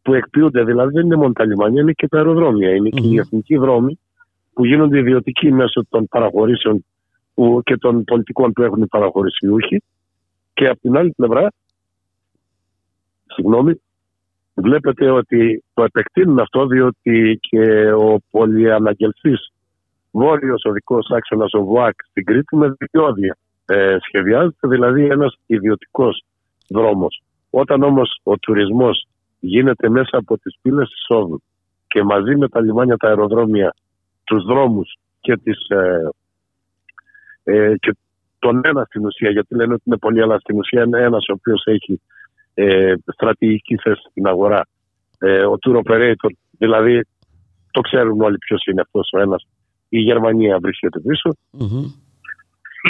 [0.02, 0.64] που εκποιούνται.
[0.64, 2.70] Δηλαδή δεν είναι μόνο τα λιμάνια, είναι και τα αεροδρόμια.
[2.70, 3.98] Είναι και οι εθνικοί δρόμοι
[4.52, 6.84] που γίνονται ιδιωτικοί μέσω των παραχωρήσεων
[7.34, 9.82] που, και των πολιτικών που έχουν οι παραχωρησιούχοι.
[10.52, 11.48] Και από την άλλη πλευρά,
[13.26, 13.80] συγγνώμη,
[14.54, 19.52] βλέπετε ότι το επεκτείνουν αυτό διότι και ο πολυαναγγελθής
[20.10, 26.24] βόρειος οδικός άξονας ο ΒΟΑΚ στην Κρήτη με διόδια ε, σχεδιάζεται δηλαδή ένας ιδιωτικός
[26.68, 27.22] δρόμος.
[27.50, 29.06] Όταν όμως ο τουρισμός
[29.40, 31.42] γίνεται μέσα από τις πύλες εισόδου
[31.86, 33.74] και μαζί με τα λιμάνια, τα αεροδρόμια,
[34.24, 36.10] τους δρόμους και, τις, ε,
[37.44, 37.96] ε, και
[38.38, 41.32] τον ένα στην ουσία, γιατί λένε ότι είναι πολύ, αλλά στην ουσία είναι ένας ο
[41.32, 42.00] οποίος έχει
[42.54, 44.66] ε, στρατηγική θέση στην αγορά.
[45.18, 47.06] Ε, ο tour operator, δηλαδή
[47.70, 49.46] το ξέρουν όλοι ποιος είναι αυτός ο ένας.
[49.92, 51.00] Η Γερμανία βρίσκεται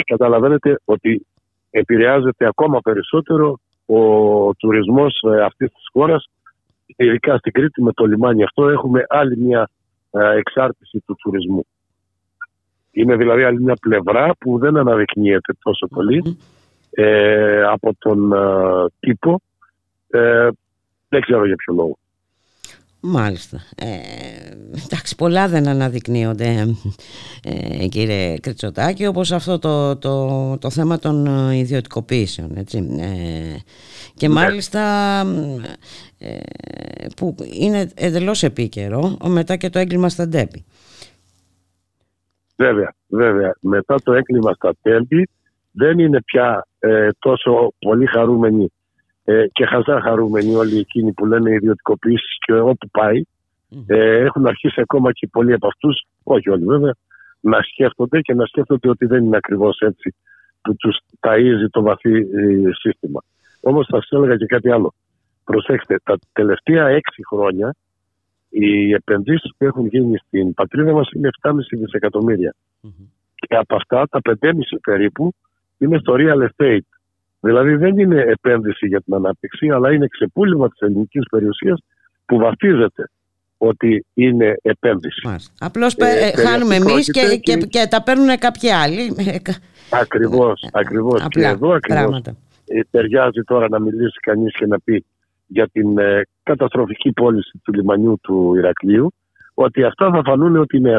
[0.05, 1.25] καταλαβαίνετε ότι
[1.69, 3.99] επηρεάζεται ακόμα περισσότερο ο
[4.55, 6.29] τουρισμός ε, αυτής της χώρας
[6.85, 9.69] ειδικά στην Κρήτη με το λιμάνι αυτό έχουμε άλλη μια
[10.11, 11.65] ε, εξάρτηση του τουρισμού.
[12.91, 15.87] Είναι δηλαδή άλλη μια πλευρά που δεν αναδεικνύεται τόσο
[16.91, 18.33] ε, από τον
[18.99, 19.41] τύπο.
[21.09, 21.97] δεν ξέρω για ποιο λόγο.
[23.03, 23.57] Μάλιστα.
[23.75, 23.85] Ε,
[24.85, 26.75] εντάξει, πολλά δεν αναδεικνύονται
[27.43, 32.77] ε, κύριε Κριτσοτάκη όπως αυτό το, το, το θέμα των ε, ιδιωτικοποίησεων έτσι.
[32.99, 33.57] Ε,
[34.13, 34.33] και ναι.
[34.33, 34.79] μάλιστα
[36.19, 36.37] ε,
[37.15, 40.65] που είναι εντελώς επίκαιρο μετά και το έγκλημα στα Ντέμπη.
[42.55, 43.55] Βέβαια, βέβαια.
[43.61, 45.29] Μετά το έγκλημα στα Ντέμπη
[45.71, 46.67] δεν είναι πια
[47.19, 48.71] τόσο πολύ χαρούμενοι
[49.31, 53.21] ε, και χαζά χαρούμενοι όλοι εκείνοι που λένε ιδιωτικοποιήσεις και όπου πάει.
[53.87, 56.93] Ε, έχουν αρχίσει ακόμα και πολλοί από αυτούς, όχι όλοι βέβαια,
[57.39, 60.15] να σκέφτονται και να σκέφτονται ότι δεν είναι ακριβώς έτσι
[60.61, 63.23] που τους ταΐζει το βαθύ ε, σύστημα.
[63.61, 64.93] Όμως θα σας έλεγα και κάτι άλλο.
[65.43, 67.75] Προσέξτε, τα τελευταία έξι χρόνια
[68.49, 72.55] οι επενδύσεις που έχουν γίνει στην πατρίδα μας είναι 7,5 δισεκατομμυρια
[73.35, 74.51] Και από αυτά τα 5,5
[74.81, 75.33] περίπου
[75.77, 76.89] είναι στο real estate.
[77.41, 81.83] Δηλαδή δεν είναι επένδυση για την ανάπτυξη, αλλά είναι ξεπούλημα της ελληνικής περιουσίας
[82.25, 83.09] που βαφτίζεται
[83.57, 85.21] ότι είναι επένδυση.
[85.59, 89.15] Απλώς ε, ε χάνουμε εμείς και, και, και, τα παίρνουν κάποιοι άλλοι.
[90.01, 91.27] Ακριβώς, ακριβώς.
[91.29, 92.21] Και εδώ ακριβώς
[92.91, 95.05] ταιριάζει τώρα να μιλήσει κανείς και να πει
[95.47, 99.13] για την ε, καταστροφική πώληση του λιμανιού του Ηρακλείου,
[99.53, 100.97] ότι αυτά θα φανούν ότι είναι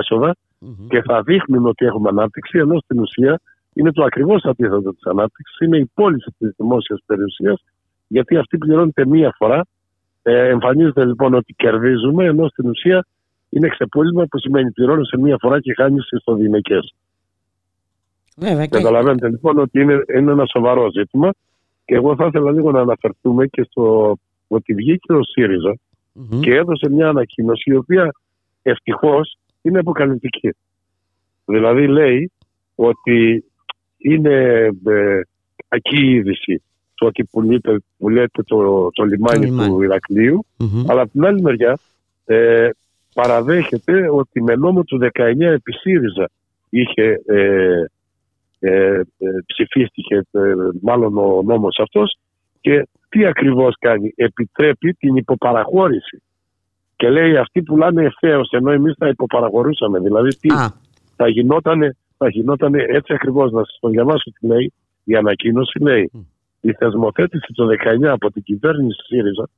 [0.88, 3.40] και θα δείχνουν ότι έχουμε ανάπτυξη, ενώ στην ουσία
[3.74, 5.58] είναι το ακριβώς αντίθετο της ανάπτυξης.
[5.60, 7.64] Είναι η πώληση της δημόσιας περιουσίας,
[8.08, 9.66] γιατί αυτή πληρώνεται μία φορά.
[10.22, 13.06] Ε, εμφανίζεται λοιπόν ότι κερδίζουμε, ενώ στην ουσία
[13.48, 16.78] είναι ξεπούλημα που σημαίνει πληρώνεις σε μία φορά και χάνεις στο διηνεκέ.
[18.68, 21.30] Καταλαβαίνετε λοιπόν ότι είναι, είναι ένα σοβαρό ζήτημα
[21.84, 24.16] και εγώ θα ήθελα λίγο να αναφερθούμε και στο
[24.48, 25.78] ότι βγήκε ο ΣΥΡΙΖΑ
[26.40, 28.12] και έδωσε μια ανακοίνωση η οποία
[28.62, 30.50] ευτυχώς είναι αποκαλυπτική.
[31.44, 32.32] Δηλαδή λέει
[32.74, 33.44] ότι
[34.02, 35.20] είναι ε,
[35.68, 36.62] κακή είδηση
[36.94, 37.28] το ότι
[37.98, 40.44] πουλέτε, το, το λιμάνι, του ηρακλειου
[40.86, 41.78] αλλά από την άλλη μεριά
[42.24, 42.68] ε,
[43.14, 46.30] παραδέχεται ότι με νόμο του 19 επί ΣΥΡΙΖΑ
[46.68, 47.84] είχε ε,
[48.58, 49.00] ε,
[49.46, 50.22] ψηφίστηκε
[50.80, 52.16] μάλλον ο νόμος αυτός
[52.60, 54.12] και τι ακριβώς κάνει.
[54.16, 56.22] Επιτρέπει την υποπαραχώρηση.
[56.96, 59.98] Και λέει αυτοί που λένε ευθέως, ενώ εμείς θα υποπαραχωρούσαμε.
[59.98, 60.48] Δηλαδή τι,
[61.16, 63.52] θα γινόταν, θα γινότανε έτσι ακριβώς.
[63.52, 64.72] Να σας το διαβάσω τι λέει.
[65.04, 66.10] Η ανακοίνωση λέει
[66.60, 69.48] η θεσμοθέτηση το 19 από την κυβέρνηση ΣΥΡΙΖΑ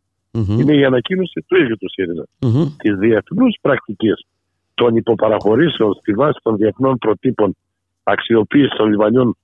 [0.59, 2.27] είναι η ανακοίνωση του ίδιου του ΣΥΡΙΖΑ.
[2.41, 2.73] Mm-hmm.
[2.77, 4.09] Τη διεθνούς πρακτική
[4.75, 7.57] των υποπαραχωρήσεων στη βάση των διεθνών προτύπων
[8.03, 9.37] αξιοποίησης των λιμανιών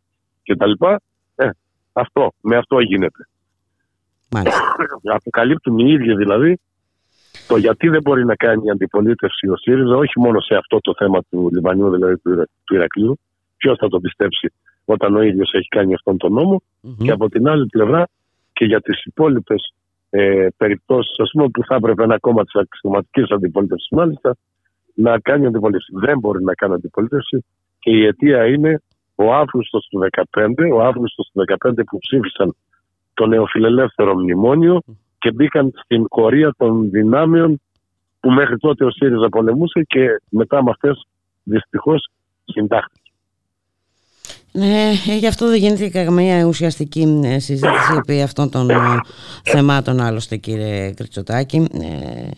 [0.45, 0.71] κτλ.
[1.35, 1.51] Ε,
[1.93, 3.29] αυτό, με αυτό γίνεται.
[5.03, 6.61] Αποκαλύπτουν οι ίδιοι δηλαδή
[7.51, 11.19] το γιατί δεν μπορεί να κάνει αντιπολίτευση ο ΣΥΡΙΖΑ, όχι μόνο σε αυτό το θέμα
[11.31, 12.31] του λιμανιού, δηλαδή του,
[12.65, 13.19] του Ηρακλείου.
[13.57, 14.53] Ποιος θα το πιστέψει
[14.85, 16.63] όταν ο ίδιος έχει κάνει αυτόν τον νόμο.
[17.03, 18.09] Και από την άλλη πλευρά
[18.53, 19.75] και για τις υπόλοιπες
[20.11, 24.37] ε, περιπτώσεις, ας πούμε, που θα έπρεπε ένα κόμμα της αξιωματικής αντιπολίτευσης, μάλιστα,
[24.95, 25.93] να κάνει αντιπολίτευση.
[25.95, 27.45] Δεν μπορεί να κάνει αντιπολίτευση
[27.79, 28.83] και η αιτία είναι
[29.15, 30.01] ο Αύγουστος του
[30.41, 32.55] 2015, ο Αύγουστος του 2015 που ψήφισαν
[33.15, 34.81] το νεοφιλελεύθερο μνημόνιο
[35.21, 37.61] και μπήκαν στην κορία των δυνάμεων
[38.21, 41.07] που μέχρι τότε ο ΣΥΡΙΖΑ πολεμούσε και μετά με αυτές
[41.43, 42.09] δυστυχώς
[42.45, 43.11] συντάχθηκε.
[44.53, 48.75] Ναι, γι' αυτό δεν γίνεται καμία ουσιαστική ε, συζήτηση επί αυτών των ε,
[49.45, 51.57] θεμάτων άλλωστε κύριε Κριτσοτάκη.
[51.57, 52.31] Ε,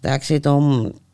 [0.00, 0.60] εντάξει, το,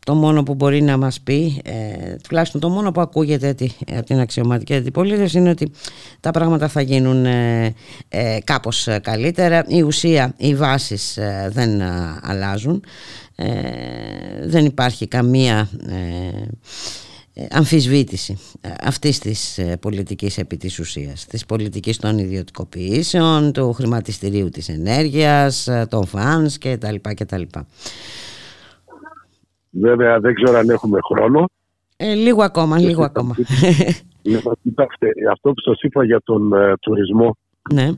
[0.04, 3.56] το μόνο που μπορεί να μας πει, ε, τουλάχιστον το μόνο που ακούγεται
[3.96, 5.70] από την αξιωματική αντιπολίτευση είναι ότι
[6.20, 7.74] τα πράγματα θα γίνουν ε,
[8.08, 9.64] ε, κάπως καλύτερα.
[9.68, 11.18] Η ουσία, οι βάσεις
[11.48, 11.82] δεν
[12.22, 12.82] αλλάζουν.
[14.42, 15.68] δεν υπάρχει καμία
[17.50, 18.38] αμφισβήτηση
[18.80, 26.06] αυτής της πολιτικής επί της ουσίας της πολιτικής των ιδιωτικοποιήσεων του χρηματιστηρίου της ενέργειας των
[26.06, 27.44] φανς κτλ.
[29.80, 31.44] Βέβαια δεν ξέρω αν έχουμε χρόνο.
[31.96, 33.34] Ε, λίγο ακόμα, λίγο ακόμα.
[34.22, 37.36] Λοιπόν, κοιτάξτε, αυτό που σας είπα για τον ε, τουρισμό
[37.72, 37.90] ναι.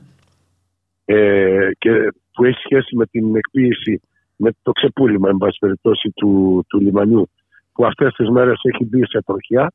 [1.05, 4.01] ε, και που έχει σχέση με την εκποίηση,
[4.37, 7.29] με το ξεπούλημα, εν πάση περιπτώσει, του, του λιμανιού,
[7.73, 9.73] που αυτές τις μέρες έχει μπει σε τροχιά,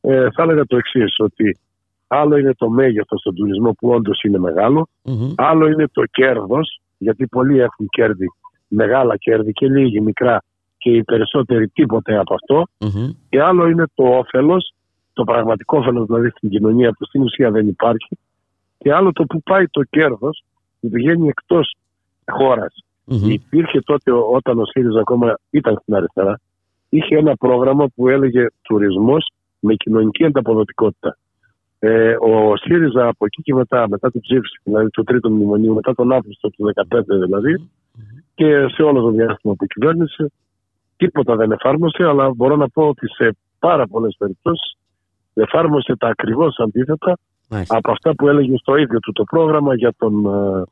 [0.00, 1.58] ε, θα έλεγα το εξής ότι
[2.06, 4.38] άλλο είναι το μέγεθος του τουρισμό που όντως είναι
[5.36, 8.26] άλλο είναι το κέρδος, γιατί πολλοί έχουν κέρδη,
[8.68, 10.42] μεγάλα κέρδη και λίγοι μικρά
[10.84, 12.36] και οι περισσότεροι τίποτε από
[13.28, 14.72] Και άλλο είναι το όφελος,
[15.12, 18.18] το πραγματικό όφελος δηλαδή στην κοινωνία που στην ουσία δεν υπάρχει.
[18.78, 20.44] Και άλλο το που πάει το κέρδος
[20.80, 21.74] που πηγαίνει εκτός
[22.30, 22.74] χώρας.
[23.06, 26.40] Υπήρχε τότε όταν ο ΣΥΡΙΖΑ ακόμα ήταν στην αριστερά,
[26.88, 29.30] είχε ένα πρόγραμμα που έλεγε τουρισμός
[29.60, 31.16] με κοινωνική ανταποδοτικότητα.
[31.78, 35.94] Ε, ο ΣΥΡΙΖΑ από εκεί και μετά, μετά την ψήφιση δηλαδή του τρίτου μνημονίου, μετά
[35.94, 37.70] τον Αύγουστο του 2015 δηλαδη
[38.34, 40.32] και σε όλο το διάστημα που κυβέρνησε,
[40.96, 44.76] τίποτα δεν εφάρμοσε, αλλά μπορώ να πω ότι σε πάρα πολλές περιπτώσεις
[45.34, 47.18] εφάρμοσε τα ακριβώς αντίθετα
[47.68, 50.62] από αυτά που έλεγε στο ίδιο του το πρόγραμμα για τον, ε,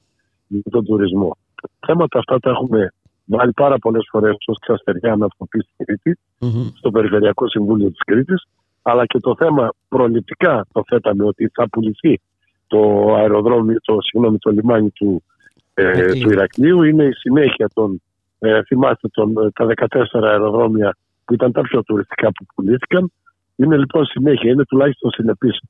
[0.46, 1.36] για τον τουρισμό.
[1.86, 2.92] Θέματα αυτά τα έχουμε
[3.24, 6.18] βάλει πάρα πολλές φορές ως ξαστεριά να το πει στην κρητη
[6.74, 8.46] στο Περιφερειακό Συμβούλιο της Κρήτης.
[8.82, 12.20] Αλλά και το θέμα προληπτικά το θέταμε ότι θα πουληθεί
[12.66, 15.22] το αεροδρόμιο, το, συγγνώμη, το λιμάνι του,
[15.74, 16.82] ε, του Ηρακλείου.
[16.82, 18.02] Είναι η συνέχεια των
[18.44, 23.12] ε, θυμάστε τον, ε, τα 14 αεροδρόμια που ήταν τα πιο τουριστικά που πουλήθηκαν.
[23.56, 25.60] Είναι λοιπόν συνέχεια, είναι τουλάχιστον συνεπής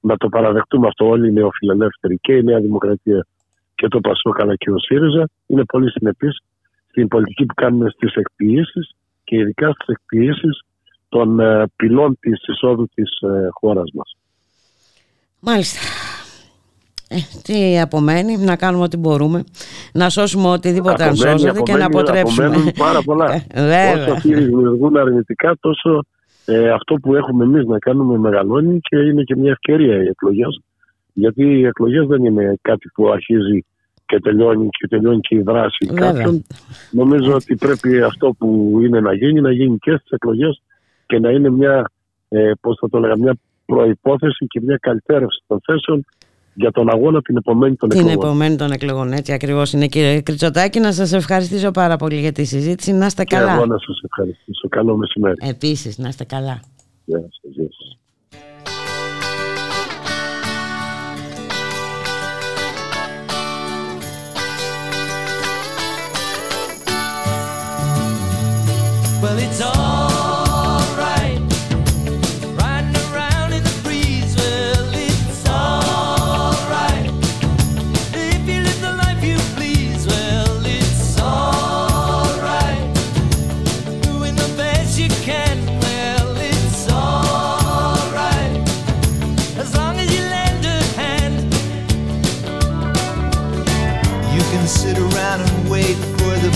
[0.00, 3.26] να το παραδεχτούμε αυτό όλοι οι νεοφιλελεύθεροι και η Νέα Δημοκρατία
[3.74, 5.28] και το Πασόκ αλλά και ο ΣΥΡΙΖΑ.
[5.46, 6.28] Είναι πολύ συνεπή
[6.88, 8.94] στην πολιτική που κάνουμε στις εκποιήσεις
[9.24, 10.60] και ειδικά στις εκποιήσεις
[11.08, 14.16] των ε, πυλών της εισόδου της ε, χώρας μας.
[15.40, 16.05] Μάλιστα.
[17.08, 19.44] Ε, τι απομένει, να κάνουμε ό,τι μπορούμε,
[19.92, 22.46] να σώσουμε οτιδήποτε αν σώζεται και να αποτρέψουμε.
[22.46, 23.44] Απομένουν πάρα πολλά.
[23.52, 26.04] Ε, Όσο αυτοί δημιουργούν αρνητικά, τόσο
[26.44, 30.60] ε, αυτό που έχουμε εμείς να κάνουμε μεγαλώνει και είναι και μια ευκαιρία οι εκλογές.
[31.12, 33.64] Γιατί οι εκλογές δεν είναι κάτι που αρχίζει
[34.06, 36.12] και τελειώνει και τελειώνει και η δράση Βέβαια.
[36.12, 36.44] κάποιον.
[36.90, 40.62] Νομίζω ότι πρέπει αυτό που είναι να γίνει, να γίνει και στις εκλογές
[41.06, 41.90] και να είναι μια,
[42.28, 46.04] ε, πώς θα το λέγα, μια προϋπόθεση και μια καλυτέρευση των θέσεων
[46.56, 48.12] για τον αγώνα την επομένη των εκλογών.
[48.12, 50.80] Την επομένη των εκλογών, έτσι ακριβώς είναι κύριε Κριτσοτάκη.
[50.80, 52.92] Να σας ευχαριστήσω πάρα πολύ για τη συζήτηση.
[52.92, 53.46] Να είστε καλά.
[53.46, 54.68] Και εγώ να σας ευχαριστήσω.
[54.68, 55.34] Καλό μεσημέρι.
[55.40, 56.60] Επίσης, να είστε καλά.
[57.04, 57.98] Γεια σας, γεια σας.
[69.22, 69.85] Well, it's all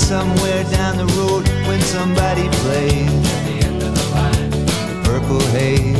[0.00, 5.40] somewhere down the road when somebody plays at the end of the line the purple
[5.52, 5.99] haze.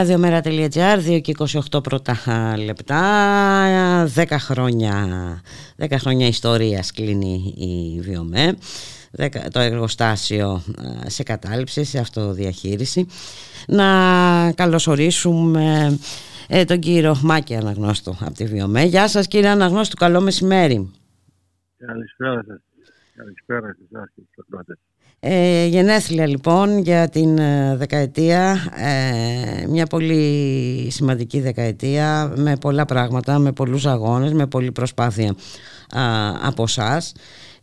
[0.00, 1.34] Ραδιομέρα.gr, 2 και
[1.72, 2.14] 28 πρώτα
[2.64, 4.94] λεπτά, 10 χρόνια,
[5.76, 8.56] 10 χρόνια ιστορίας κλείνει η Βιομέ,
[9.18, 10.62] 10 το εργοστάσιο
[11.04, 13.06] ε, σε κατάληψη, σε αυτοδιαχείριση.
[13.66, 13.86] Να
[14.52, 15.98] καλωσορίσουμε
[16.48, 18.82] ε, τον κύριο Μάκη Αναγνώστου από τη Βιομέ.
[18.82, 20.90] Γεια σας κύριε Αναγνώστου, καλό μεσημέρι.
[21.78, 22.60] Καλησπέρα σας.
[23.16, 23.76] Καλησπέρα
[24.64, 24.89] σε
[25.20, 25.64] εσάς και στους ακροατές.
[25.64, 33.38] Ε, γενέθλια λοιπόν για την ε, δεκαετία, ε, μια πολύ σημαντική δεκαετία με πολλά πράγματα,
[33.38, 35.34] με πολλούς αγώνες, με πολλή προσπάθεια
[35.90, 36.02] α,
[36.42, 37.12] από εσάς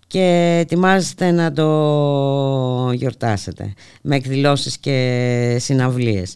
[0.08, 6.36] και ετοιμάζεστε να το γιορτάσετε με εκδηλώσεις και συναυλίες.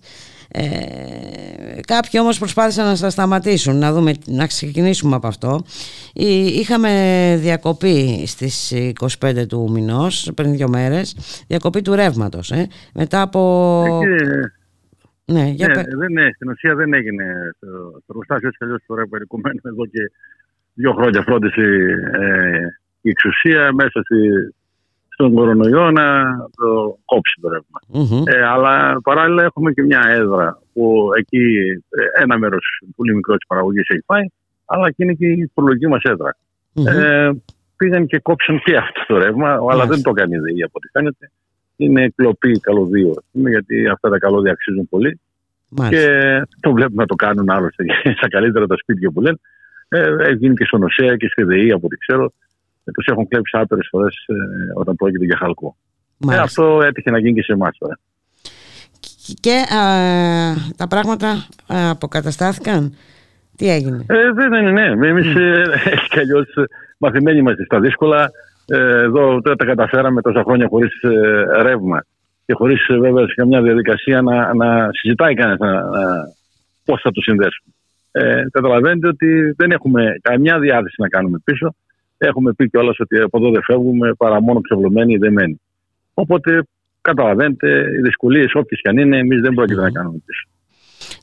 [0.53, 5.61] Ε, κάποιοι όμως προσπάθησαν να σας σταματήσουν να, δούμε, να ξεκινήσουμε από αυτό.
[6.13, 6.89] Εί- είχαμε
[7.39, 8.73] διακοπή στις
[9.19, 11.15] 25 του μηνός πριν δύο μέρες
[11.47, 13.39] διακοπή του ρεύματος ε, μετά από
[14.03, 17.23] Ε, ναι, για ναι, πε- δεν, ναι, στην ουσία δεν έγινε.
[17.55, 20.11] Στο, στο εργοστάσιο έτσι κι αλλιώς τώρα περικομμένο εδώ και
[20.73, 21.61] δύο χρόνια φρόντισε
[22.21, 22.59] ε,
[23.01, 24.17] η εξουσία μέσα στη,
[25.21, 26.05] στον κορονοϊό να
[26.55, 27.79] το κόψει το ρεύμα.
[27.87, 28.23] Μμμ.
[28.25, 31.43] Ε, αλλά παράλληλα έχουμε και μια έδρα που εκεί
[31.89, 32.65] ε, ένα μέρος
[32.95, 34.25] πολύ μικρό της παραγωγής έχει πάει,
[34.65, 36.35] αλλά και είναι και η προλογική μας έδρα.
[36.73, 36.87] Μμμ.
[36.87, 37.29] Ε,
[37.77, 39.87] πήγαν και κόψαν και αυτό το ρεύμα, αλλά Μάλιστα.
[39.87, 41.31] δεν το έκανε η ΔΕΗ από ό,τι φαίνεται.
[41.75, 45.19] Είναι κλοπή καλωδίου, ας πούμε, γιατί αυτά τα καλώδια αξίζουν πολύ
[45.69, 45.97] Μάλιστα.
[45.97, 46.07] και
[46.59, 47.83] το βλέπουμε να το κάνουν άλλωστε
[48.17, 49.37] στα καλύτερα τα σπίτια που λένε.
[49.89, 52.33] Ε, έχει γίνει και στον ΟΣΕΑ και στη ΔΕΗ από ό,τι ξέρω.
[52.91, 54.33] Ε, τους έχουν κλέψει άπειρες φορές ε,
[54.79, 55.75] όταν πρόκειται για χαλκό.
[55.77, 56.43] Ε, Μάλιστα.
[56.43, 57.99] αυτό έτυχε να γίνει και σε εμάς τώρα.
[59.39, 59.81] Και α,
[60.75, 61.27] τα πράγματα
[61.67, 62.95] α, αποκαταστάθηκαν;
[63.55, 65.07] Τι έγινε; Ε, δεν είναι, ναι.
[65.07, 65.27] Εμείς
[65.85, 66.47] έτσι κι αλλιώς
[66.97, 68.31] μαθημένοι είμαστε στα δύσκολα.
[68.65, 70.91] Ε, εδώ τώρα τα καταφέραμε τόσα χρόνια χωρίς
[71.61, 72.05] ρεύμα
[72.45, 76.33] και χωρίς βέβαια σε καμιά διαδικασία να, να συζητάει κανένας να, να,
[76.85, 77.73] πώς θα το συνδέσουμε.
[78.11, 81.75] Ε, καταλαβαίνετε ότι δεν έχουμε καμιά διάθεση να κάνουμε πίσω.
[82.25, 85.61] Έχουμε πει κιόλας ότι από εδώ δεν φεύγουμε παρά μόνο ξεβλωμένοι ή δεμένοι.
[86.13, 86.63] Οπότε
[87.01, 90.47] καταλαβαίνετε οι δυσκολίες όποιες και αν είναι, εμείς δεν πρόκειται να κάνουμε πίσω.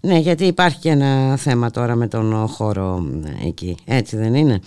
[0.03, 4.61] Ναι, γιατί υπάρχει και ένα θέμα τώρα με τον χώρο ε, εκεί, έτσι δεν είναι;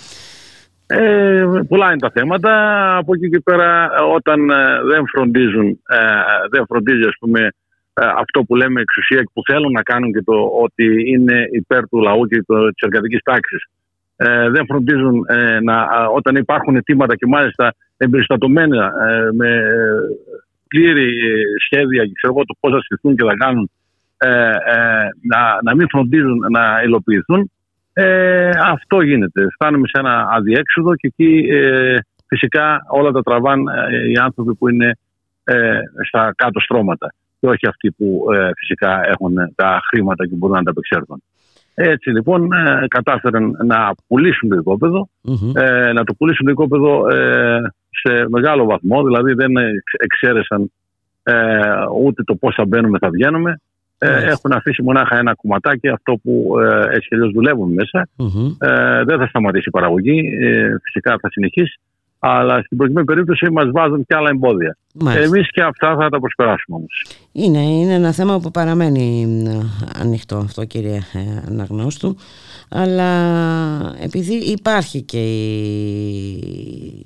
[0.87, 2.51] Ε, πολλά είναι τα θέματα.
[2.97, 4.55] Από εκεί και πέρα, όταν ε,
[4.89, 5.97] δεν φροντίζουν, ε,
[6.49, 7.39] δεν φροντίζει ας πούμε,
[7.93, 11.87] ε, αυτό που λέμε εξουσία και που θέλουν να κάνουν και το ότι είναι υπέρ
[11.87, 13.65] του λαού και της εργατικής τάξης.
[14.23, 19.95] Ε, δεν φροντίζουν ε, να, α, όταν υπάρχουν αιτήματα και μάλιστα εμπεριστατωμένα ε, με ε,
[20.67, 23.69] πλήρη ε, σχέδια και ξέρω εγώ το πώς θα στηθούν και θα κάνουν
[24.17, 27.51] ε, ε, να, να μην φροντίζουν να υλοποιηθούν
[27.93, 29.47] ε, αυτό γίνεται.
[29.53, 34.69] Φτάνουμε σε ένα αδιέξοδο και εκεί ε, φυσικά όλα τα τραβάν ε, οι άνθρωποι που
[34.69, 34.97] είναι
[35.43, 40.55] ε, στα κάτω στρώματα και όχι αυτοί που ε, φυσικά έχουν τα χρήματα και μπορούν
[40.55, 41.23] να τα απεξέλθουν.
[41.83, 45.09] Έτσι λοιπόν ε, κατάφεραν να πουλήσουν το οικοπεδο
[45.55, 47.59] ε, να το πουλήσουν το οικόπεδο ε,
[47.89, 50.71] σε μεγάλο βαθμό, δηλαδή δεν εξ- εξαίρεσαν
[51.23, 51.59] ε,
[52.03, 53.59] ούτε το πώς θα μπαίνουμε θα βγαίνουμε.
[53.97, 54.29] Ε, Μάλιστα.
[54.31, 58.07] έχουν αφήσει μονάχα ένα κομματάκι αυτό που ε, έτσι και αλλιώς δουλεύουν μέσα.
[58.17, 58.55] Μμμ.
[58.59, 61.79] Ε, δεν θα σταματήσει η παραγωγή, ε, φυσικά θα συνεχίσει.
[62.23, 64.77] Αλλά στην προκειμένη περίπτωση μας βάζουν και άλλα εμπόδια.
[64.93, 65.25] Μάλιστα.
[65.25, 67.05] Εμείς και αυτά θα τα προσπεράσουμε όμως.
[67.31, 69.59] Είναι, είναι ένα θέμα που παραμένει ε,
[69.99, 72.15] ανοιχτό αυτό κύριε ε, Αναγνώστου
[72.69, 73.09] αλλά
[74.01, 77.05] επειδή υπάρχει και η...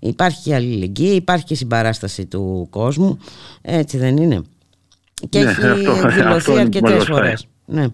[0.00, 3.18] υπάρχει και η αλληλεγγύη, υπάρχει και η συμπαράσταση του κόσμου
[3.62, 4.42] έτσι δεν είναι;
[5.28, 7.86] Και Ναι, έχει αυτό- αυτό εκδηλωθεί είναι αρκετές πολύ φορές ναι.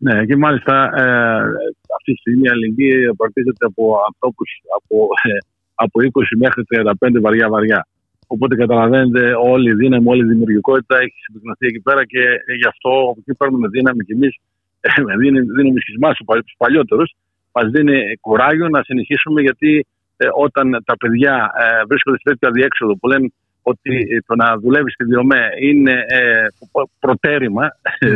[0.00, 1.42] Ναι, και μάλιστα ε,
[1.98, 4.48] αυτή τη στιγμή η αλληλεγγύη απαρτίζεται από ανθρώπους
[4.78, 4.96] από,
[5.28, 5.38] ε,
[5.84, 7.80] από 20 μέχρι 35 βαριά βαριά.
[8.34, 9.22] Οπότε καταλαβαίνετε
[9.52, 13.18] όλη η δύναμη, όλη η δημιουργικότητα έχει συμπυκνωθεί εκεί πέρα και ε, γι' αυτό από
[13.22, 14.32] εκεί παίρνουμε δύναμη και εμείς
[15.20, 17.10] δίνουμε, δίνουμε και εμάς του παλιότερους.
[17.52, 22.96] Μας δίνει κουράγιο να συνεχίσουμε γιατί ε, όταν τα παιδιά ε, βρίσκονται σε τέτοιο αδιέξοδο
[22.96, 23.28] που λένε
[23.62, 26.46] ότι ε, το να δουλεύεις στη Διομέ είναι ε,
[26.98, 27.64] προτέρημα,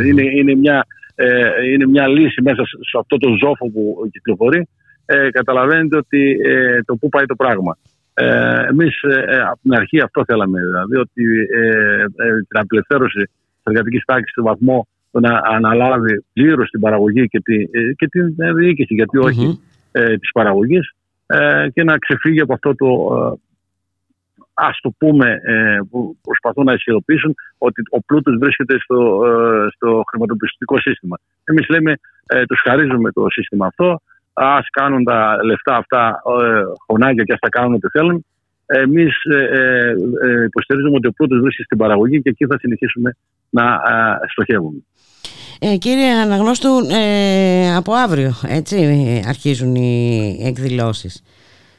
[0.07, 0.85] είναι, είναι μια
[1.15, 4.67] ε, είναι μια λύση μέσα σε σε αυτό το ζόφο που κυκλοφορεί,
[5.05, 7.77] ε, καταλαβαίνετε ότι ε, το πού πάει το πράγμα.
[8.13, 11.23] Ε, Εμείς ε, από την αρχή αυτό θέλαμε, δηλαδή ότι
[11.53, 17.27] ε, ε, την απελευθέρωση της εργατικής τάξης στον βαθμό το να αναλάβει πλήρως την παραγωγή
[17.27, 19.55] και, τη, ε, και την ε, διοίκηση, γιατί όχι Μμμ.
[19.91, 20.91] ε, της παραγωγής
[21.25, 22.87] ε, και να ξεφύγει από αυτό το
[24.61, 29.67] ε, ας το πούμε ε, που προσπαθούν να ισχυροποιήσουν ότι ο πλούτος βρίσκεται στο, ε,
[29.75, 31.17] στο χρηματοπιστωτικό σύστημα.
[31.43, 34.01] Εμείς λέμε ε, τους χαρίζουμε το σύστημα αυτό
[34.33, 38.25] ας κάνουν τα λεφτά αυτά ε, χωνάκια και ας τα κάνουν ό,τι θέλουν.
[38.65, 39.89] Εμείς ε, ε,
[40.27, 43.15] ε, υποστηρίζουμε ότι ο πλούτος βρίσκεται στην παραγωγή και εκεί θα συνεχίσουμε
[43.49, 44.83] να ε, στοχεύουμε.
[45.59, 48.75] Ε, κύριε Αναγνώστου ε, από αύριο έτσι
[49.27, 51.23] αρχίζουν οι εκδηλώσεις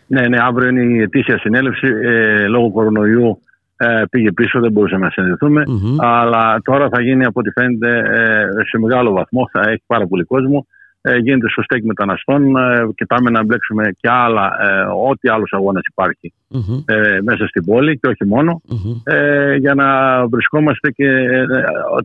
[0.07, 1.87] Ναι, ναι, αύριο είναι η ετήσια συνέλευση.
[2.03, 3.41] Ε, λόγω κορονοϊού
[3.77, 5.63] ε, πήγε πίσω, δεν μπορούσαμε να συνδεθούμε.
[5.67, 5.97] Μμμ.
[6.01, 10.25] Αλλά τώρα θα γίνει από ό,τι φαίνεται ε, σε μεγάλο βαθμό, θα έχει πάρα πολύ
[10.25, 10.67] κόσμο.
[11.07, 12.57] Ε, γίνεται στο στέκ μεταναστών.
[12.57, 16.83] Ε, κοιτάμε να μπλέξουμε και άλλα, ε, ό,τι άλλους αγώνας υπάρχει Μμμ.
[16.87, 18.61] ε, μέσα στην πόλη και όχι μόνο.
[18.69, 19.01] Μμμ.
[19.05, 19.87] Ε, για να
[20.27, 21.45] βρισκόμαστε και ε,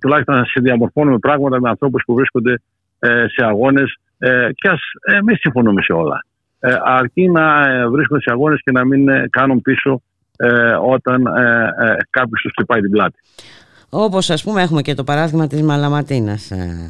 [0.02, 2.62] τουλάχιστον να συνδιαμορφώνουμε πράγματα με ανθρώπους που βρίσκονται
[3.00, 6.26] ε, σε αγώνες ε, και ας ε, μην συμφωνούμε σε όλα.
[6.60, 10.02] Ε, αρκεί να ε, βρίσκονται σε αγώνες και να μην ε, κάνουν πίσω
[10.38, 13.20] ε, όταν ε, ε, κάποιος τους χτυπάει την πλάτη.
[13.90, 16.52] Όπως ας πούμε έχουμε και το παράδειγμα της Μαλαματίνας.
[16.52, 16.90] ε,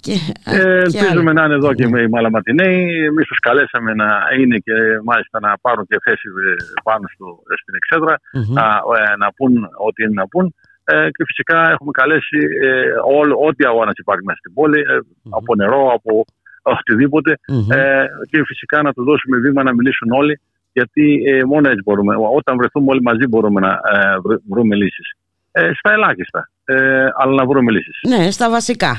[0.00, 0.12] και,
[0.44, 1.32] Ε, και ελπίζουμε άλλα.
[1.32, 3.04] να είναι εδώ και με οι Μαλαματινέοι.
[3.04, 4.08] Εμείς τους καλέσαμε να
[4.38, 4.72] είναι και
[5.04, 7.26] μάλιστα να πάρουν και θέση ε, πάνω στο,
[7.60, 8.52] στην εξέδρα, Μμμ.
[8.58, 8.66] να,
[9.00, 9.52] ε, να πούν
[9.86, 10.54] ό,τι είναι να πούν.
[10.84, 12.70] Ε, και φυσικά έχουμε καλέσει ε,
[13.18, 14.98] όλο, ό,τι αγώνας υπάρχει μέσα στην πόλη, ε,
[15.38, 16.24] από νερό, από
[16.62, 17.38] οτιδήποτε.
[17.48, 17.70] Μμμ.
[17.72, 20.40] Ε, και φυσικά να τους δώσουμε βήμα να μιλήσουν όλοι,
[20.72, 22.14] γιατί ε, μόνο έτσι μπορούμε.
[22.36, 25.12] Όταν βρεθούμε όλοι μαζί μπορούμε να ε, βρ- βρούμε λύσεις.
[25.52, 27.98] Ε, στα ελάχιστα, ε, αλλά να βρούμε λύσεις.
[28.08, 28.96] Ναι, στα βασικά.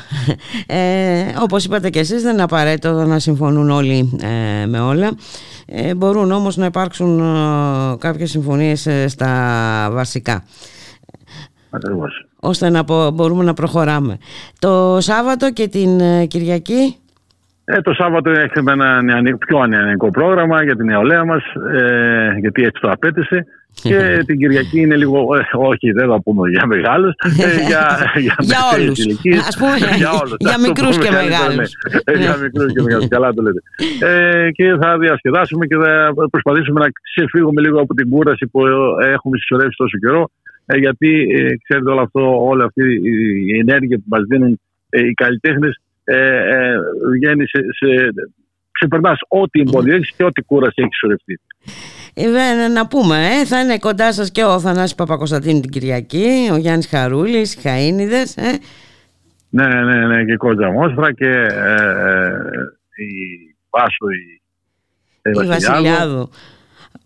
[0.67, 5.11] Ε, όπως είπατε και εσείς δεν είναι απαραίτητο να συμφωνούν όλοι ε, με όλα.
[5.65, 9.27] Ε, μπορούν όμως να υπάρξουν ε, κάποιες συμφωνίες ε, στα
[9.91, 10.43] βασικά
[11.69, 12.25] Ακριβώς.
[12.39, 14.17] ώστε να πο- μπορούμε να προχωράμε.
[14.59, 16.95] Το Σάββατο και την ε, Κυριακή
[17.65, 21.43] Ε, το Σάββατο έχουμε ένα νεανικό- πιο νεανικό πρόγραμμα για την νεολαία μας,
[21.81, 23.45] ε, γιατί έτσι το απέτησε.
[23.83, 27.29] Και την Κυριακή είναι λίγο, ε, όχι δεν θα πούμε για μεγάλους, ε,
[27.69, 27.83] για,
[28.15, 28.99] για, Για μεσαίες όλους.
[29.05, 29.47] ηλικίες.
[29.47, 31.69] Ας πούμε, για ας το μικρούς πούμε και καλύτερα, μεγάλους.
[31.91, 31.99] ναι.
[32.13, 32.41] Ε, για Ναι.
[32.43, 33.61] μικρούς και μεγάλους, καλά το λέτε.
[34.09, 38.59] Ε, και θα διασκεδάσουμε και θα προσπαθήσουμε να ξεφύγουμε λίγο από την κούραση που
[39.15, 40.29] έχουμε συσσωρεύσει τόσο καιρό.
[40.65, 42.21] Ε, γιατί ε, ξέρετε όλο αυτό,
[42.51, 44.59] όλη αυτή η- η ενέργεια που μας δίνουν
[44.89, 45.73] ε, οι καλλιτέχνες
[46.11, 46.75] ε, ε,
[47.13, 48.13] βγαίνει σε, σε,
[48.71, 51.39] ξεπερνάς ό,τι εμπόδιο έχεις και ό,τι κούραση έχεις συσσωρευτεί.
[52.13, 56.57] Ε, να πούμε, ε, θα είναι κοντά σας και ο Θανάσης Παπακοσταντίνου την Κυριακή, ο
[56.57, 58.37] Γιάννης Χαρούλης, οι Χαΐνιδες.
[58.37, 58.51] Ε.
[59.49, 61.73] Ναι, ναι, ναι, και η Κότζα Μόσφρα και ε,
[62.03, 63.11] ε, η
[63.69, 64.41] Βάσο, η,
[65.43, 66.29] η Βασιλιάδου.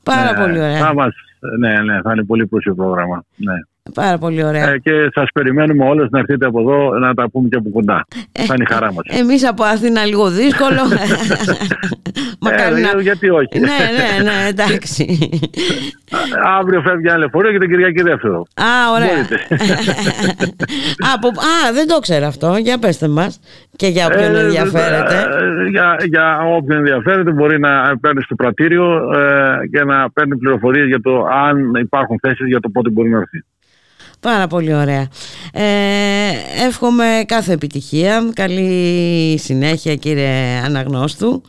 [0.03, 0.77] Πάρα Ναι, πολύ ωραία.
[0.77, 1.14] Θα μας,
[1.60, 3.26] ναι, ναι, θα είναι πολύ πλούσιο πρόγραμμα.
[3.36, 3.53] Ναι.
[3.93, 4.69] Πάρα πολύ ωραία.
[4.69, 8.05] Ε, και σας περιμένουμε όλες να έρθετε από εδώ να τα πούμε και από κοντά.
[8.31, 9.03] θα είναι η χαρά μας.
[9.19, 10.79] Εμείς από Αθήνα λίγο δύσκολο.
[12.41, 13.01] Μακάρι Ε, να...
[13.01, 13.59] Γιατί όχι.
[13.59, 15.29] ναι, ναι, ναι, εντάξει.
[16.59, 18.45] Αύριο φεύγει ένα λεωφορείο και την Κυριακή δεύτερο.
[18.53, 19.07] Α, ωραία.
[19.13, 19.39] Μπορείτε.
[21.15, 21.27] Από...
[21.27, 22.55] Α, δεν το ξέρω αυτό.
[22.57, 23.39] Για πέστε μας.
[23.75, 25.15] Και για όποιον Ε, ενδιαφέρεται.
[25.15, 30.87] ε, για, για όποιον ενδιαφέρεται μπορεί να παίρνει στο πρατήριο ε, και να παίρνει πληροφορίες
[30.87, 33.43] για το αν υπάρχουν θέσεις για το πότε μπορεί να έρθει.
[34.26, 35.07] Πάρα πολύ ωραία.
[35.53, 35.64] Ε,
[36.68, 38.30] εύχομαι κάθε επιτυχία.
[38.34, 41.41] Καλή συνέχεια κύριε Αναγνώστου.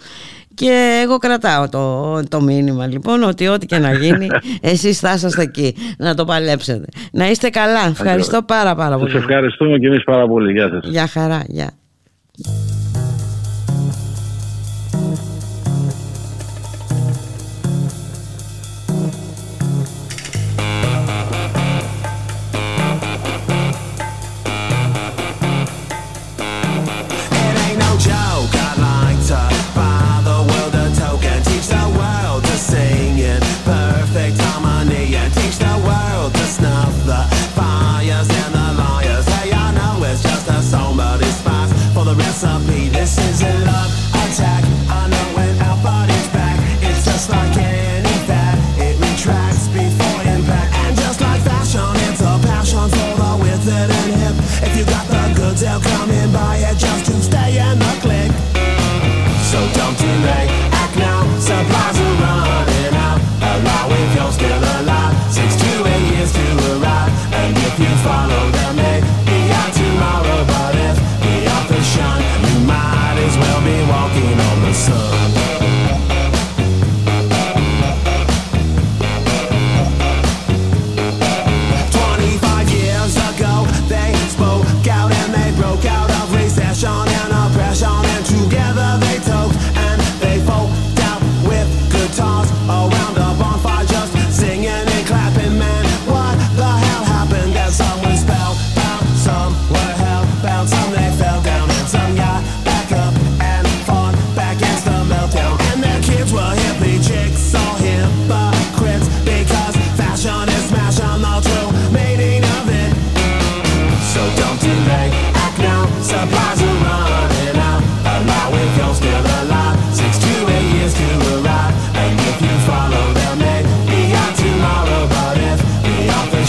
[0.54, 4.26] Και εγώ κρατάω το, το μήνυμα λοιπόν ότι ό,τι και να γίνει
[4.72, 6.86] εσείς θα είσαστε εκεί να το παλέψετε.
[7.12, 7.86] Να είστε καλά.
[7.86, 9.16] Ευχαριστώ πάρα πάρα Σας πολύ.
[9.16, 10.52] ευχαριστούμε και εμείς πάρα πολύ.
[10.52, 10.90] Γεια σας.
[10.90, 11.42] Γεια χαρά.
[11.46, 11.70] Γεια.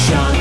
[0.08, 0.37] John.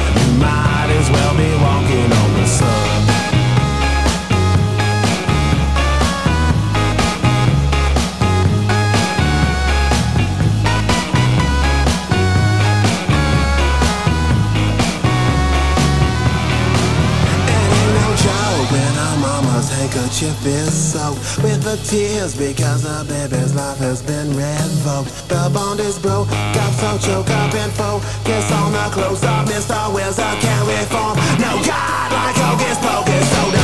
[21.84, 25.28] Tears because the baby's life has been revoked.
[25.28, 29.46] The bond is broke, got so choke up and focus on the close up.
[29.48, 29.76] Mr.
[29.92, 31.16] Wills, I can't reform.
[31.40, 33.55] No God like hocus pocus, so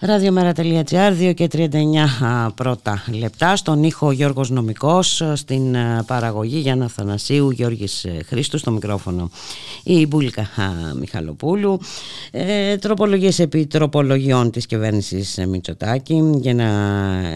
[0.00, 1.66] Ραδιομέρα.gr 2 και 39
[2.24, 3.56] α, πρώτα λεπτά.
[3.56, 9.30] Στον ήχο Γιώργος Νομικός στην α, παραγωγή Γιάννα Θανασίου Γιώργης ε, Χρήστου στο μικρόφωνο
[9.84, 11.80] η Μπούλικα α, Μιχαλοπούλου.
[12.30, 16.30] Ε, τροπολογίες επί τροπολογιών της κυβέρνησης ε, Μητσοτάκη.
[16.34, 16.68] Για να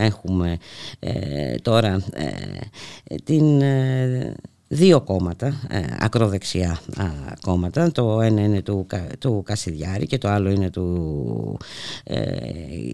[0.04, 0.58] έχουμε
[0.98, 4.34] ε, τώρα ε, την ε,
[4.74, 7.04] δύο κόμματα, ε, ακροδεξιά α,
[7.40, 7.92] κόμματα.
[7.92, 11.58] Το ένα είναι του, Κα- του Κασιδιάρη και το άλλο είναι του
[12.04, 12.24] ε,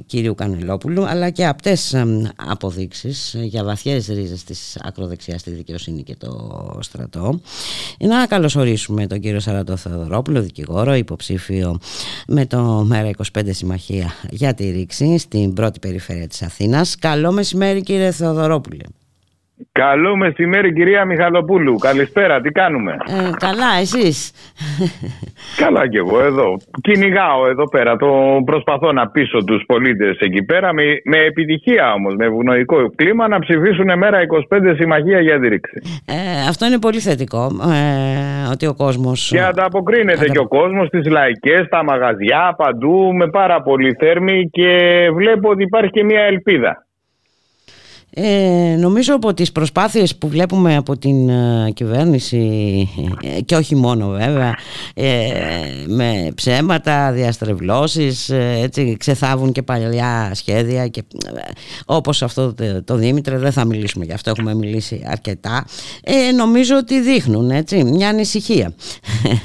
[0.07, 6.17] κύριου Κανελόπουλου, αλλά και απτές εμ, αποδείξεις για βαθιές ρίζες της ακροδεξιάς στη δικαιοσύνη και
[6.17, 7.41] το στρατό.
[7.99, 11.79] Να καλωσορίσουμε τον κύριο Σαρατό Θεοδωρόπουλο, δικηγόρο, υποψήφιο
[12.27, 16.97] με το Μέρα 25 Συμμαχία για τη Ρήξη στην πρώτη περιφέρεια της Αθήνας.
[16.97, 18.85] Καλό μεσημέρι κύριε Θεοδωρόπουλε.
[19.73, 21.77] Καλό μεσημέρι κυρία Μιχαλοπούλου.
[21.77, 24.33] Καλησπέρα, τι κάνουμε; Ε, καλά, εσείς;
[25.57, 26.57] Καλά κι εγώ εδώ.
[26.81, 27.97] Κυνηγάω εδώ πέρα.
[27.97, 28.09] Το
[28.45, 33.39] προσπαθώ να πείσω τους πολίτες εκεί πέρα με, με επιτυχία όμως, με ευνοϊκό κλίμα να
[33.39, 34.19] ψηφίσουν μέρα
[34.51, 35.81] 25 συμμαχία για τη ρήξη.
[36.07, 39.29] Ε, αυτό είναι πολύ θετικό, ε, ότι ο κόσμος...
[39.33, 44.49] Και ανταποκρίνεται Αντα- και ο κόσμος στις λαϊκές, στα μαγαζιά, παντού με πάρα πολύ θέρμη
[44.51, 44.71] και
[45.15, 46.87] βλέπω ότι υπάρχει και μια ελπίδα.
[48.15, 52.39] Ε, νομίζω από τις προσπάθειες που βλέπουμε από την ε, κυβέρνηση
[53.37, 54.55] ε, και όχι μόνο βέβαια
[54.95, 55.31] ε,
[55.87, 61.01] με ψέματα, διαστρεβλώσεις ε, έτσι ξεθάβουν και παλιά σχέδια και
[61.37, 61.41] ε,
[61.87, 65.65] όπως αυτό το, το Δήμητρε δεν θα μιλήσουμε γι' αυτό έχουμε μιλήσει αρκετά.
[66.05, 68.75] Ε, νομίζω ότι δείχνουν έτσι μια ανησυχία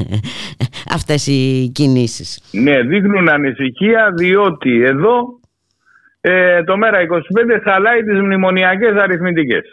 [0.97, 2.39] αυτές οι κινήσεις.
[2.51, 5.41] Ναι, δείχνουν ανησυχία διότι εδώ
[6.25, 9.63] ε, το μέρα 25 χαλάει τις μνημονιακές αριθμητικές.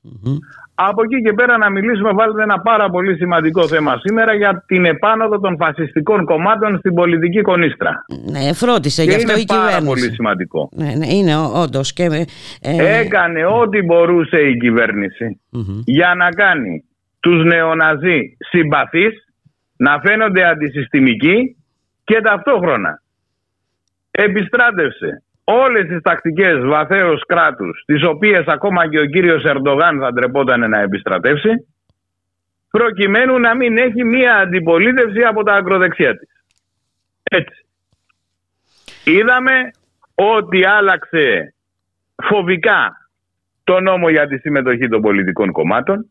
[0.00, 0.36] Μμμ.
[0.74, 4.84] Από εκεί και πέρα να μιλήσουμε βάλτε ένα πάρα πολύ σημαντικό θέμα σήμερα για την
[4.84, 8.04] επάνωδο των φασιστικών κομμάτων στην πολιτική κονίστρα.
[8.30, 10.68] ναι, φρόντισε γι' Και αυτό είναι η πάρα κυβέρνηση πολύ σημαντικό.
[10.72, 12.26] ναι, ναι, είναι όντως και
[12.60, 15.80] ε, Έκανε ό,τι μπορούσε η κυβέρνηση μμμ.
[15.84, 16.84] για να κάνει
[17.20, 19.12] τους νεοναζί συμπαθείς,
[19.76, 21.56] να φαίνονται αντισυστημικοί
[22.04, 23.02] και ταυτόχρονα
[24.10, 30.70] επιστράτευσε όλες τις τακτικές βαθέως κράτους τις οποίες ακόμα και ο κύριος Ερντογάν θα ντρεπόταν
[30.70, 31.50] να επιστρατεύσει
[32.70, 36.28] προκειμένου να μην έχει μία αντιπολίτευση από τα ακροδεξιά της.
[37.22, 37.66] Έτσι.
[39.04, 39.70] Είδαμε
[40.14, 41.54] ότι άλλαξε
[42.22, 42.96] φοβικά
[43.64, 46.06] το νόμο για τη συμμετοχή των πολιτικών κομμάτων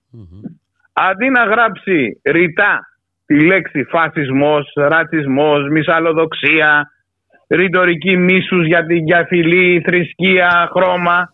[0.93, 2.79] αντί να γράψει ρητά
[3.25, 6.90] τη λέξη φασισμός, ρατσισμός, μυσαλλοδοξία,
[7.51, 11.33] ρητορική μίσους για την διαφυλή, θρησκεία, χρώμα,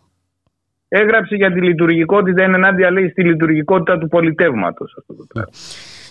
[0.88, 4.94] έγραψε για τη λειτουργικότητα, είναι ενάντια λέει στη λειτουργικότητα του πολιτεύματος.
[4.98, 5.50] Αυτό το πράγμα.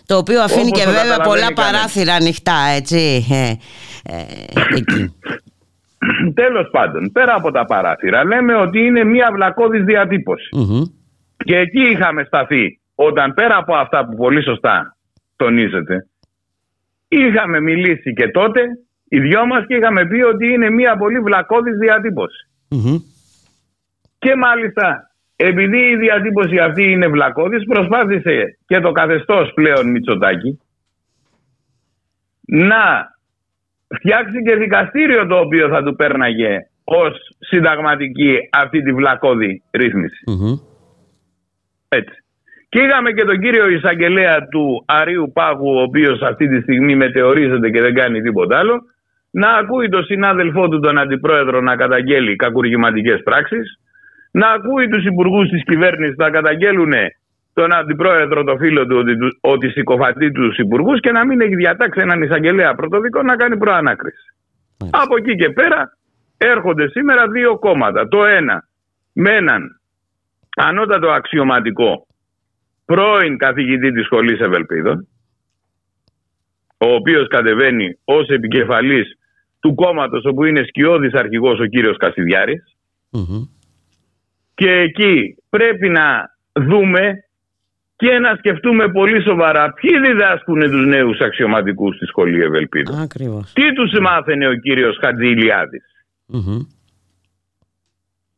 [0.05, 1.71] Το οποίο αφήνει Όπως και το βέβαια καταλαβαίνει πολλά κανένας.
[1.71, 3.25] παράθυρα ανοιχτά, έτσι.
[3.31, 3.51] Ε,
[4.03, 4.23] ε,
[4.75, 5.15] εκεί.
[6.41, 10.49] Τέλος πάντων, πέρα από τα παράθυρα, λέμε ότι είναι μια βλακώδης διατύπωση.
[10.55, 10.84] Μμμ.
[11.38, 14.97] Και εκεί είχαμε σταθεί όταν πέρα από αυτά που πολύ σωστά
[15.35, 16.07] τονίζετε
[17.07, 18.61] είχαμε μιλήσει και τότε
[19.09, 22.49] οι δυο μας και είχαμε πει ότι είναι μια πολύ βλακώδης διατύπωση.
[22.69, 22.97] Μμμ.
[24.19, 30.59] Και μάλιστα επειδή η διατύπωση αυτή είναι βλακώδης προσπάθησε και το καθεστώς πλέον Μητσοτάκη
[32.47, 33.15] να
[33.95, 40.23] φτιάξει και δικαστήριο το οποίο θα του πέρναγε ως συνταγματική αυτή τη βλακώδη ρύθμιση.
[40.27, 40.57] Μμμ.
[41.89, 42.23] Έτσι.
[42.69, 47.69] Και είχαμε και τον κύριο εισαγγελέα του Αρίου Πάγου, ο οποίος αυτή τη στιγμή μετεωρίζεται
[47.69, 48.84] και δεν κάνει τίποτα άλλο,
[49.41, 53.80] να ακούει τον συνάδελφό του τον αντιπρόεδρο να καταγγέλει κακουργηματικές πράξεις,
[54.31, 56.93] να ακούει τους υπουργούς της κυβέρνησης να καταγγέλουν
[57.53, 61.55] τον αντιπρόεδρο, το φίλο του, ότι, του- ότι συκοφατεί τους υπουργούς και να μην έχει
[61.55, 64.26] διατάξει έναν εισαγγελέα πρωτοδικό να κάνει προανάκριση.
[64.80, 65.01] Μάλιστα.
[65.03, 65.97] Από εκεί και πέρα
[66.38, 68.07] έρχονται σήμερα δύο κόμματα.
[68.07, 68.68] Το ένα
[69.14, 69.80] με έναν
[70.55, 72.07] ανώτατο αξιωματικό
[72.85, 75.07] πρώην καθηγητή της Σχολής Ευελπίδων
[76.77, 79.16] ο οποίος κατεβαίνει ως επικεφαλής
[79.59, 82.63] του κόμματος όπου είναι σκιώδης αρχηγός ο κύριος Κασιδιάρης
[83.11, 83.43] Μμμ.
[84.55, 87.21] και εκεί πρέπει να δούμε
[87.95, 92.99] και να σκεφτούμε πολύ σοβαρά ποιοι διδάσκουν τους νέους αξιωματικούς στη Σχολή Ευελπίδων.
[93.01, 93.53] Ακριβώς.
[93.53, 95.84] Τι τους μάθαινε ο κύριος Χατζηλιάδης.
[96.25, 96.59] Μμμ.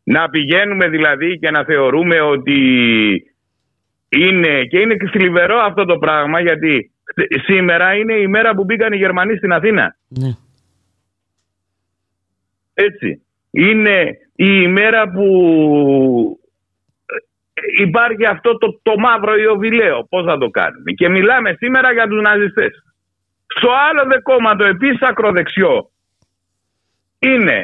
[0.04, 2.60] Να πηγαίνουμε δηλαδή και να θεωρούμε ότι
[4.10, 8.64] είναι και είναι και θλιβερό αυτό το πράγμα γιατί χτε- σήμερα είναι η μέρα που
[8.64, 9.96] μπήκαν οι Γερμανοί στην Αθήνα.
[10.08, 10.30] Ναι.
[12.88, 13.24] Έτσι.
[13.52, 15.28] Είναι η ημέρα που
[17.06, 20.08] ε, υπάρχει αυτό το, το μαύρο ιωβιλέο.
[20.10, 22.84] Πώς θα το κάνουμε; Και μιλάμε σήμερα για τους ναζιστές.
[23.58, 25.92] Στο άλλο δε κόμμα το επίσης ακροδεξιό
[27.20, 27.64] είναι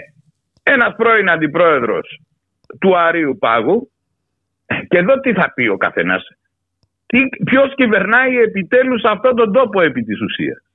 [0.63, 2.19] ένας πρώην αντιπρόεδρος
[2.79, 3.91] του Αρίου Πάγου
[4.87, 6.23] και εδώ τι θα πει ο καθένας;
[7.05, 10.65] Τι, ποιος κυβερνάει επιτέλους αυτόν τον τόπο επί της ουσίας;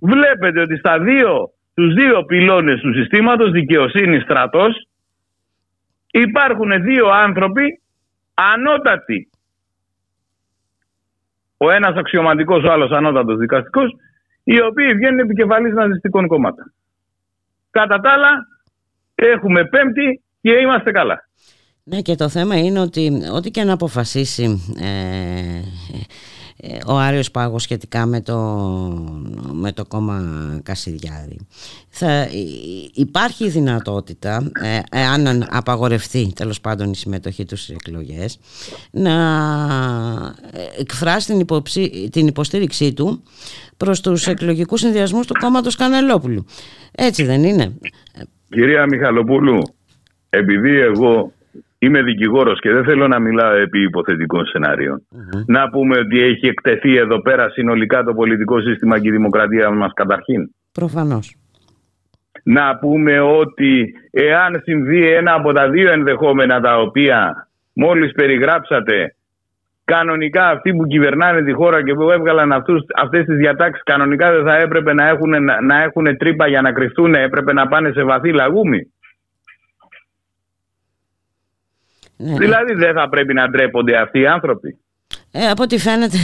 [0.00, 4.88] Βλέπετε ότι στα δύο, στους δύο πυλώνες του συστήματος δικαιοσύνη στρατός
[6.10, 7.80] υπάρχουν δύο άνθρωποι
[8.34, 9.30] ανώτατοι.
[11.56, 13.90] Ο ένας αξιωματικός, ο άλλος ανώτατος δικαστικός,
[14.44, 16.72] οι οποίοι βγαίνουν επικεφαλής ναζιστικών κομμάτων.
[17.70, 18.46] Κατά τα άλλα,
[19.14, 21.28] έχουμε πέμπτη και είμαστε καλά.
[21.84, 25.62] Ναι και το θέμα είναι ότι ό,τι και να αποφασίσει ε,
[26.86, 28.36] ο Άριος Πάγος σχετικά με το,
[29.52, 30.22] με το κόμμα
[30.62, 31.38] Κασιδιάρη.
[31.88, 32.28] Θα
[32.94, 38.38] υπάρχει δυνατότητα ε, εάν απαγορευτεί τέλος πάντων η συμμετοχή τους στις εκλογές
[38.90, 39.14] να
[40.78, 43.22] εκφράσει την, υποψή, την υποστήριξή του
[43.76, 46.44] προς τους εκλογικούς συνδυασμούς του κόμματος Κανελόπουλου.
[46.92, 47.78] Έτσι δεν είναι;
[48.48, 49.58] Κυρία Μιχαλοπούλου
[50.30, 51.32] επειδή εγώ
[51.82, 54.44] είμαι δικηγόρος και δεν θέλω να μιλάω επί υποθετικών
[55.46, 59.92] Να πούμε ότι έχει εκτεθεί εδώ πέρα συνολικά το πολιτικό σύστημα και η δημοκρατία μας
[59.94, 60.54] καταρχήν.
[60.72, 61.34] Προφανώς.
[62.42, 69.14] Να πούμε ότι εάν συμβεί ένα από τα δύο ενδεχόμενα τα οποία μόλις περιγράψατε
[69.84, 74.44] κανονικά αυτοί που κυβερνάνε τη χώρα και που έβγαλαν αυτούς, αυτές τις διατάξεις κανονικά δεν
[74.44, 75.30] θα έπρεπε να έχουν,
[75.66, 78.92] να έχουν τρύπα για να κρυφτούν, έπρεπε να πάνε σε βαθύ λαγούμι.
[82.22, 82.36] Ναι.
[82.38, 84.78] Δηλαδή δεν θα πρέπει να ντρέπονται αυτοί οι άνθρωποι.
[85.32, 86.16] Ε, από ό,τι φαίνεται.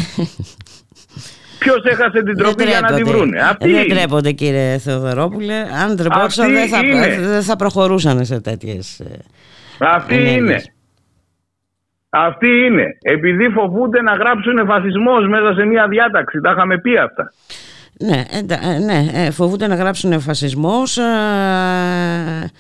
[1.59, 5.55] Ποιος έχασε την τροπή για να τη βρούνε; Αυτοί δεν ντρέπονται κύριε Θεοδωρόπουλε.
[5.55, 6.81] Αν ντρεπόντουσαν δεν θα,
[7.21, 9.03] δεν θα προχωρούσαν σε τέτοιες.
[9.79, 10.63] Αυτοί είναι.
[12.09, 12.99] Αυτοί είναι.
[13.03, 16.41] Επειδή φοβούνται να γράψουν φασισμός μέσα σε μια διάταξη.
[16.41, 17.33] Τα είχαμε πει αυτά.
[17.99, 22.51] Ναι, ε, ναι ε, φοβούνται να γράψουν φασισμός ε,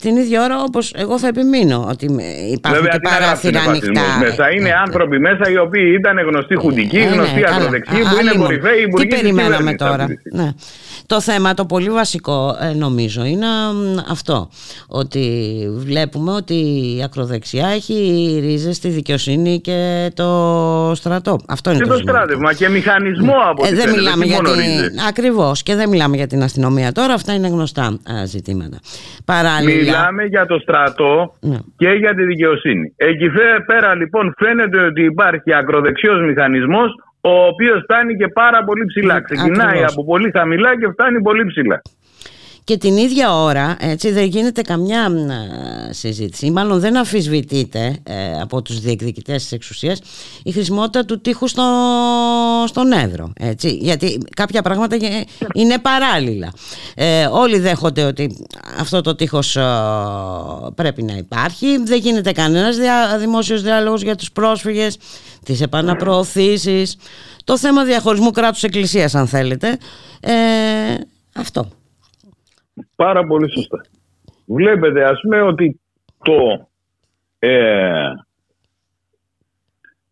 [0.00, 2.04] την ίδια ώρα όπως εγώ θα επιμείνω ότι
[2.52, 4.02] υπάρχουν Βέβαια, και παράθυρα ανοιχτά.
[4.20, 8.20] Μέσα είναι ε, άνθρωποι μέσα οι οποίοι ήταν γνωστοί χουντικοί, ε, γνωστοί ναι, ακροδεξιοί, που
[8.20, 10.52] είναι κορυφαίοι υπουργοί Τι περιμέναμε τώρα; Ναι.
[11.14, 13.46] Το θέμα το πολύ βασικό νομίζω είναι
[14.10, 14.48] αυτό
[14.88, 15.24] ότι
[15.86, 16.54] βλέπουμε ότι
[16.96, 17.94] η ακροδεξιά έχει
[18.44, 20.28] ρίζες στη δικαιοσύνη και το
[20.94, 21.38] στρατό.
[21.48, 25.00] Αυτό είναι και το, το στράτευμα και μηχανισμό από ε, δεν μιλάμε για την...
[25.08, 28.78] Ακριβώς και δεν μιλάμε για την αστυνομία τώρα, αυτά είναι γνωστά ζητήματα.
[29.24, 29.82] Παράλληλα...
[29.82, 31.58] Μιλάμε για το στρατό ναι.
[31.76, 32.92] και για τη δικαιοσύνη.
[32.96, 33.28] Εκεί
[33.66, 36.94] πέρα λοιπόν φαίνεται ότι υπάρχει ακροδεξιός μηχανισμός
[37.24, 39.20] ο οποίος φτάνει και πάρα πολύ ψηλά.
[39.20, 41.80] Ξεκινάει από πολύ χαμηλά και φτάνει πολύ ψηλά
[42.64, 45.10] και την ίδια ώρα έτσι, δεν γίνεται καμιά
[45.90, 46.46] συζήτηση.
[46.46, 50.00] Ή μάλλον δεν αφισβητείται ε, από τους διεκδικητές της εξουσίας
[50.42, 51.62] η χρησιμότητα του τείχους στο,
[52.66, 54.96] στον Εύρο έτσι, γιατί κάποια πράγματα
[55.54, 56.52] είναι παράλληλα.
[56.94, 58.46] Ε, όλοι δέχονται ότι
[58.78, 59.62] αυτό το τείχος ε,
[60.74, 61.82] πρέπει να υπάρχει.
[61.84, 64.96] Δεν γίνεται κανένας δια, δημόσιος διάλογος για τους πρόσφυγες
[65.44, 66.96] τις επαναπροωθήσεις.
[67.44, 69.78] Το θέμα διαχωρισμού κράτους εκκλησίας αν θέλετε.
[70.20, 70.32] Ε,
[71.34, 71.68] αυτό
[72.96, 73.80] Πάρα πολύ σωστά.
[74.46, 75.80] Βλέπετε ας πούμε ότι
[76.22, 76.68] το,
[77.38, 78.12] ε,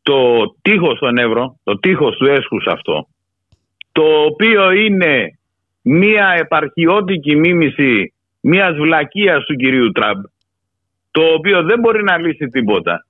[0.03, 3.09] το τείχος στον Εύρο, το τείχος του έσχους αυτό,
[3.93, 5.39] το οποίο είναι
[5.83, 10.23] μία επαρχιώτικη μίμηση μίας βλακείας του κυρίου Τραμπ,
[11.11, 13.05] το οποίο δεν μπορεί να λύσει τίποτα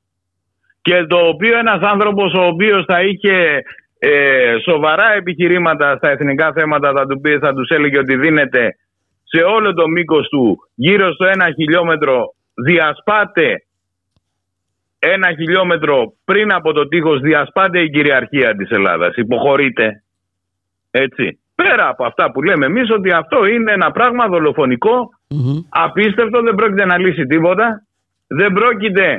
[0.82, 3.62] και το οποίο ένας άνθρωπος ο οποίος θα είχε
[3.98, 8.76] ε, σοβαρά επιχειρήματα στα εθνικά θέματα θα, του πει, θα τους έλεγε ότι δίνεται
[9.32, 13.64] σε όλο το μήκος του γύρω στο ένα χιλιόμετρο διασπάται
[14.98, 19.16] ένα χιλιόμετρο πριν από το τείχος διασπάται η κυριαρχία της Ελλάδας.
[19.16, 20.02] Υποχωρείται.
[20.90, 21.40] Έτσι.
[21.54, 24.28] Πέρα από αυτά που λέμε εμείς ότι αυτό είναι ένα πράγμα
[25.68, 27.82] απίστευτο, δεν πρόκειται να λύσει τίποτα.
[28.26, 29.18] Δεν πρόκειται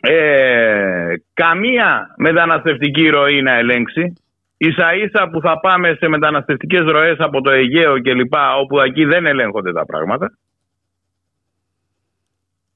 [0.00, 4.12] ε, καμία μεταναστευτική ροή να ελέγξει
[4.58, 9.04] ίσα ίσα που θα πάμε σε μεταναστευτικές ροές από το Αιγαίο και λοιπά όπου εκεί
[9.04, 10.38] δεν ελέγχονται τα πράγματα.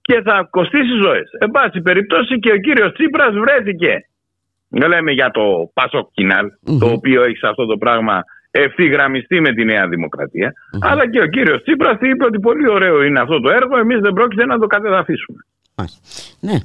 [0.01, 1.31] Και θα κοστίσει ζωές.
[1.39, 4.07] Εν πάση περιπτώσει και ο κύριος Τσίπρας βρέθηκε.
[4.69, 6.09] Δεν λέμε για το Πασοκ
[6.79, 9.89] το οποίο έχει σε αυτό το πράγμα ευθυγραμμιστεί με τη Νέα
[10.81, 14.13] αλλά και ο κύριος Τσίπρας είπε ότι πολύ ωραίο είναι αυτό το έργο εμείς δεν
[14.13, 15.39] πρόκειται να το κατεδαφίσουμε.
[16.41, 16.57] Ναι,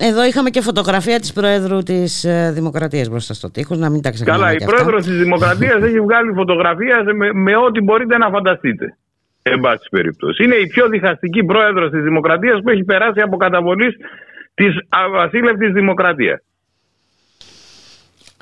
[0.00, 4.10] εδώ είχαμε και φωτογραφία της Προέδρου της ε, Δημοκρατίας μπροστά στο τείχος, να μην τα
[4.10, 8.96] ξεχνάμε Καλά, η Πρόεδρος της Δημοκρατίας έχει βγάλει φωτογραφία με, με ό,τι μπορείτε να φανταστείτε.
[9.42, 10.44] Εν πάση περιπτώσει.
[10.44, 13.96] Είναι η πιο διχαστική Πρόεδρος της Δημοκρατίας που έχει περάσει από καταβολής
[14.54, 16.40] της αβασίλευτης Δημοκρατίας.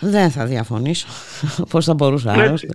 [0.00, 1.08] Δεν θα διαφωνήσω.
[1.70, 2.74] Πώς θα μπορούσα άλλωστε.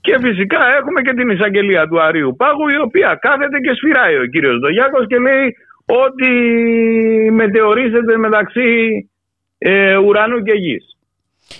[0.00, 4.26] Και φυσικά έχουμε και την εισαγγελία του Αρίου Πάγου η οποία κάθεται και σφυράει ο
[4.26, 6.30] κύριος Ντογιάκος και λέει ότι
[7.30, 9.10] μετεωρίζεται μεταξύ
[9.58, 10.86] ε, ουρανού και γης.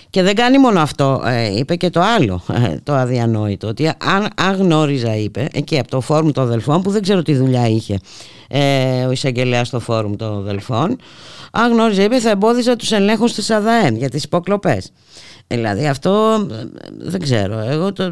[0.09, 4.27] Και δεν κάνει μόνο αυτό, ε, είπε και το άλλο, ε, το αδιανόητο, ότι αν,
[4.37, 7.99] αν γνώριζα, είπε, εκεί από το φόρουμ των αδελφών, που δεν ξέρω τι δουλειά είχε
[8.49, 10.97] ε, ο εισαγγελέας στο φόρουμ των Δελφών.
[11.51, 14.91] Αν γνώριζε, είπε, θα εμπόδιζε τους ελέγχους της ΑΔΑΕΝ για τις υποκλοπές.
[15.47, 16.63] Δηλαδή αυτό ε,
[16.97, 17.59] δεν ξέρω.
[17.59, 18.11] Εγώ το...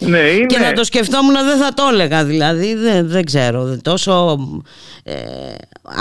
[0.00, 0.46] Ναι, είναι...
[0.46, 2.74] Και να το σκεφτόμουν δεν θα το έλεγα δηλαδή.
[2.74, 3.78] Δεν, δεν ξέρω.
[3.82, 4.38] Τόσο
[5.04, 5.14] ε,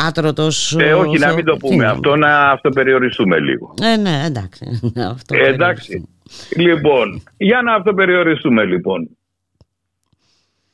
[0.07, 0.75] άτρωτος...
[0.79, 3.73] Ε, όχι, να θε- μην το τι πούμε να- αυτό, να αυτοπεριοριστούμε λίγο.
[3.81, 4.79] Ε, ναι, εντάξει.
[5.11, 6.07] Αυτό Ε, εντάξει.
[6.55, 9.09] Λοιπόν, για να αυτοπεριοριστούμε λοιπόν.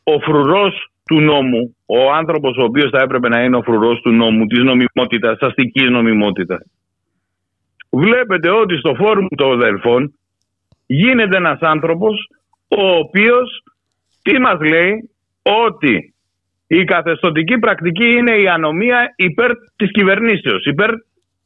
[0.03, 4.11] Ο φρουρός του νόμου, ο άνθρωπος ο οποίος θα έπρεπε να είναι ο φρουρός του
[4.11, 6.61] νόμου, της νομιμότητας, της αστικής νομιμότητας,
[7.97, 10.13] βλέπετε ότι στο φόρουμ των Δελφών
[10.85, 12.27] γίνεται ένας άνθρωπος
[12.67, 13.63] ο οποίος
[14.22, 15.09] τι μας λέει
[15.41, 16.13] ότι
[16.67, 20.91] η καθεστωτική πρακτική είναι η ανομία υπέρ της κυβερνήσεως, υπέρ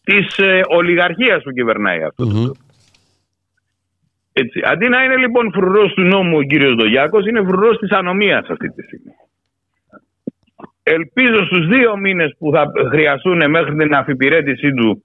[0.04, 2.24] της ε, ολιγαρχίας που κυβερνάει αυτό.
[2.26, 2.46] το Μμμ.
[2.46, 2.60] τόπο.
[4.34, 4.62] Έτσι.
[4.64, 8.70] Αντί να είναι λοιπόν φρουρός του νόμου ο κύριος Δογιάκος, είναι φρουρός της ανομίας αυτή
[8.70, 9.12] τη στιγμή.
[10.84, 15.04] Ελπίζω στους δύο μήνες που θα χρειαστούν μέχρι την αφιπηρέτησή του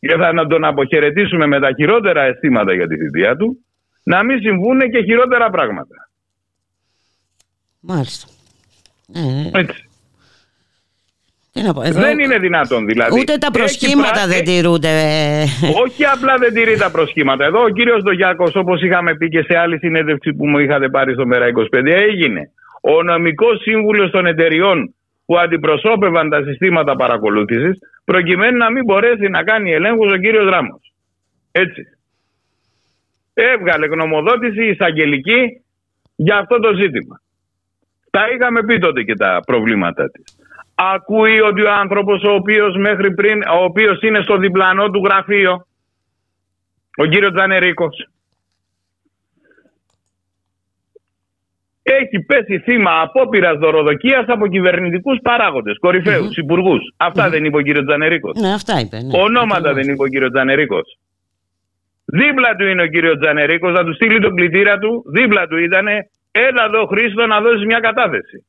[0.00, 3.64] και θα να τον αποχαιρετήσουμε με τα χειρότερα αισθήματα για τη θητεία του,
[4.02, 5.94] να μην συμβούν και χειρότερα πράγματα.
[7.80, 8.28] Μάλιστα.
[9.14, 9.84] Ε, Έτσι.
[11.52, 13.20] τι να πω, εδώ Δεν είναι δυνατόν δηλαδή.
[13.20, 14.88] Ούτε τα Έχει προσχήματα πρά- δεν τηρούνται.
[14.88, 15.44] ε,
[15.84, 17.44] Όχι απλά δεν τηρεί τα προσχήματα.
[17.44, 21.12] Εδώ ο κύριος Δογιάκος, όπως είχαμε πει και σε άλλη συνέντευξη που μου είχατε πάρει
[21.12, 22.50] στο Μέρα 25, έγινε
[22.80, 24.94] ο νομικός σύμβουλος των εταιριών
[25.30, 30.92] που αντιπροσώπευαν τα συστήματα παρακολούθησης, προκειμένου να μην μπορέσει να κάνει ελέγχους ο κύριος Ράμος.
[31.52, 31.82] Έτσι.
[33.34, 35.62] Έβγαλε γνωμοδότηση εισαγγελική
[36.16, 37.20] για αυτό το ζήτημα.
[38.10, 40.24] Τα είχαμε πει τότε και τα προβλήματά της.
[40.74, 45.66] Ακούει ότι ο άνθρωπος ο οποίος μέχρι πριν, ο οποίος είναι στο διπλανό του γραφείο,
[46.96, 48.08] ο κύριος Τζανερίκος,
[51.92, 56.80] έχει πέσει θύμα απόπειρας δωροδοκίας από κυβερνητικούς παράγοντες, κορυφαίους, υπουργούς.
[56.96, 58.40] Αυτά δεν είπε ο κύριος Τζανερίκος.
[58.40, 58.96] Ναι, αυτά είπε.
[59.00, 59.18] Ναι.
[59.22, 59.74] Ονόματα Ακριβώς.
[59.74, 60.98] δεν είπε ο κύριος Τζανερίκος.
[62.04, 65.04] Δίπλα του είναι ο κύριος Τζανερίκος, να του στείλει τον κλητήρα του.
[65.06, 65.86] Δίπλα του ήταν,
[66.30, 68.46] έλα εδώ Χρήστο να δώσεις μια κατάθεση.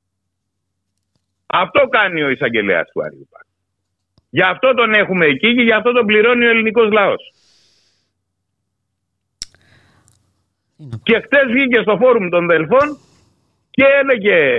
[1.46, 3.50] Αυτό κάνει ο εισαγγελέας του Άριου Πάκου.
[4.30, 7.34] Γι' αυτό τον έχουμε εκεί και γι' αυτό τον πληρώνει ο ελληνικός λαός.
[10.78, 11.04] Τι να πω.
[11.04, 12.98] Και χτες βγήκε στο φόρουμ των Δελφών
[13.72, 14.58] και έλεγε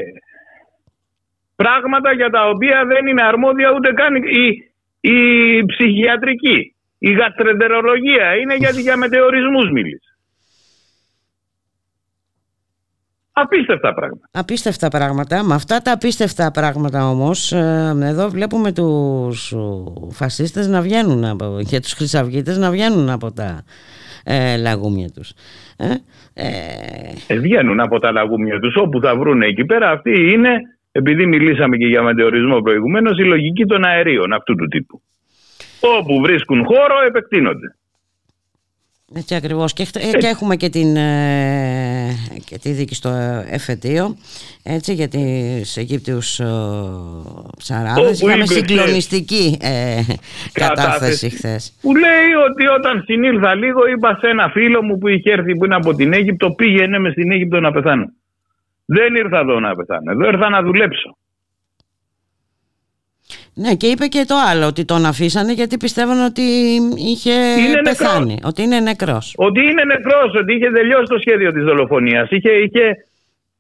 [1.57, 4.47] πράγματα για τα οποία δεν είναι αρμόδια ούτε καν η,
[5.01, 5.19] η
[5.65, 6.75] ψυχιατρική.
[6.99, 10.13] Η γαστρεντερολογία είναι γιατί για μετεωρισμούς μίλησε.
[13.33, 14.29] Απίστευτα πράγματα.
[14.31, 15.43] Απίστευτα πράγματα.
[15.43, 21.61] Με αυτά τα απίστευτα πράγματα όμως, ε, εδώ βλέπουμε τους ο, φασίστες να βγαίνουν από,
[21.69, 23.65] και τους χρυσαυγίτες να βγαίνουν από τα
[24.25, 25.33] ε, λαγούμια τους.
[25.77, 25.93] Ε,
[26.35, 26.49] ε,
[27.27, 29.91] Ε, βγαίνουν από τα λαγούμια τους όπου θα βρουν εκεί πέρα.
[29.91, 30.51] Αυτή είναι,
[30.93, 35.03] επειδή μιλήσαμε και για μετεωρισμό προηγουμένως, η λογική των αερίων αυτού του τύπου.
[35.99, 37.77] Όπου βρίσκουν χώρο επεκτείνονται.
[39.15, 39.73] έτσι ακριβώς.
[39.73, 41.82] Και, χτε- και έχουμε και, την, ε,
[42.45, 43.09] και τη δίκη στο
[43.51, 44.17] εφετείο
[44.63, 46.47] έτσι, για τις Αιγύπτιους ε,
[47.59, 48.23] ψαράδες.
[48.23, 50.01] Όπου Είχαμε είπε συγκλονιστική ε,
[50.53, 51.79] κατάθεση χθες.
[51.81, 55.65] Που λέει ότι όταν συνήλθα λίγο είπα σε ένα φίλο μου που είχε έρθει που
[55.65, 58.05] είναι από την Αίγυπτο πήγαινε μες στην Αίγυπτο να πεθάνω.
[58.85, 60.11] Δεν ήρθα εδώ να πεθάνω.
[60.11, 61.17] Εδώ ήρθα να δουλέψω.
[63.55, 66.43] Ναι, και είπε και το άλλο, ότι τον αφήσανε γιατί πιστεύαν ότι
[66.97, 68.49] είχε Είναι πεθάνει, νεκρός.
[68.51, 69.35] ότι είναι νεκρός.
[69.37, 72.31] Ότι είναι νεκρός, ότι είχε τελειώσει το σχέδιο της δολοφονίας.
[72.31, 72.95] Είχε, είχε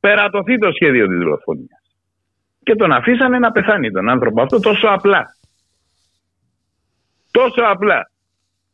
[0.00, 1.80] περατωθεί το σχέδιο της δολοφονίας.
[2.62, 5.36] Και τον αφήσανε να πεθάνει τον άνθρωπο αυτό τόσο απλά.
[7.30, 8.10] Τόσο απλά.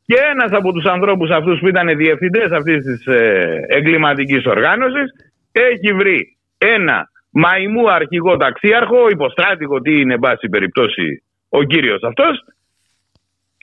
[0.07, 5.11] Και ένας από τους ανθρώπους αυτούς που ήταν διευθυντές αυτής της ε, εγκληματικής οργάνωσης
[5.53, 12.44] έχει βρει ένα μαϊμού αρχηγό ταξίαρχο, υποστράτηγο τι είναι εν πάση περιπτώσει ο κύριος αυτός,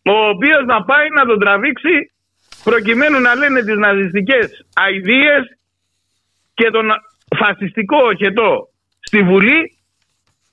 [0.06, 2.12] ο οποίος να πάει να τον τραβήξει
[2.64, 5.58] προκειμένου να λένε τις ναζιστικές αηδίες
[6.54, 6.88] και τον
[7.38, 8.70] φασιστικό οχετό
[9.00, 9.78] στη Βουλή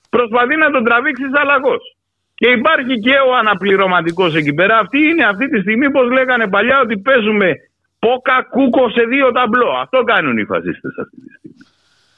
[0.09, 1.95] προσπαθεί να τον τραβήξει αλλαγός.
[2.35, 4.77] Και υπάρχει και ο αναπληρωματικός εκεί πέρα.
[4.77, 7.53] Αυτή είναι αυτή τη στιγμή, όπως λέγανε παλιά, ότι παίζουμε
[7.99, 9.69] πόκα κούκο σε δύο ταμπλό.
[9.69, 11.72] Αυτό κάνουν οι φασίστες αυτή τη στιγμή.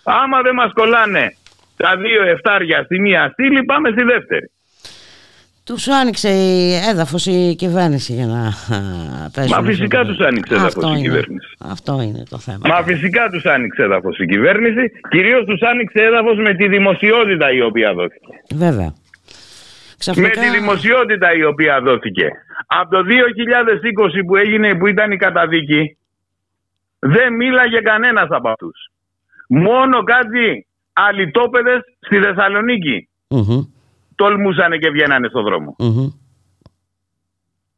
[0.06, 1.36] Άμα δεν μας κολλάνε
[1.78, 4.50] τα δύο εφτάρια στη μία στήλη, πάμε στη δεύτερη.
[5.64, 9.58] Τους άνοιξε η έδαφος η κυβέρνηση για να α, παίζουν.
[9.62, 11.02] Μα φυσικά αυτό το- τους άνοιξε έδαφος Αυτό η είναι.
[11.08, 11.48] κυβέρνηση.
[11.76, 12.60] Αυτό είναι το θέμα.
[12.68, 14.92] Μα φυσικά τους άνοιξε έδαφος η κυβέρνηση.
[15.10, 18.34] Κυρίως τους άνοιξε έδαφος με τη δημοσιότητα η οποία δόθηκε.
[18.56, 18.94] Βέβαια.
[19.98, 20.40] Ξαφνικά...
[20.42, 22.28] Με τη δημοσιότητα η οποία δόθηκε.
[22.68, 25.98] Από το 2020 που έγινε που ήταν η καταδίκη
[27.00, 28.90] δεν μίλαγε κανένας από αυτούς.
[29.48, 33.66] Μόνο κάτι αλυτόπεδες στη Θεσσαλονίκη Μμμ,
[34.16, 35.76] τολμούσανε και βγαίνανε στο δρόμο.
[35.80, 36.10] μμμ.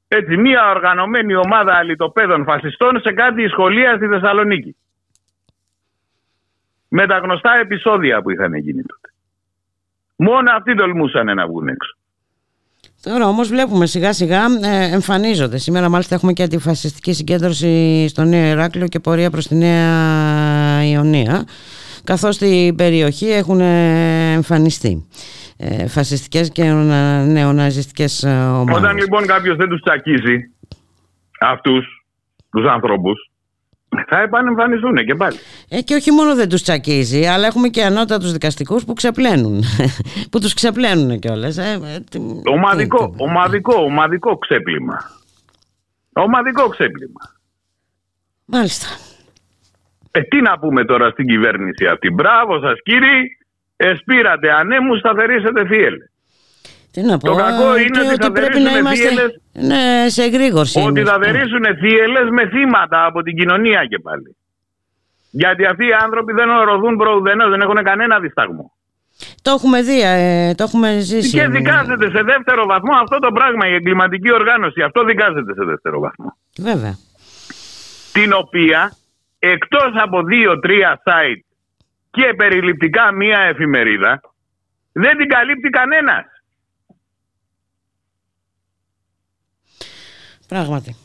[0.08, 4.76] Έτσι, μια οργανωμένη ομάδα αλυτοπαίδων φασιστών σε κάτι σχολεία στη Θεσσαλονίκη.
[6.88, 9.14] Με τα γνωστά επεισόδια που είχαν γίνει τότε.
[10.16, 11.98] Μόνο αυτοί τολμούσαν να βγουν έξω.
[13.02, 15.58] Τώρα όμως βλέπουμε σιγά σιγά ε, εμφανίζονται.
[15.58, 19.86] Σήμερα μάλιστα έχουμε και αντιφασιστική συγκέντρωση στο Νέο Ηράκλειο και πορεία προς τη Νέα
[20.90, 21.44] Ιωνία.
[22.04, 25.08] Καθώς στην περιοχή έχουν ε, εμφανιστεί
[25.58, 28.76] ε, φασιστικές και νεονα- νεοναζιστικές ε, ομάδες.
[28.78, 30.52] Όταν λοιπόν κάποιος δεν τους τσακίζει
[31.40, 31.86] αυτούς
[32.52, 33.32] τους ανθρώπους,
[34.10, 35.38] θα επανεμφανιστούν και πάλι.
[35.70, 39.64] Ε, και όχι μόνο δεν τους τσακίζει, αλλά έχουμε και ανώτατους δικαστικούς που ξεπλένουν.
[40.32, 41.58] που τους ξεπλένουν κιόλας.
[41.58, 44.98] Ε, ε, τι- Ομαδικό, τι- ομαδικό, ομαδικό ξέπλυμα.
[46.14, 47.22] Ομαδικό ξέπλυμα.
[48.46, 48.86] Μάλιστα.
[50.12, 52.10] Ε, τι να πούμε τώρα στην κυβέρνηση αυτή.
[52.10, 53.38] Μπράβο σας κύριοι,
[53.76, 56.12] εσπήρατε ανέμους, σταθερήσετε θύελες.
[56.92, 59.42] Τι να πω, Το κακό ε, είναι και ότι θα πρέπει να δερίσουν είμαστε θύελες.
[59.52, 60.80] ναι, σε εγρήγορση.
[60.80, 61.10] Ότι είμαστε.
[61.12, 64.36] θα δερήσουν θύελες με θύματα από την κοινωνία και πάλι.
[65.32, 68.72] Γιατί αυτοί οι άνθρωποι δεν ορωθούν προουδενός, δεν έχουν κανένα δισταγμό.
[69.42, 71.38] Το έχουμε δει, ε, το έχουμε ζήσει.
[71.38, 74.82] Και δικάζεται σε δεύτερο βαθμό αυτό το πράγμα, η εγκληματική οργάνωση.
[74.82, 76.38] Αυτό δικάζεται σε δεύτερο βαθμό.
[76.58, 76.98] Βέβαια.
[78.14, 78.92] Την οποία
[79.48, 81.42] εκτός από δύο-τρία site
[82.10, 84.22] και περιληπτικά μία εφημερίδα
[84.92, 86.26] δεν την καλύπτει κανένας.
[90.48, 90.96] Πράγματι.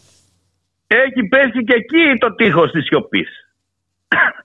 [0.86, 3.28] Έχει πέσει και εκεί το τείχος της σιωπής.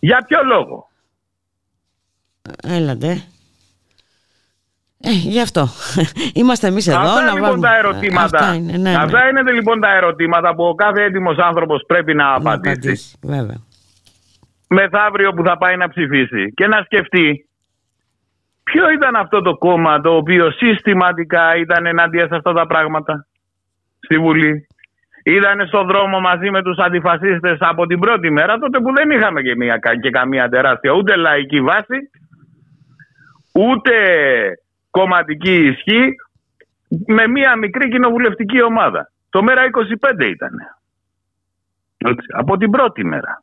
[0.00, 0.90] Για ποιο λόγο;
[2.62, 3.31] Έλατε.
[5.04, 5.68] Ε, γι' αυτό.
[6.34, 7.66] Είμαστε εμείς εδώ Αυτά να λοιπόν βάλουμε...
[7.68, 8.38] τα ερωτήματα.
[8.38, 8.96] Αυτά είναι, ναι, ναι.
[8.96, 12.70] Αυτά είναι λοιπόν τα ερωτήματα που ο κάθε έτοιμος άνθρωπος πρέπει να Να απαντήσει.
[12.72, 13.60] απαντήσει, Βέβαια.
[14.68, 17.46] μεθαύριο που θα πάει να ψηφίσει και να σκεφτεί
[18.62, 23.26] ποιο ήταν αυτό το κόμμα το οποίο συστηματικά ήταν ενάντια σε αυτά τα πράγματα
[24.00, 24.66] στη Βουλή;
[25.24, 29.42] Ήταν στον δρόμο μαζί με τους αντιφασίστες από την πρώτη μέρα, τότε που δεν είχαμε
[29.42, 31.98] και, μια, και καμία τεράστια ούτε λαϊκή βάση,
[33.52, 33.92] ούτε
[34.92, 36.14] κομματική ισχύ,
[37.06, 39.10] με μια μικρή κοινοβουλευτική ομάδα.
[39.30, 40.50] Το μέρα 25 ήταν.
[41.98, 43.42] Έτσι, από την πρώτη μέρα.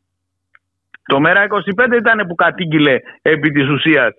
[1.06, 4.14] Το μέρα 25 ήταν που κατήγγειλε επί της ουσίας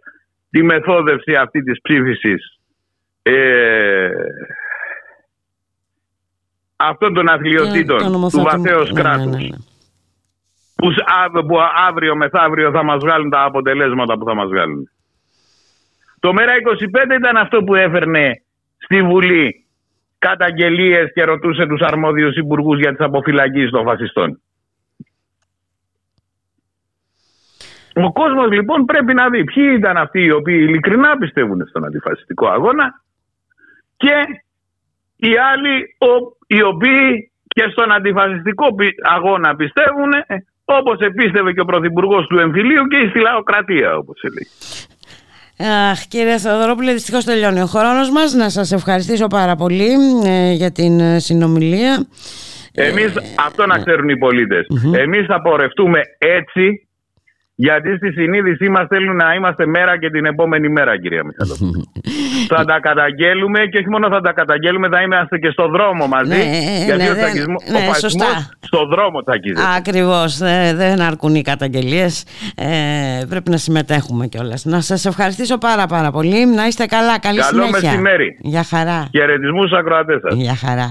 [0.51, 2.59] τη μεθόδευση αυτή της ψήφισης
[3.23, 4.11] ε,
[6.77, 9.57] αυτών των αθλειοτήτων Και το του νομοθέτημα- βαθέως ναι, ναι, κράτους ναι, ναι.
[10.75, 11.57] που, σ- άβ- που
[11.89, 14.91] αύριο μεθαύριο θα μας βγάλουν τα αποτελέσματα που θα μας βγάλουν.
[16.21, 16.53] Το μέρα
[17.11, 18.43] 25 ήταν αυτό που έφερνε
[18.79, 19.67] στη Βουλή
[20.19, 24.41] καταγγελίες και ρωτούσε τους αρμόδιους υπουργούς για τις αποφυλακίες των φασιστών.
[27.95, 32.49] Ο κόσμος λοιπόν πρέπει να δει ποιοι ήταν αυτοί οι οποίοι ειλικρινά πιστεύουν στον αντιφασιστικό
[32.49, 33.03] αγώνα
[33.97, 34.15] και
[35.17, 41.61] οι άλλοι ο- οι οποίοι και στον αντιφασιστικό πι- αγώνα πιστεύουν ε, όπως επίστευε και
[41.61, 44.49] ο Πρωθυπουργός του εμφυλίου και στη λαοκρατία όπως έλεγε.
[45.91, 48.33] Αχ, κύριε Θεοδωρόπουλε, δυστυχώς τελειώνει ο χρόνος μας.
[48.35, 49.89] Να σας ευχαριστήσω πάρα πολύ
[50.25, 52.07] ε, για την ε, συνομιλία.
[52.75, 53.75] Εμείς, Ε, αυτό ναι.
[53.75, 54.67] να ξέρουν οι πολίτες.
[54.97, 56.89] Εμείς θα πορευτούμε έτσι
[57.67, 61.83] γιατί στη συνείδησή μας θέλουν να είμαστε μέρα και την επόμενη μέρα κυρία Μιχαλοπούλου.
[62.55, 66.29] θα τα καταγγέλουμε και όχι μόνο θα τα καταγγέλουμε θα είμαστε και στο δρόμο μαζί
[66.29, 68.49] Ναι, ε, γιατί ναι, ο, δεν- τσακισμός- ναι, ο φασισμός σωστά.
[68.61, 69.61] στο δρόμο τσακίζεται.
[69.77, 70.39] Ακριβώς.
[70.83, 72.25] δεν αρκούν οι καταγγελίες.
[72.55, 72.67] Ε,
[73.29, 74.65] πρέπει να συμμετέχουμε κιόλας.
[74.65, 76.47] Να σας ευχαριστήσω πάρα πάρα πολύ.
[76.47, 77.19] Να είστε καλά.
[77.19, 77.89] Καλή Καλό συνέχεια.
[77.91, 78.37] μεσημέρι.
[78.41, 79.09] Για χαρά.
[79.17, 80.35] Χαιρετισμούς στους ακροατές σας.
[80.35, 80.89] Για χαρά.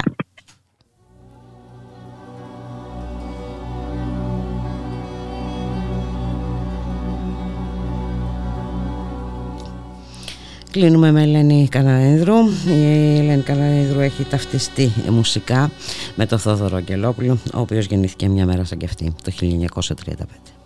[10.71, 12.35] Κλείνουμε με Ελένη Καναέδρου.
[12.67, 15.71] Η Ελένη Καναέδρου έχει ταυτιστεί μουσικά
[16.15, 20.58] με τον Θόδωρο Αγγελόπουλο, ο οποίος γεννήθηκε μια μέρα σαν και αυτή, το 1935.